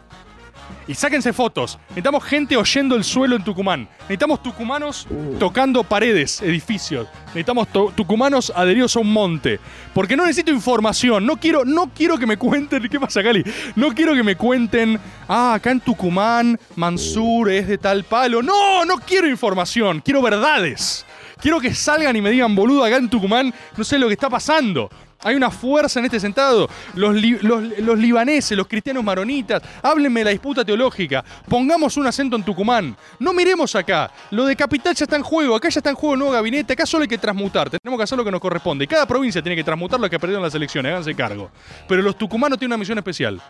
Y 0.87 0.93
sáquense 0.93 1.33
fotos. 1.33 1.77
Necesitamos 1.89 2.23
gente 2.23 2.55
oyendo 2.55 2.95
el 2.95 3.03
suelo 3.03 3.35
en 3.35 3.43
Tucumán. 3.43 3.89
Necesitamos 4.01 4.41
tucumanos 4.41 5.07
tocando 5.37 5.83
paredes, 5.83 6.41
edificios. 6.41 7.07
Necesitamos 7.27 7.67
tucumanos 7.93 8.53
adheridos 8.55 8.95
a 8.95 9.01
un 9.01 9.11
monte. 9.11 9.59
Porque 9.93 10.15
no 10.15 10.23
necesito 10.23 10.51
información. 10.51 11.25
No 11.25 11.37
quiero, 11.37 11.65
no 11.65 11.91
quiero 11.93 12.17
que 12.17 12.25
me 12.25 12.37
cuenten. 12.37 12.87
¿Qué 12.89 12.99
pasa, 12.99 13.21
Cali? 13.21 13.43
No 13.75 13.93
quiero 13.93 14.13
que 14.13 14.23
me 14.23 14.35
cuenten. 14.35 14.97
Ah, 15.27 15.55
acá 15.55 15.71
en 15.71 15.81
Tucumán, 15.81 16.57
Mansur 16.75 17.51
es 17.51 17.67
de 17.67 17.77
tal 17.77 18.05
palo. 18.05 18.41
No, 18.41 18.85
no 18.85 18.95
quiero 18.99 19.27
información. 19.27 19.99
Quiero 19.99 20.21
verdades. 20.21 21.05
Quiero 21.41 21.59
que 21.59 21.73
salgan 21.73 22.15
y 22.15 22.21
me 22.21 22.29
digan, 22.31 22.55
boludo, 22.55 22.83
acá 22.83 22.97
en 22.97 23.09
Tucumán 23.09 23.53
no 23.75 23.83
sé 23.83 23.97
lo 23.99 24.07
que 24.07 24.13
está 24.13 24.29
pasando. 24.29 24.89
Hay 25.23 25.35
una 25.35 25.49
fuerza 25.49 25.99
en 25.99 26.05
este 26.05 26.19
sentado. 26.19 26.69
Los, 26.93 27.15
li- 27.15 27.39
los- 27.41 27.97
libaneses, 27.97 28.55
los 28.55 28.67
cristianos 28.67 29.03
maronitas, 29.03 29.61
háblenme 29.81 30.19
de 30.19 30.25
la 30.25 30.29
disputa 30.31 30.63
teológica. 30.63 31.25
Pongamos 31.49 31.97
un 31.97 32.05
acento 32.05 32.35
en 32.35 32.43
Tucumán. 32.43 32.95
No 33.19 33.33
miremos 33.33 33.75
acá. 33.75 34.11
Lo 34.29 34.45
de 34.45 34.55
capital 34.55 34.93
ya 34.93 35.05
está 35.05 35.15
en 35.15 35.23
juego. 35.23 35.55
Acá 35.55 35.69
ya 35.69 35.79
está 35.79 35.89
en 35.89 35.95
juego 35.95 36.13
el 36.13 36.19
nuevo 36.19 36.33
gabinete. 36.33 36.73
Acá 36.73 36.85
solo 36.85 37.01
hay 37.01 37.07
que 37.07 37.17
transmutar. 37.17 37.67
Tenemos 37.69 37.97
que 37.97 38.03
hacer 38.03 38.15
lo 38.17 38.23
que 38.23 38.29
nos 38.31 38.39
corresponde. 38.39 38.85
Cada 38.85 39.07
provincia 39.07 39.41
tiene 39.41 39.55
que 39.55 39.63
transmutar 39.63 39.99
lo 39.99 40.07
que 40.07 40.19
perdieron 40.19 40.43
las 40.43 40.53
elecciones. 40.53 40.91
Háganse 40.91 41.15
cargo. 41.15 41.49
Pero 41.87 42.03
los 42.03 42.15
tucumanos 42.15 42.59
tienen 42.59 42.73
una 42.73 42.77
misión 42.77 42.99
especial. 42.99 43.41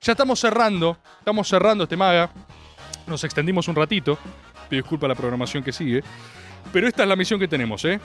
Ya 0.00 0.12
estamos 0.12 0.40
cerrando. 0.40 0.96
Estamos 1.18 1.46
cerrando 1.46 1.84
este 1.84 1.98
maga. 1.98 2.30
Nos 3.06 3.22
extendimos 3.24 3.68
un 3.68 3.76
ratito. 3.76 4.18
Pido 4.70 4.82
disculpa 4.82 5.06
la 5.06 5.14
programación 5.14 5.62
que 5.62 5.72
sigue. 5.72 6.02
Pero 6.72 6.88
esta 6.88 7.02
es 7.02 7.08
la 7.08 7.16
misión 7.16 7.40
que 7.40 7.48
tenemos, 7.48 7.84
¿eh? 7.84 8.00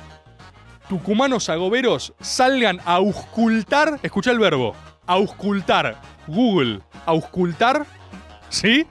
Tucumanos 0.89 1.49
agoberos 1.49 2.13
salgan 2.19 2.79
a 2.85 2.95
auscultar. 2.95 3.99
Escucha 4.03 4.31
el 4.31 4.39
verbo. 4.39 4.75
Auscultar. 5.07 5.99
Google. 6.27 6.81
Auscultar. 7.05 7.85
¿Sí? 8.49 8.85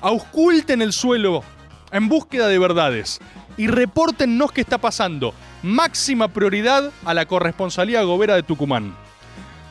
Ausculten 0.00 0.82
el 0.82 0.92
suelo 0.92 1.42
en 1.90 2.08
búsqueda 2.08 2.48
de 2.48 2.58
verdades. 2.58 3.20
Y 3.56 3.66
repórtennos 3.66 4.52
qué 4.52 4.60
está 4.60 4.78
pasando. 4.78 5.34
Máxima 5.62 6.28
prioridad 6.28 6.92
a 7.04 7.14
la 7.14 7.26
corresponsalía 7.26 8.00
agobera 8.00 8.34
de 8.34 8.42
Tucumán. 8.42 8.94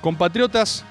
Compatriotas, 0.02 0.84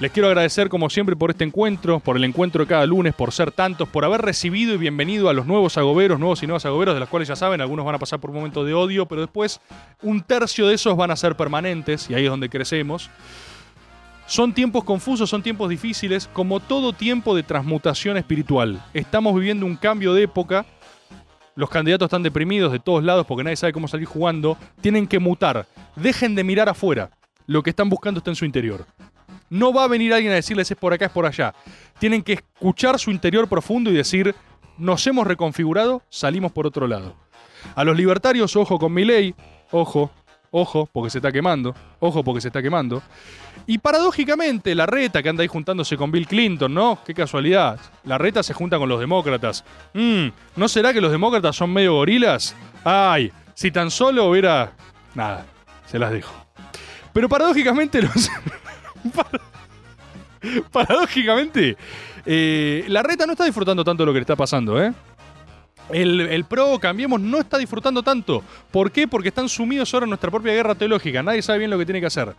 les 0.00 0.12
quiero 0.12 0.28
agradecer 0.28 0.68
como 0.68 0.90
siempre 0.90 1.16
por 1.16 1.30
este 1.30 1.42
encuentro, 1.42 1.98
por 1.98 2.16
el 2.16 2.22
encuentro 2.22 2.62
de 2.62 2.68
cada 2.68 2.86
lunes, 2.86 3.14
por 3.14 3.32
ser 3.32 3.50
tantos, 3.50 3.88
por 3.88 4.04
haber 4.04 4.20
recibido 4.20 4.74
y 4.74 4.76
bienvenido 4.76 5.28
a 5.28 5.32
los 5.32 5.44
nuevos 5.44 5.76
agoberos, 5.76 6.20
nuevos 6.20 6.40
y 6.42 6.46
nuevas 6.46 6.64
agoberos, 6.66 6.94
de 6.94 7.00
los 7.00 7.08
cuales 7.08 7.28
ya 7.28 7.34
saben, 7.34 7.60
algunos 7.60 7.84
van 7.84 7.96
a 7.96 7.98
pasar 7.98 8.20
por 8.20 8.30
un 8.30 8.36
momento 8.36 8.64
de 8.64 8.74
odio, 8.74 9.06
pero 9.06 9.22
después 9.22 9.60
un 10.02 10.22
tercio 10.22 10.68
de 10.68 10.74
esos 10.74 10.96
van 10.96 11.10
a 11.10 11.16
ser 11.16 11.36
permanentes 11.36 12.08
y 12.10 12.14
ahí 12.14 12.24
es 12.24 12.30
donde 12.30 12.48
crecemos. 12.48 13.10
Son 14.26 14.52
tiempos 14.52 14.84
confusos, 14.84 15.28
son 15.28 15.42
tiempos 15.42 15.68
difíciles, 15.68 16.28
como 16.32 16.60
todo 16.60 16.92
tiempo 16.92 17.34
de 17.34 17.42
transmutación 17.42 18.16
espiritual. 18.18 18.80
Estamos 18.94 19.34
viviendo 19.34 19.66
un 19.66 19.74
cambio 19.74 20.14
de 20.14 20.24
época. 20.24 20.64
Los 21.56 21.70
candidatos 21.70 22.06
están 22.06 22.22
deprimidos 22.22 22.70
de 22.70 22.78
todos 22.78 23.02
lados 23.02 23.26
porque 23.26 23.42
nadie 23.42 23.56
sabe 23.56 23.72
cómo 23.72 23.88
salir 23.88 24.06
jugando. 24.06 24.58
Tienen 24.80 25.08
que 25.08 25.18
mutar. 25.18 25.66
Dejen 25.96 26.36
de 26.36 26.44
mirar 26.44 26.68
afuera. 26.68 27.10
Lo 27.46 27.62
que 27.62 27.70
están 27.70 27.88
buscando 27.88 28.18
está 28.18 28.30
en 28.30 28.36
su 28.36 28.44
interior. 28.44 28.86
No 29.50 29.72
va 29.72 29.84
a 29.84 29.88
venir 29.88 30.12
alguien 30.12 30.32
a 30.32 30.36
decirles 30.36 30.70
es 30.70 30.76
por 30.76 30.92
acá, 30.92 31.06
es 31.06 31.12
por 31.12 31.26
allá. 31.26 31.54
Tienen 31.98 32.22
que 32.22 32.34
escuchar 32.34 32.98
su 32.98 33.10
interior 33.10 33.48
profundo 33.48 33.90
y 33.90 33.94
decir, 33.94 34.34
nos 34.76 35.06
hemos 35.06 35.26
reconfigurado, 35.26 36.02
salimos 36.08 36.52
por 36.52 36.66
otro 36.66 36.86
lado. 36.86 37.14
A 37.74 37.84
los 37.84 37.96
libertarios, 37.96 38.54
ojo 38.56 38.78
con 38.78 38.92
mi 38.92 39.04
ley, 39.04 39.34
ojo, 39.70 40.10
ojo, 40.50 40.88
porque 40.92 41.10
se 41.10 41.18
está 41.18 41.32
quemando, 41.32 41.74
ojo 42.00 42.22
porque 42.22 42.40
se 42.40 42.48
está 42.48 42.62
quemando. 42.62 43.02
Y 43.66 43.78
paradójicamente, 43.78 44.74
la 44.74 44.86
reta 44.86 45.22
que 45.22 45.28
anda 45.28 45.42
ahí 45.42 45.48
juntándose 45.48 45.96
con 45.96 46.10
Bill 46.10 46.26
Clinton, 46.26 46.72
¿no? 46.72 47.00
Qué 47.04 47.12
casualidad. 47.12 47.78
La 48.04 48.16
reta 48.16 48.42
se 48.42 48.54
junta 48.54 48.78
con 48.78 48.88
los 48.88 49.00
demócratas. 49.00 49.64
Mm, 49.92 50.28
¿No 50.56 50.68
será 50.68 50.94
que 50.94 51.00
los 51.00 51.12
demócratas 51.12 51.56
son 51.56 51.72
medio 51.72 51.94
gorilas? 51.94 52.54
Ay, 52.84 53.32
si 53.54 53.70
tan 53.70 53.90
solo 53.90 54.26
hubiera... 54.26 54.72
Nada, 55.14 55.44
se 55.86 55.98
las 55.98 56.12
dejo. 56.12 56.32
Pero 57.12 57.28
paradójicamente 57.28 58.00
los... 58.02 58.30
paradójicamente, 60.72 61.76
eh, 62.24 62.84
la 62.88 63.02
reta 63.02 63.26
no 63.26 63.32
está 63.32 63.44
disfrutando 63.44 63.84
tanto 63.84 64.02
de 64.02 64.06
lo 64.06 64.12
que 64.12 64.18
le 64.18 64.22
está 64.22 64.36
pasando, 64.36 64.82
¿eh? 64.82 64.92
El, 65.90 66.44
pro, 66.44 66.78
cambiemos, 66.78 67.20
no 67.20 67.38
está 67.38 67.56
disfrutando 67.56 68.02
tanto. 68.02 68.42
¿Por 68.70 68.92
qué? 68.92 69.08
Porque 69.08 69.28
están 69.28 69.48
sumidos 69.48 69.92
ahora 69.94 70.04
en 70.04 70.10
nuestra 70.10 70.30
propia 70.30 70.52
guerra 70.52 70.74
teológica. 70.74 71.22
Nadie 71.22 71.40
sabe 71.40 71.60
bien 71.60 71.70
lo 71.70 71.78
que 71.78 71.86
tiene 71.86 72.00
que 72.00 72.06
hacer. 72.06 72.34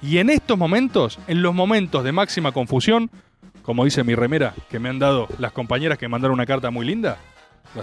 Y 0.00 0.18
en 0.18 0.30
estos 0.30 0.56
momentos, 0.56 1.18
en 1.26 1.42
los 1.42 1.54
momentos 1.54 2.02
de 2.02 2.12
máxima 2.12 2.52
confusión, 2.52 3.10
como 3.62 3.84
dice 3.84 4.04
mi 4.04 4.14
remera, 4.14 4.54
que 4.70 4.78
me 4.78 4.88
han 4.88 4.98
dado 4.98 5.28
las 5.38 5.52
compañeras 5.52 5.98
que 5.98 6.08
mandaron 6.08 6.34
una 6.34 6.46
carta 6.46 6.70
muy 6.70 6.86
linda. 6.86 7.18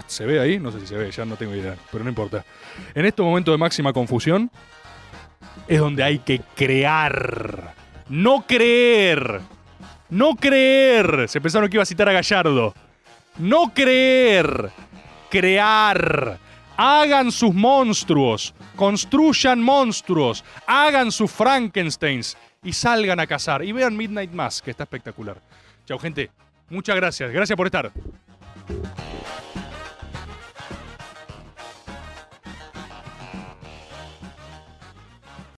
¿Se 0.06 0.26
ve 0.26 0.40
ahí? 0.40 0.58
No 0.58 0.72
sé 0.72 0.80
si 0.80 0.86
se 0.88 0.96
ve, 0.96 1.10
ya 1.10 1.24
no 1.24 1.36
tengo 1.36 1.54
idea, 1.54 1.76
pero 1.90 2.02
no 2.02 2.10
importa. 2.10 2.44
En 2.94 3.04
estos 3.04 3.24
momentos 3.24 3.52
de 3.52 3.58
máxima 3.58 3.92
confusión, 3.92 4.50
es 5.68 5.78
donde 5.78 6.02
hay 6.02 6.18
que 6.18 6.40
crear. 6.56 7.74
No 8.12 8.46
creer. 8.46 9.40
No 10.10 10.36
creer. 10.36 11.30
Se 11.30 11.40
pensaron 11.40 11.70
que 11.70 11.76
iba 11.76 11.82
a 11.82 11.86
citar 11.86 12.10
a 12.10 12.12
Gallardo. 12.12 12.74
No 13.38 13.72
creer. 13.72 14.70
Crear. 15.30 16.38
Hagan 16.76 17.32
sus 17.32 17.54
monstruos, 17.54 18.54
construyan 18.76 19.62
monstruos, 19.62 20.44
hagan 20.66 21.10
sus 21.10 21.30
Frankensteins 21.30 22.36
y 22.62 22.74
salgan 22.74 23.18
a 23.18 23.26
cazar. 23.26 23.64
Y 23.64 23.72
vean 23.72 23.96
Midnight 23.96 24.32
Mass, 24.32 24.60
que 24.60 24.72
está 24.72 24.82
espectacular. 24.82 25.38
Chau, 25.86 25.98
gente. 25.98 26.30
Muchas 26.68 26.96
gracias. 26.96 27.32
Gracias 27.32 27.56
por 27.56 27.66
estar. 27.66 27.90